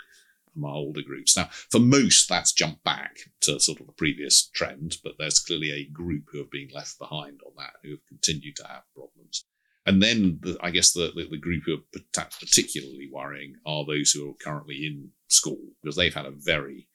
our 0.64 0.76
older 0.76 1.02
groups. 1.02 1.36
Now, 1.36 1.50
for 1.72 1.80
most, 1.80 2.30
that's 2.30 2.52
jumped 2.52 2.84
back 2.84 3.18
to 3.42 3.60
sort 3.60 3.82
of 3.82 3.90
a 3.90 3.94
previous 3.94 4.50
trend, 4.54 4.98
but 5.04 5.14
there's 5.18 5.40
clearly 5.40 5.72
a 5.72 5.86
group 5.86 6.26
who 6.32 6.40
have 6.40 6.52
been 6.52 6.70
left 6.74 7.00
behind 7.00 7.40
on 7.46 7.54
that, 7.58 7.74
who 7.82 7.92
have 7.92 8.06
continued 8.08 8.56
to 8.58 8.68
have 8.68 8.84
problems. 8.96 9.46
And 9.86 10.02
then 10.02 10.40
the, 10.42 10.58
I 10.62 10.72
guess 10.72 10.94
the, 10.94 11.12
the, 11.16 11.28
the, 11.30 11.38
group 11.38 11.64
who 11.66 11.76
are 11.76 12.26
particularly 12.40 13.10
worrying 13.12 13.56
are 13.66 13.86
those 13.86 14.12
who 14.12 14.30
are 14.30 14.34
currently 14.36 14.86
in 14.86 15.10
school, 15.28 15.60
because 15.82 15.96
they've 15.96 16.14
had 16.14 16.26
a 16.26 16.32
very 16.32 16.88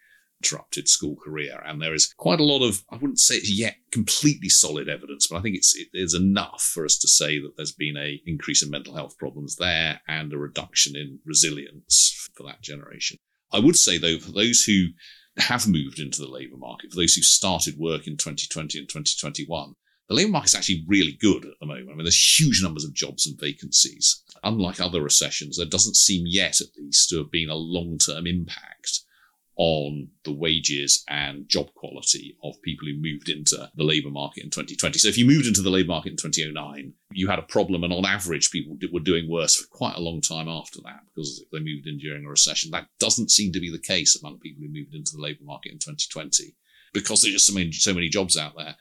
interrupted 0.42 0.88
school 0.88 1.16
career. 1.16 1.62
And 1.66 1.82
there 1.82 1.94
is 1.94 2.12
quite 2.16 2.40
a 2.40 2.44
lot 2.44 2.66
of, 2.66 2.82
I 2.90 2.96
wouldn't 2.96 3.20
say 3.20 3.36
it's 3.36 3.50
yet 3.50 3.76
completely 3.90 4.48
solid 4.48 4.88
evidence, 4.88 5.26
but 5.26 5.36
I 5.36 5.42
think 5.42 5.56
it's, 5.56 5.76
it 5.76 5.88
is 5.92 6.14
enough 6.14 6.62
for 6.62 6.84
us 6.84 6.96
to 6.98 7.08
say 7.08 7.40
that 7.40 7.56
there's 7.56 7.72
been 7.72 7.96
a 7.96 8.20
increase 8.26 8.62
in 8.62 8.70
mental 8.70 8.94
health 8.94 9.18
problems 9.18 9.56
there 9.56 10.00
and 10.08 10.32
a 10.32 10.38
reduction 10.38 10.96
in 10.96 11.18
resilience 11.26 12.28
for 12.34 12.44
that 12.44 12.62
generation. 12.62 13.18
I 13.52 13.60
would 13.60 13.76
say, 13.76 13.98
though, 13.98 14.18
for 14.18 14.32
those 14.32 14.62
who 14.62 14.88
have 15.38 15.68
moved 15.68 15.98
into 15.98 16.20
the 16.20 16.28
labour 16.28 16.56
market, 16.56 16.90
for 16.90 16.96
those 16.96 17.14
who 17.14 17.22
started 17.22 17.78
work 17.78 18.06
in 18.06 18.16
2020 18.16 18.78
and 18.78 18.88
2021, 18.88 19.74
the 20.08 20.14
labour 20.14 20.30
market 20.30 20.48
is 20.48 20.54
actually 20.54 20.84
really 20.86 21.16
good 21.20 21.44
at 21.44 21.52
the 21.60 21.66
moment. 21.66 21.90
I 21.90 21.94
mean, 21.94 22.04
there's 22.04 22.40
huge 22.40 22.62
numbers 22.62 22.84
of 22.84 22.94
jobs 22.94 23.26
and 23.26 23.38
vacancies. 23.38 24.22
Unlike 24.42 24.80
other 24.80 25.02
recessions, 25.02 25.56
there 25.56 25.66
doesn't 25.66 25.96
seem 25.96 26.24
yet, 26.26 26.60
at 26.60 26.68
least, 26.76 27.10
to 27.10 27.18
have 27.18 27.30
been 27.30 27.50
a 27.50 27.54
long 27.54 27.98
term 27.98 28.26
impact 28.26 29.00
on 29.58 30.08
the 30.22 30.32
wages 30.32 31.04
and 31.08 31.48
job 31.48 31.74
quality 31.74 32.38
of 32.44 32.62
people 32.62 32.86
who 32.86 32.94
moved 32.94 33.28
into 33.28 33.68
the 33.74 33.82
labour 33.82 34.08
market 34.08 34.44
in 34.44 34.50
2020. 34.50 35.00
So 35.00 35.08
if 35.08 35.18
you 35.18 35.26
moved 35.26 35.48
into 35.48 35.62
the 35.62 35.70
labour 35.70 35.88
market 35.88 36.12
in 36.12 36.16
2009, 36.16 36.92
you 37.10 37.26
had 37.26 37.40
a 37.40 37.42
problem, 37.42 37.82
and 37.82 37.92
on 37.92 38.06
average, 38.06 38.52
people 38.52 38.78
were 38.92 39.00
doing 39.00 39.28
worse 39.28 39.56
for 39.56 39.66
quite 39.66 39.96
a 39.96 40.00
long 40.00 40.20
time 40.20 40.48
after 40.48 40.80
that 40.84 41.00
because 41.06 41.44
they 41.52 41.58
moved 41.58 41.88
in 41.88 41.98
during 41.98 42.24
a 42.24 42.30
recession. 42.30 42.70
That 42.70 42.86
doesn't 43.00 43.32
seem 43.32 43.52
to 43.52 43.60
be 43.60 43.70
the 43.70 43.80
case 43.80 44.16
among 44.16 44.38
people 44.38 44.62
who 44.62 44.72
moved 44.72 44.94
into 44.94 45.16
the 45.16 45.22
labour 45.22 45.44
market 45.44 45.72
in 45.72 45.78
2020 45.78 46.54
because 46.94 47.20
there's 47.20 47.34
just 47.34 47.46
so 47.46 47.54
many, 47.54 47.72
so 47.72 47.92
many 47.92 48.08
jobs 48.08 48.36
out 48.36 48.52
there. 48.56 48.76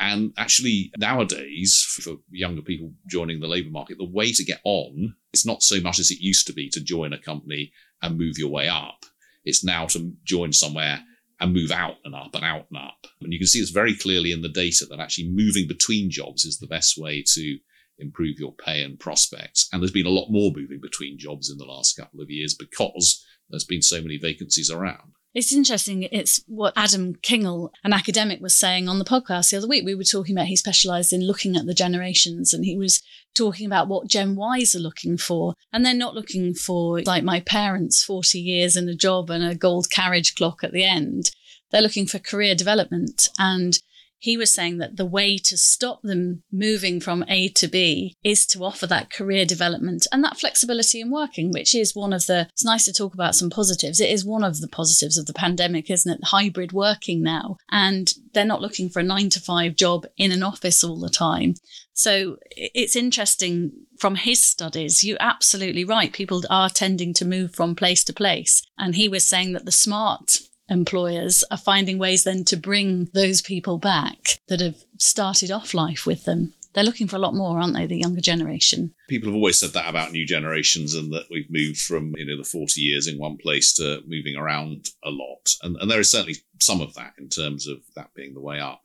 And 0.00 0.32
actually, 0.36 0.90
nowadays, 0.98 1.86
for 2.02 2.16
younger 2.30 2.62
people 2.62 2.92
joining 3.08 3.40
the 3.40 3.46
labour 3.46 3.70
market, 3.70 3.96
the 3.96 4.04
way 4.04 4.32
to 4.32 4.44
get 4.44 4.60
on 4.64 5.14
is 5.32 5.46
not 5.46 5.62
so 5.62 5.80
much 5.80 6.00
as 6.00 6.10
it 6.10 6.18
used 6.18 6.48
to 6.48 6.52
be 6.52 6.68
to 6.70 6.80
join 6.80 7.12
a 7.12 7.18
company 7.18 7.72
and 8.02 8.18
move 8.18 8.38
your 8.38 8.50
way 8.50 8.68
up 8.68 9.06
it's 9.46 9.64
now 9.64 9.86
to 9.86 10.12
join 10.24 10.52
somewhere 10.52 11.02
and 11.40 11.52
move 11.52 11.70
out 11.70 11.96
and 12.04 12.14
up 12.14 12.34
and 12.34 12.44
out 12.44 12.66
and 12.70 12.78
up. 12.78 13.06
And 13.20 13.32
you 13.32 13.38
can 13.38 13.48
see 13.48 13.60
this 13.60 13.70
very 13.70 13.96
clearly 13.96 14.32
in 14.32 14.42
the 14.42 14.48
data 14.48 14.86
that 14.86 15.00
actually 15.00 15.28
moving 15.28 15.66
between 15.68 16.10
jobs 16.10 16.44
is 16.44 16.58
the 16.58 16.66
best 16.66 16.98
way 16.98 17.22
to 17.34 17.58
improve 17.98 18.38
your 18.38 18.52
pay 18.52 18.82
and 18.82 18.98
prospects. 18.98 19.68
And 19.72 19.80
there's 19.80 19.92
been 19.92 20.06
a 20.06 20.10
lot 20.10 20.30
more 20.30 20.50
moving 20.54 20.80
between 20.80 21.18
jobs 21.18 21.50
in 21.50 21.58
the 21.58 21.64
last 21.64 21.96
couple 21.96 22.20
of 22.20 22.30
years 22.30 22.54
because 22.54 23.24
there's 23.48 23.64
been 23.64 23.82
so 23.82 24.02
many 24.02 24.18
vacancies 24.18 24.70
around. 24.70 25.12
It's 25.36 25.52
interesting. 25.52 26.04
It's 26.04 26.42
what 26.46 26.72
Adam 26.76 27.14
Kingle, 27.16 27.70
an 27.84 27.92
academic, 27.92 28.40
was 28.40 28.54
saying 28.54 28.88
on 28.88 28.98
the 28.98 29.04
podcast 29.04 29.50
the 29.50 29.58
other 29.58 29.68
week. 29.68 29.84
We 29.84 29.94
were 29.94 30.02
talking 30.02 30.34
about 30.34 30.46
he 30.46 30.56
specialised 30.56 31.12
in 31.12 31.26
looking 31.26 31.56
at 31.56 31.66
the 31.66 31.74
generations 31.74 32.54
and 32.54 32.64
he 32.64 32.74
was 32.74 33.02
talking 33.34 33.66
about 33.66 33.86
what 33.86 34.08
Gen 34.08 34.38
Ys 34.58 34.74
are 34.74 34.78
looking 34.78 35.18
for. 35.18 35.52
And 35.74 35.84
they're 35.84 35.92
not 35.92 36.14
looking 36.14 36.54
for, 36.54 37.02
like 37.02 37.22
my 37.22 37.40
parents, 37.40 38.02
40 38.02 38.40
years 38.40 38.78
in 38.78 38.88
a 38.88 38.94
job 38.94 39.28
and 39.28 39.44
a 39.44 39.54
gold 39.54 39.90
carriage 39.90 40.34
clock 40.36 40.64
at 40.64 40.72
the 40.72 40.84
end. 40.84 41.30
They're 41.70 41.82
looking 41.82 42.06
for 42.06 42.18
career 42.18 42.54
development. 42.54 43.28
And 43.38 43.78
he 44.18 44.36
was 44.36 44.52
saying 44.52 44.78
that 44.78 44.96
the 44.96 45.04
way 45.04 45.38
to 45.38 45.56
stop 45.56 46.02
them 46.02 46.42
moving 46.50 47.00
from 47.00 47.24
A 47.28 47.48
to 47.50 47.68
B 47.68 48.16
is 48.24 48.46
to 48.46 48.64
offer 48.64 48.86
that 48.86 49.10
career 49.10 49.44
development 49.44 50.06
and 50.10 50.24
that 50.24 50.38
flexibility 50.38 51.00
in 51.00 51.10
working, 51.10 51.50
which 51.50 51.74
is 51.74 51.94
one 51.94 52.12
of 52.12 52.26
the, 52.26 52.48
it's 52.52 52.64
nice 52.64 52.84
to 52.86 52.92
talk 52.92 53.14
about 53.14 53.34
some 53.34 53.50
positives. 53.50 54.00
It 54.00 54.10
is 54.10 54.24
one 54.24 54.42
of 54.42 54.60
the 54.60 54.68
positives 54.68 55.18
of 55.18 55.26
the 55.26 55.34
pandemic, 55.34 55.90
isn't 55.90 56.10
it? 56.10 56.24
Hybrid 56.24 56.72
working 56.72 57.22
now. 57.22 57.56
And 57.70 58.12
they're 58.32 58.44
not 58.44 58.62
looking 58.62 58.88
for 58.88 59.00
a 59.00 59.04
nine 59.04 59.28
to 59.30 59.40
five 59.40 59.76
job 59.76 60.06
in 60.16 60.32
an 60.32 60.42
office 60.42 60.82
all 60.82 60.98
the 60.98 61.10
time. 61.10 61.54
So 61.92 62.36
it's 62.50 62.96
interesting 62.96 63.72
from 63.98 64.16
his 64.16 64.44
studies. 64.44 65.02
You're 65.02 65.16
absolutely 65.20 65.84
right. 65.84 66.12
People 66.12 66.42
are 66.50 66.68
tending 66.68 67.14
to 67.14 67.24
move 67.24 67.54
from 67.54 67.74
place 67.74 68.04
to 68.04 68.12
place. 68.12 68.62
And 68.76 68.94
he 68.94 69.08
was 69.08 69.26
saying 69.26 69.54
that 69.54 69.64
the 69.64 69.72
smart 69.72 70.40
employers 70.68 71.44
are 71.50 71.56
finding 71.56 71.98
ways 71.98 72.24
then 72.24 72.44
to 72.44 72.56
bring 72.56 73.06
those 73.14 73.40
people 73.40 73.78
back 73.78 74.40
that 74.48 74.60
have 74.60 74.84
started 74.98 75.50
off 75.50 75.74
life 75.74 76.06
with 76.06 76.24
them. 76.24 76.54
They're 76.74 76.84
looking 76.84 77.08
for 77.08 77.16
a 77.16 77.20
lot 77.20 77.34
more, 77.34 77.58
aren't 77.58 77.74
they, 77.74 77.86
the 77.86 77.96
younger 77.96 78.20
generation? 78.20 78.94
People 79.08 79.30
have 79.30 79.36
always 79.36 79.58
said 79.58 79.70
that 79.70 79.88
about 79.88 80.12
new 80.12 80.26
generations 80.26 80.94
and 80.94 81.10
that 81.14 81.24
we've 81.30 81.50
moved 81.50 81.78
from, 81.78 82.14
you 82.18 82.26
know, 82.26 82.36
the 82.36 82.44
40 82.44 82.80
years 82.82 83.06
in 83.06 83.18
one 83.18 83.38
place 83.38 83.72
to 83.74 84.02
moving 84.06 84.36
around 84.36 84.90
a 85.02 85.08
lot. 85.08 85.54
And, 85.62 85.76
and 85.78 85.90
there 85.90 86.00
is 86.00 86.10
certainly 86.10 86.36
some 86.60 86.82
of 86.82 86.92
that 86.94 87.14
in 87.18 87.30
terms 87.30 87.66
of 87.66 87.78
that 87.94 88.12
being 88.14 88.34
the 88.34 88.42
way 88.42 88.60
up. 88.60 88.82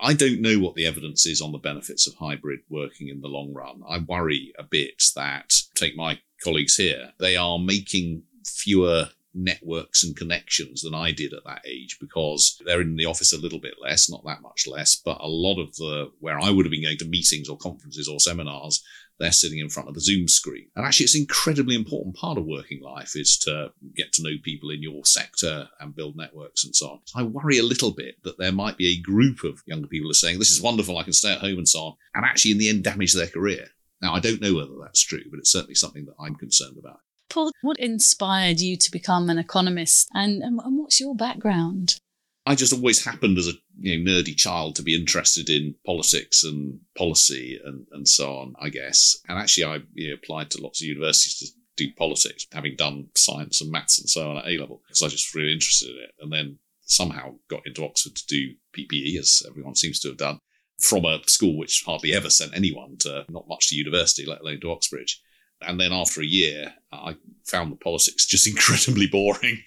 I 0.00 0.12
don't 0.12 0.40
know 0.40 0.60
what 0.60 0.76
the 0.76 0.86
evidence 0.86 1.26
is 1.26 1.40
on 1.40 1.50
the 1.50 1.58
benefits 1.58 2.06
of 2.06 2.14
hybrid 2.14 2.60
working 2.68 3.08
in 3.08 3.20
the 3.20 3.28
long 3.28 3.52
run. 3.52 3.82
I 3.88 3.98
worry 3.98 4.52
a 4.56 4.62
bit 4.62 5.02
that, 5.16 5.54
take 5.74 5.96
my 5.96 6.20
colleagues 6.42 6.76
here, 6.76 7.12
they 7.18 7.36
are 7.36 7.58
making 7.58 8.22
fewer 8.46 9.08
networks 9.34 10.04
and 10.04 10.16
connections 10.16 10.82
than 10.82 10.94
I 10.94 11.10
did 11.10 11.32
at 11.32 11.44
that 11.44 11.62
age 11.66 11.98
because 12.00 12.60
they're 12.64 12.80
in 12.80 12.96
the 12.96 13.06
office 13.06 13.32
a 13.32 13.40
little 13.40 13.60
bit 13.60 13.74
less, 13.82 14.10
not 14.10 14.24
that 14.24 14.42
much 14.42 14.66
less, 14.66 14.96
but 14.96 15.18
a 15.20 15.28
lot 15.28 15.60
of 15.60 15.74
the 15.76 16.10
where 16.20 16.38
I 16.38 16.50
would 16.50 16.64
have 16.64 16.70
been 16.70 16.84
going 16.84 16.98
to 16.98 17.08
meetings 17.08 17.48
or 17.48 17.56
conferences 17.56 18.08
or 18.08 18.20
seminars, 18.20 18.82
they're 19.18 19.32
sitting 19.32 19.58
in 19.58 19.68
front 19.68 19.88
of 19.88 19.94
the 19.94 20.00
Zoom 20.00 20.26
screen. 20.26 20.68
And 20.74 20.84
actually, 20.84 21.04
it's 21.04 21.14
an 21.14 21.22
incredibly 21.22 21.74
important 21.74 22.16
part 22.16 22.38
of 22.38 22.46
working 22.46 22.80
life 22.82 23.14
is 23.14 23.38
to 23.38 23.72
get 23.94 24.12
to 24.14 24.22
know 24.22 24.36
people 24.42 24.70
in 24.70 24.82
your 24.82 25.04
sector 25.04 25.68
and 25.80 25.94
build 25.94 26.16
networks 26.16 26.64
and 26.64 26.74
so 26.74 26.88
on. 26.88 27.00
I 27.14 27.22
worry 27.22 27.58
a 27.58 27.64
little 27.64 27.92
bit 27.92 28.16
that 28.24 28.38
there 28.38 28.52
might 28.52 28.76
be 28.76 28.88
a 28.88 29.00
group 29.00 29.44
of 29.44 29.62
younger 29.66 29.86
people 29.86 30.06
who 30.06 30.10
are 30.10 30.14
saying, 30.14 30.38
this 30.38 30.50
is 30.50 30.62
wonderful, 30.62 30.98
I 30.98 31.04
can 31.04 31.12
stay 31.12 31.32
at 31.32 31.40
home 31.40 31.58
and 31.58 31.68
so 31.68 31.80
on, 31.80 31.94
and 32.14 32.24
actually 32.24 32.52
in 32.52 32.58
the 32.58 32.68
end 32.68 32.84
damage 32.84 33.12
their 33.12 33.28
career. 33.28 33.66
Now, 34.02 34.14
I 34.14 34.20
don't 34.20 34.40
know 34.40 34.54
whether 34.54 34.74
that's 34.82 35.00
true, 35.00 35.22
but 35.30 35.38
it's 35.38 35.52
certainly 35.52 35.76
something 35.76 36.04
that 36.06 36.16
I'm 36.20 36.34
concerned 36.34 36.76
about. 36.78 37.00
Paul, 37.30 37.50
what 37.62 37.78
inspired 37.78 38.60
you 38.60 38.76
to 38.76 38.90
become 38.90 39.30
an 39.30 39.38
economist 39.38 40.08
and, 40.14 40.42
and, 40.42 40.60
what's 40.76 41.00
your 41.00 41.14
background? 41.14 41.98
I 42.46 42.54
just 42.54 42.72
always 42.72 43.04
happened 43.04 43.38
as 43.38 43.48
a 43.48 43.52
you 43.78 43.98
know, 43.98 44.10
nerdy 44.10 44.36
child 44.36 44.76
to 44.76 44.82
be 44.82 44.94
interested 44.94 45.48
in 45.48 45.74
politics 45.86 46.44
and 46.44 46.78
policy 46.96 47.58
and, 47.64 47.86
and 47.92 48.06
so 48.06 48.36
on, 48.36 48.54
I 48.60 48.68
guess. 48.68 49.16
And 49.28 49.38
actually, 49.38 49.64
I 49.64 49.78
you 49.94 50.10
know, 50.10 50.14
applied 50.14 50.50
to 50.50 50.62
lots 50.62 50.82
of 50.82 50.86
universities 50.86 51.50
to 51.50 51.56
do 51.76 51.92
politics, 51.94 52.46
having 52.52 52.76
done 52.76 53.08
science 53.16 53.60
and 53.60 53.70
maths 53.70 53.98
and 53.98 54.08
so 54.08 54.30
on 54.30 54.38
at 54.38 54.46
A 54.46 54.58
level, 54.58 54.82
because 54.86 55.02
I 55.02 55.06
was 55.06 55.14
just 55.14 55.34
really 55.34 55.52
interested 55.52 55.90
in 55.90 56.02
it. 56.02 56.10
And 56.20 56.32
then 56.32 56.58
somehow 56.82 57.36
got 57.48 57.66
into 57.66 57.84
Oxford 57.84 58.14
to 58.16 58.26
do 58.26 58.54
PPE, 58.76 59.18
as 59.18 59.42
everyone 59.48 59.74
seems 59.74 59.98
to 60.00 60.08
have 60.08 60.18
done, 60.18 60.38
from 60.78 61.04
a 61.04 61.20
school 61.26 61.56
which 61.56 61.82
hardly 61.86 62.12
ever 62.12 62.30
sent 62.30 62.54
anyone 62.54 62.96
to 62.98 63.24
not 63.28 63.48
much 63.48 63.68
to 63.68 63.76
university, 63.76 64.26
let 64.26 64.40
alone 64.40 64.60
to 64.60 64.70
Oxbridge. 64.70 65.20
And 65.66 65.80
then 65.80 65.92
after 65.92 66.20
a 66.20 66.26
year, 66.26 66.74
I 66.92 67.16
found 67.44 67.72
the 67.72 67.76
politics 67.76 68.26
just 68.26 68.46
incredibly 68.48 69.06
boring. 69.06 69.58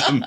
and, 0.00 0.22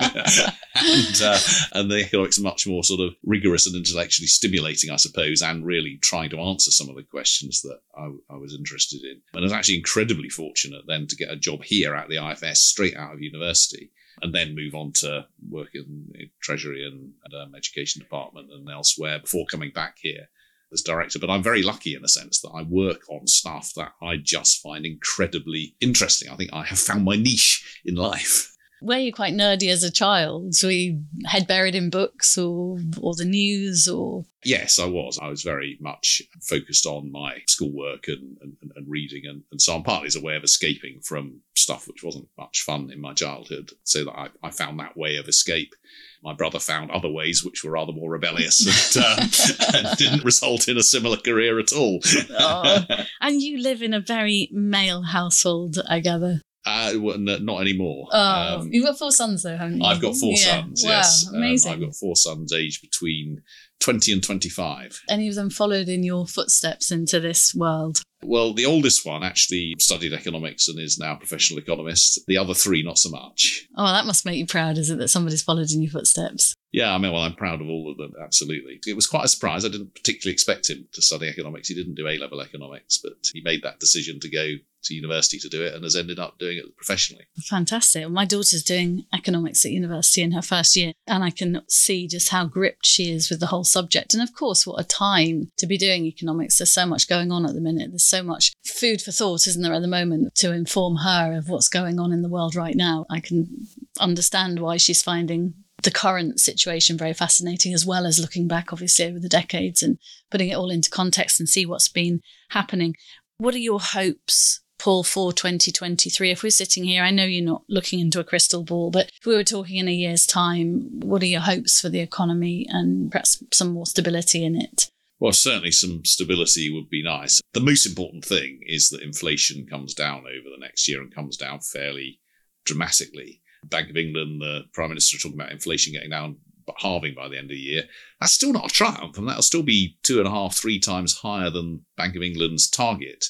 uh, 1.22 1.38
and 1.72 1.90
the 1.90 2.02
economics 2.04 2.38
much 2.38 2.66
more 2.66 2.84
sort 2.84 3.00
of 3.00 3.14
rigorous 3.24 3.66
and 3.66 3.76
intellectually 3.76 4.26
stimulating, 4.26 4.90
I 4.90 4.96
suppose, 4.96 5.42
and 5.42 5.64
really 5.64 5.98
trying 6.00 6.30
to 6.30 6.40
answer 6.40 6.70
some 6.70 6.88
of 6.88 6.96
the 6.96 7.02
questions 7.02 7.62
that 7.62 7.80
I, 7.96 8.10
I 8.30 8.36
was 8.36 8.54
interested 8.54 9.02
in. 9.04 9.20
And 9.34 9.40
I 9.40 9.42
was 9.42 9.52
actually 9.52 9.78
incredibly 9.78 10.28
fortunate 10.28 10.82
then 10.86 11.06
to 11.08 11.16
get 11.16 11.30
a 11.30 11.36
job 11.36 11.62
here 11.64 11.94
at 11.94 12.08
the 12.08 12.24
IFS 12.24 12.60
straight 12.60 12.96
out 12.96 13.14
of 13.14 13.22
university 13.22 13.90
and 14.20 14.34
then 14.34 14.54
move 14.54 14.74
on 14.74 14.92
to 14.92 15.26
work 15.48 15.70
in 15.74 16.30
Treasury 16.40 16.86
and, 16.86 17.12
and 17.24 17.34
um, 17.34 17.54
Education 17.54 18.00
Department 18.00 18.50
and 18.52 18.68
elsewhere 18.68 19.18
before 19.18 19.46
coming 19.46 19.72
back 19.74 19.96
here 20.00 20.28
as 20.72 20.82
director, 20.82 21.18
but 21.18 21.30
I'm 21.30 21.42
very 21.42 21.62
lucky 21.62 21.94
in 21.94 22.04
a 22.04 22.08
sense 22.08 22.40
that 22.40 22.50
I 22.50 22.62
work 22.62 23.08
on 23.08 23.26
stuff 23.26 23.72
that 23.76 23.92
I 24.02 24.16
just 24.16 24.62
find 24.62 24.84
incredibly 24.84 25.74
interesting. 25.80 26.30
I 26.30 26.36
think 26.36 26.50
I 26.52 26.64
have 26.64 26.78
found 26.78 27.04
my 27.04 27.16
niche 27.16 27.80
in 27.84 27.94
life. 27.94 28.52
Were 28.82 28.98
you 28.98 29.12
quite 29.12 29.32
nerdy 29.32 29.70
as 29.70 29.84
a 29.84 29.92
child? 29.92 30.56
Were 30.62 30.70
you 30.70 31.04
head 31.24 31.46
buried 31.46 31.76
in 31.76 31.88
books 31.88 32.36
or 32.36 32.78
or 33.00 33.14
the 33.14 33.24
news 33.24 33.86
or? 33.86 34.24
Yes, 34.44 34.80
I 34.80 34.86
was. 34.86 35.20
I 35.22 35.28
was 35.28 35.42
very 35.42 35.78
much 35.80 36.20
focused 36.40 36.84
on 36.84 37.12
my 37.12 37.38
schoolwork 37.46 38.08
and, 38.08 38.36
and, 38.40 38.72
and 38.74 38.86
reading 38.88 39.22
and, 39.26 39.44
and 39.52 39.62
so 39.62 39.76
on, 39.76 39.84
partly 39.84 40.08
as 40.08 40.16
a 40.16 40.20
way 40.20 40.34
of 40.34 40.42
escaping 40.42 41.00
from 41.00 41.42
stuff 41.54 41.86
which 41.86 42.02
wasn't 42.02 42.26
much 42.36 42.62
fun 42.62 42.90
in 42.90 43.00
my 43.00 43.14
childhood. 43.14 43.70
So 43.84 44.04
that 44.04 44.18
I, 44.18 44.28
I 44.42 44.50
found 44.50 44.80
that 44.80 44.96
way 44.96 45.16
of 45.16 45.28
escape 45.28 45.74
my 46.22 46.32
brother 46.32 46.58
found 46.58 46.90
other 46.90 47.10
ways 47.10 47.44
which 47.44 47.64
were 47.64 47.72
rather 47.72 47.92
more 47.92 48.10
rebellious 48.10 48.94
and, 48.96 49.04
uh, 49.04 49.26
and 49.74 49.96
didn't 49.98 50.24
result 50.24 50.68
in 50.68 50.76
a 50.76 50.82
similar 50.82 51.16
career 51.16 51.58
at 51.58 51.72
all. 51.72 52.00
oh, 52.38 52.84
and 53.20 53.42
you 53.42 53.60
live 53.60 53.82
in 53.82 53.92
a 53.92 54.00
very 54.00 54.48
male 54.52 55.02
household, 55.02 55.78
I 55.88 56.00
gather. 56.00 56.40
Uh, 56.64 56.92
well, 56.98 57.18
not 57.18 57.60
anymore. 57.60 58.06
Oh, 58.12 58.58
um, 58.60 58.68
you've 58.70 58.84
got 58.84 58.96
four 58.96 59.10
sons, 59.10 59.42
though, 59.42 59.56
haven't 59.56 59.80
you? 59.80 59.84
I've 59.84 60.00
got 60.00 60.14
four 60.14 60.30
yeah. 60.32 60.60
sons. 60.60 60.82
Wow, 60.84 60.90
yes, 60.90 61.26
amazing. 61.26 61.72
Um, 61.72 61.78
I've 61.78 61.84
got 61.86 61.96
four 61.96 62.14
sons, 62.14 62.52
aged 62.52 62.82
between 62.82 63.42
20 63.82 64.12
and 64.12 64.22
25. 64.22 65.02
Any 65.08 65.28
of 65.28 65.34
them 65.34 65.50
followed 65.50 65.88
in 65.88 66.04
your 66.04 66.26
footsteps 66.26 66.90
into 66.90 67.20
this 67.20 67.54
world? 67.54 68.02
Well, 68.24 68.54
the 68.54 68.66
oldest 68.66 69.04
one 69.04 69.24
actually 69.24 69.74
studied 69.80 70.12
economics 70.12 70.68
and 70.68 70.78
is 70.78 70.98
now 70.98 71.14
a 71.14 71.18
professional 71.18 71.58
economist. 71.58 72.20
The 72.28 72.38
other 72.38 72.54
three, 72.54 72.82
not 72.84 72.98
so 72.98 73.10
much. 73.10 73.66
Oh, 73.76 73.92
that 73.92 74.06
must 74.06 74.24
make 74.24 74.38
you 74.38 74.46
proud, 74.46 74.78
is 74.78 74.90
it, 74.90 74.98
that 74.98 75.08
somebody's 75.08 75.42
followed 75.42 75.72
in 75.72 75.82
your 75.82 75.90
footsteps? 75.90 76.54
Yeah, 76.70 76.94
I 76.94 76.98
mean, 76.98 77.12
well, 77.12 77.22
I'm 77.22 77.34
proud 77.34 77.60
of 77.60 77.68
all 77.68 77.90
of 77.90 77.98
them, 77.98 78.12
absolutely. 78.22 78.80
It 78.86 78.94
was 78.94 79.08
quite 79.08 79.24
a 79.24 79.28
surprise. 79.28 79.64
I 79.64 79.68
didn't 79.68 79.94
particularly 79.94 80.32
expect 80.32 80.70
him 80.70 80.86
to 80.92 81.02
study 81.02 81.28
economics. 81.28 81.68
He 81.68 81.74
didn't 81.74 81.96
do 81.96 82.06
A 82.06 82.18
level 82.18 82.40
economics, 82.40 82.98
but 83.02 83.14
he 83.34 83.42
made 83.42 83.62
that 83.64 83.80
decision 83.80 84.20
to 84.20 84.30
go 84.30 84.46
to 84.84 84.94
university 84.94 85.38
to 85.38 85.48
do 85.48 85.62
it 85.62 85.74
and 85.74 85.84
has 85.84 85.96
ended 85.96 86.18
up 86.18 86.38
doing 86.38 86.58
it 86.58 86.76
professionally. 86.76 87.24
Fantastic. 87.48 88.08
My 88.08 88.24
daughter's 88.24 88.62
doing 88.62 89.04
economics 89.14 89.64
at 89.64 89.72
university 89.72 90.22
in 90.22 90.32
her 90.32 90.42
first 90.42 90.76
year, 90.76 90.92
and 91.06 91.24
I 91.24 91.30
can 91.30 91.62
see 91.68 92.06
just 92.06 92.30
how 92.30 92.46
gripped 92.46 92.86
she 92.86 93.12
is 93.12 93.30
with 93.30 93.40
the 93.40 93.46
whole 93.46 93.64
subject. 93.64 94.14
And 94.14 94.22
of 94.22 94.34
course, 94.34 94.66
what 94.66 94.80
a 94.80 94.84
time 94.84 95.50
to 95.58 95.66
be 95.66 95.78
doing 95.78 96.06
economics. 96.06 96.58
There's 96.58 96.72
so 96.72 96.86
much 96.86 97.08
going 97.08 97.32
on 97.32 97.46
at 97.46 97.54
the 97.54 97.60
minute. 97.60 97.90
There's 97.90 98.04
so 98.04 98.22
much 98.22 98.52
food 98.64 99.00
for 99.00 99.12
thought, 99.12 99.46
isn't 99.46 99.62
there, 99.62 99.74
at 99.74 99.82
the 99.82 99.88
moment, 99.88 100.34
to 100.36 100.52
inform 100.52 100.96
her 100.96 101.36
of 101.36 101.48
what's 101.48 101.68
going 101.68 101.98
on 101.98 102.12
in 102.12 102.22
the 102.22 102.28
world 102.28 102.54
right 102.54 102.76
now. 102.76 103.06
I 103.10 103.20
can 103.20 103.66
understand 104.00 104.60
why 104.60 104.76
she's 104.76 105.02
finding 105.02 105.54
the 105.82 105.90
current 105.90 106.40
situation 106.40 106.96
very 106.96 107.12
fascinating, 107.12 107.74
as 107.74 107.84
well 107.84 108.06
as 108.06 108.20
looking 108.20 108.46
back, 108.46 108.72
obviously, 108.72 109.04
over 109.06 109.18
the 109.18 109.28
decades 109.28 109.82
and 109.82 109.98
putting 110.30 110.48
it 110.48 110.54
all 110.54 110.70
into 110.70 110.90
context 110.90 111.40
and 111.40 111.48
see 111.48 111.66
what's 111.66 111.88
been 111.88 112.20
happening. 112.50 112.94
What 113.38 113.54
are 113.54 113.58
your 113.58 113.80
hopes 113.80 114.60
Paul 114.82 115.04
for 115.04 115.32
2023? 115.32 116.32
If 116.32 116.42
we're 116.42 116.50
sitting 116.50 116.82
here, 116.82 117.04
I 117.04 117.12
know 117.12 117.22
you're 117.22 117.44
not 117.44 117.62
looking 117.68 118.00
into 118.00 118.18
a 118.18 118.24
crystal 118.24 118.64
ball, 118.64 118.90
but 118.90 119.12
if 119.16 119.24
we 119.24 119.36
were 119.36 119.44
talking 119.44 119.76
in 119.76 119.86
a 119.86 119.92
year's 119.92 120.26
time, 120.26 121.00
what 121.00 121.22
are 121.22 121.26
your 121.26 121.42
hopes 121.42 121.80
for 121.80 121.88
the 121.88 122.00
economy 122.00 122.66
and 122.68 123.08
perhaps 123.12 123.40
some 123.52 123.68
more 123.68 123.86
stability 123.86 124.44
in 124.44 124.60
it? 124.60 124.90
Well, 125.20 125.30
certainly 125.30 125.70
some 125.70 126.04
stability 126.04 126.68
would 126.68 126.90
be 126.90 127.00
nice. 127.00 127.40
The 127.52 127.60
most 127.60 127.86
important 127.86 128.24
thing 128.24 128.58
is 128.66 128.90
that 128.90 129.02
inflation 129.02 129.68
comes 129.68 129.94
down 129.94 130.24
over 130.26 130.50
the 130.50 130.58
next 130.58 130.88
year 130.88 131.00
and 131.00 131.14
comes 131.14 131.36
down 131.36 131.60
fairly 131.60 132.18
dramatically. 132.64 133.40
Bank 133.64 133.88
of 133.88 133.96
England, 133.96 134.40
the 134.42 134.62
Prime 134.72 134.88
Minister 134.88 135.16
talking 135.16 135.38
about 135.38 135.52
inflation 135.52 135.92
getting 135.92 136.10
down 136.10 136.38
but 136.66 136.74
halving 136.80 137.14
by 137.14 137.28
the 137.28 137.36
end 137.36 137.44
of 137.44 137.50
the 137.50 137.56
year. 137.56 137.84
That's 138.20 138.32
still 138.32 138.52
not 138.52 138.70
a 138.70 138.74
triumph, 138.74 139.16
and 139.16 139.28
that'll 139.28 139.42
still 139.42 139.62
be 139.62 139.96
two 140.02 140.18
and 140.18 140.26
a 140.26 140.30
half, 140.30 140.56
three 140.56 140.80
times 140.80 141.18
higher 141.18 141.50
than 141.50 141.84
Bank 141.96 142.16
of 142.16 142.22
England's 142.22 142.68
target. 142.68 143.26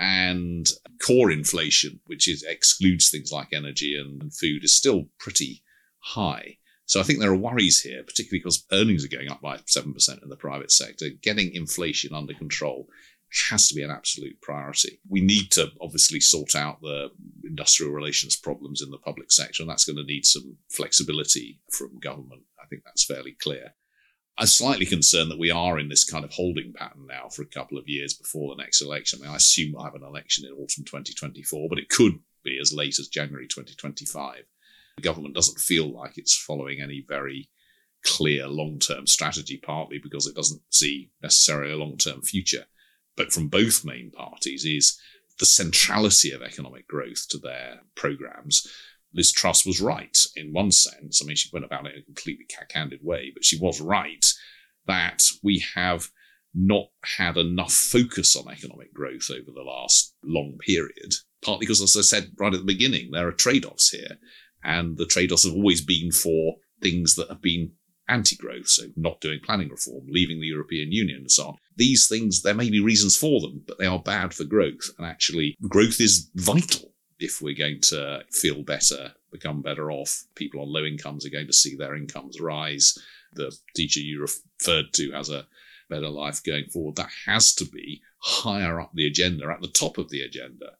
And 0.00 0.66
core 1.06 1.30
inflation, 1.30 2.00
which 2.06 2.26
is, 2.26 2.42
excludes 2.42 3.10
things 3.10 3.30
like 3.30 3.48
energy 3.52 3.98
and, 4.00 4.34
food, 4.34 4.64
is 4.64 4.74
still 4.74 5.04
pretty 5.18 5.62
high. 5.98 6.56
So 6.86 7.00
I 7.00 7.02
think 7.02 7.20
there 7.20 7.30
are 7.30 7.36
worries 7.36 7.82
here, 7.82 8.02
particularly 8.02 8.40
because 8.40 8.64
earnings 8.72 9.04
are 9.04 9.14
going 9.14 9.30
up 9.30 9.42
by 9.42 9.58
7% 9.58 10.22
in 10.22 10.28
the 10.30 10.36
private 10.36 10.72
sector. 10.72 11.10
Getting 11.20 11.54
inflation 11.54 12.14
under 12.14 12.32
control 12.32 12.88
has 13.50 13.68
to 13.68 13.74
be 13.74 13.82
an 13.82 13.90
absolute 13.90 14.40
priority. 14.40 15.00
We 15.06 15.20
need 15.20 15.50
to 15.52 15.68
obviously 15.82 16.20
sort 16.20 16.56
out 16.56 16.80
the 16.80 17.10
industrial 17.44 17.92
relations 17.92 18.36
problems 18.36 18.80
in 18.80 18.90
the 18.90 18.98
public 18.98 19.30
sector, 19.30 19.62
and 19.62 19.70
that's 19.70 19.84
going 19.84 19.98
to 19.98 20.02
need 20.02 20.24
some 20.24 20.56
flexibility 20.70 21.60
from 21.70 22.00
government. 22.00 22.42
I 22.58 22.66
think 22.66 22.84
that's 22.84 23.04
fairly 23.04 23.36
clear. 23.40 23.74
I'm 24.40 24.46
slightly 24.46 24.86
concerned 24.86 25.30
that 25.30 25.38
we 25.38 25.50
are 25.50 25.78
in 25.78 25.88
this 25.88 26.02
kind 26.02 26.24
of 26.24 26.32
holding 26.32 26.72
pattern 26.72 27.06
now 27.06 27.28
for 27.28 27.42
a 27.42 27.46
couple 27.46 27.78
of 27.78 27.88
years 27.88 28.14
before 28.14 28.54
the 28.54 28.62
next 28.62 28.80
election. 28.80 29.20
I 29.20 29.22
mean, 29.24 29.32
I 29.32 29.36
assume 29.36 29.72
we'll 29.72 29.84
have 29.84 29.94
an 29.94 30.02
election 30.02 30.46
in 30.46 30.52
autumn 30.52 30.84
2024, 30.84 31.68
but 31.68 31.78
it 31.78 31.90
could 31.90 32.18
be 32.42 32.58
as 32.60 32.72
late 32.72 32.98
as 32.98 33.08
January 33.08 33.46
2025. 33.46 34.42
The 34.96 35.02
government 35.02 35.34
doesn't 35.34 35.60
feel 35.60 35.92
like 35.92 36.16
it's 36.16 36.36
following 36.36 36.80
any 36.80 37.04
very 37.06 37.50
clear 38.02 38.48
long 38.48 38.78
term 38.78 39.06
strategy, 39.06 39.58
partly 39.58 39.98
because 39.98 40.26
it 40.26 40.34
doesn't 40.34 40.62
see 40.70 41.10
necessarily 41.22 41.72
a 41.72 41.76
long 41.76 41.98
term 41.98 42.22
future 42.22 42.64
but 43.20 43.32
from 43.34 43.48
both 43.48 43.84
main 43.84 44.10
parties, 44.10 44.64
is 44.64 44.98
the 45.38 45.44
centrality 45.44 46.32
of 46.32 46.40
economic 46.40 46.88
growth 46.88 47.26
to 47.28 47.36
their 47.36 47.80
programs. 47.94 48.66
Liz 49.14 49.32
Truss 49.32 49.66
was 49.66 49.80
right 49.80 50.16
in 50.36 50.52
one 50.52 50.70
sense. 50.70 51.20
I 51.22 51.26
mean, 51.26 51.36
she 51.36 51.50
went 51.52 51.64
about 51.64 51.86
it 51.86 51.94
in 51.94 52.02
a 52.02 52.04
completely 52.04 52.46
candid 52.68 53.00
way, 53.02 53.30
but 53.34 53.44
she 53.44 53.58
was 53.58 53.80
right 53.80 54.24
that 54.86 55.22
we 55.42 55.64
have 55.74 56.08
not 56.54 56.88
had 57.18 57.36
enough 57.36 57.72
focus 57.72 58.34
on 58.36 58.50
economic 58.50 58.92
growth 58.92 59.30
over 59.30 59.50
the 59.54 59.62
last 59.62 60.14
long 60.24 60.58
period. 60.66 61.14
Partly 61.42 61.64
because, 61.64 61.80
as 61.80 61.96
I 61.96 62.02
said 62.02 62.32
right 62.38 62.52
at 62.52 62.60
the 62.60 62.66
beginning, 62.66 63.10
there 63.10 63.28
are 63.28 63.32
trade 63.32 63.64
offs 63.64 63.90
here. 63.90 64.18
And 64.62 64.98
the 64.98 65.06
trade 65.06 65.32
offs 65.32 65.44
have 65.44 65.54
always 65.54 65.84
been 65.84 66.12
for 66.12 66.56
things 66.82 67.14
that 67.14 67.28
have 67.28 67.40
been 67.40 67.72
anti 68.08 68.36
growth, 68.36 68.68
so 68.68 68.84
not 68.96 69.20
doing 69.20 69.40
planning 69.42 69.70
reform, 69.70 70.04
leaving 70.08 70.40
the 70.40 70.48
European 70.48 70.92
Union, 70.92 71.18
and 71.20 71.30
so 71.30 71.48
on. 71.48 71.56
These 71.76 72.08
things, 72.08 72.42
there 72.42 72.54
may 72.54 72.68
be 72.68 72.80
reasons 72.80 73.16
for 73.16 73.40
them, 73.40 73.62
but 73.66 73.78
they 73.78 73.86
are 73.86 74.00
bad 74.00 74.34
for 74.34 74.44
growth. 74.44 74.90
And 74.98 75.06
actually, 75.06 75.56
growth 75.68 76.00
is 76.00 76.30
vital 76.34 76.89
if 77.20 77.40
we're 77.40 77.54
going 77.54 77.80
to 77.82 78.24
feel 78.32 78.62
better, 78.62 79.12
become 79.30 79.62
better 79.62 79.90
off. 79.92 80.24
People 80.34 80.62
on 80.62 80.72
low 80.72 80.84
incomes 80.84 81.24
are 81.24 81.30
going 81.30 81.46
to 81.46 81.52
see 81.52 81.76
their 81.76 81.94
incomes 81.94 82.40
rise. 82.40 82.98
The 83.34 83.54
teacher 83.76 84.00
you 84.00 84.22
referred 84.22 84.92
to 84.94 85.12
has 85.12 85.30
a 85.30 85.46
better 85.88 86.08
life 86.08 86.42
going 86.42 86.66
forward. 86.66 86.96
That 86.96 87.10
has 87.26 87.54
to 87.56 87.64
be 87.66 88.02
higher 88.18 88.80
up 88.80 88.90
the 88.94 89.06
agenda, 89.06 89.46
at 89.48 89.60
the 89.60 89.68
top 89.68 89.98
of 89.98 90.08
the 90.08 90.22
agenda, 90.22 90.72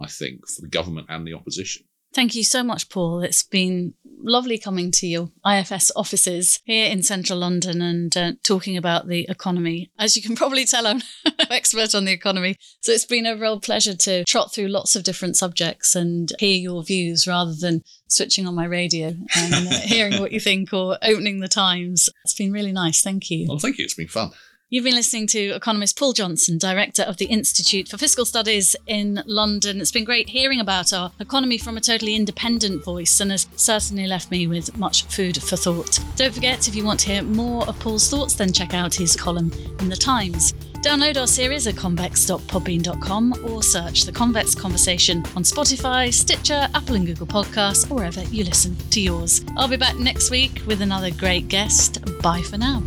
I 0.00 0.06
think, 0.08 0.48
for 0.48 0.62
the 0.62 0.68
government 0.68 1.06
and 1.10 1.26
the 1.26 1.34
opposition. 1.34 1.86
Thank 2.14 2.36
you 2.36 2.44
so 2.44 2.62
much, 2.62 2.88
Paul. 2.88 3.22
It's 3.22 3.42
been 3.42 3.94
lovely 4.24 4.56
coming 4.56 4.90
to 4.90 5.06
your 5.06 5.30
IFS 5.44 5.90
offices 5.96 6.60
here 6.64 6.90
in 6.90 7.02
central 7.02 7.40
London 7.40 7.82
and 7.82 8.16
uh, 8.16 8.32
talking 8.42 8.76
about 8.76 9.08
the 9.08 9.26
economy. 9.28 9.90
As 9.98 10.16
you 10.16 10.22
can 10.22 10.36
probably 10.36 10.64
tell, 10.64 10.86
I'm 10.86 11.02
an 11.24 11.50
expert 11.50 11.94
on 11.94 12.04
the 12.04 12.12
economy. 12.12 12.56
So 12.80 12.92
it's 12.92 13.04
been 13.04 13.26
a 13.26 13.36
real 13.36 13.60
pleasure 13.60 13.94
to 13.96 14.24
trot 14.24 14.54
through 14.54 14.68
lots 14.68 14.94
of 14.94 15.02
different 15.02 15.36
subjects 15.36 15.96
and 15.96 16.32
hear 16.38 16.56
your 16.56 16.84
views 16.84 17.26
rather 17.26 17.54
than 17.54 17.82
switching 18.06 18.46
on 18.46 18.54
my 18.54 18.64
radio 18.64 19.08
and 19.36 19.68
uh, 19.68 19.80
hearing 19.80 20.20
what 20.20 20.30
you 20.32 20.38
think 20.38 20.72
or 20.72 20.96
opening 21.02 21.40
the 21.40 21.48
Times. 21.48 22.08
It's 22.24 22.34
been 22.34 22.52
really 22.52 22.72
nice. 22.72 23.02
Thank 23.02 23.30
you. 23.30 23.46
Well, 23.48 23.58
thank 23.58 23.78
you. 23.78 23.84
It's 23.84 23.94
been 23.94 24.08
fun. 24.08 24.30
You've 24.74 24.82
been 24.82 24.96
listening 24.96 25.28
to 25.28 25.50
economist 25.50 25.96
Paul 25.96 26.14
Johnson, 26.14 26.58
director 26.58 27.02
of 27.02 27.18
the 27.18 27.26
Institute 27.26 27.86
for 27.86 27.96
Fiscal 27.96 28.24
Studies 28.24 28.74
in 28.88 29.22
London. 29.24 29.80
It's 29.80 29.92
been 29.92 30.02
great 30.02 30.28
hearing 30.28 30.58
about 30.58 30.92
our 30.92 31.12
economy 31.20 31.58
from 31.58 31.76
a 31.76 31.80
totally 31.80 32.16
independent 32.16 32.82
voice 32.82 33.20
and 33.20 33.30
has 33.30 33.46
certainly 33.54 34.08
left 34.08 34.32
me 34.32 34.48
with 34.48 34.76
much 34.76 35.04
food 35.04 35.40
for 35.40 35.54
thought. 35.54 36.00
Don't 36.16 36.34
forget, 36.34 36.66
if 36.66 36.74
you 36.74 36.84
want 36.84 36.98
to 36.98 37.12
hear 37.12 37.22
more 37.22 37.64
of 37.68 37.78
Paul's 37.78 38.10
thoughts, 38.10 38.34
then 38.34 38.52
check 38.52 38.74
out 38.74 38.92
his 38.92 39.14
column 39.14 39.52
in 39.78 39.88
The 39.88 39.94
Times. 39.94 40.54
Download 40.82 41.20
our 41.20 41.28
series 41.28 41.68
at 41.68 41.76
convex.podbean.com 41.76 43.44
or 43.44 43.62
search 43.62 44.02
The 44.02 44.10
Convex 44.10 44.56
Conversation 44.56 45.18
on 45.36 45.44
Spotify, 45.44 46.12
Stitcher, 46.12 46.68
Apple 46.74 46.96
and 46.96 47.06
Google 47.06 47.28
Podcasts, 47.28 47.88
or 47.92 47.94
wherever 47.94 48.24
you 48.24 48.42
listen 48.42 48.76
to 48.90 49.00
yours. 49.00 49.44
I'll 49.56 49.68
be 49.68 49.76
back 49.76 50.00
next 50.00 50.32
week 50.32 50.62
with 50.66 50.82
another 50.82 51.12
great 51.12 51.46
guest. 51.46 52.00
Bye 52.20 52.42
for 52.42 52.58
now. 52.58 52.82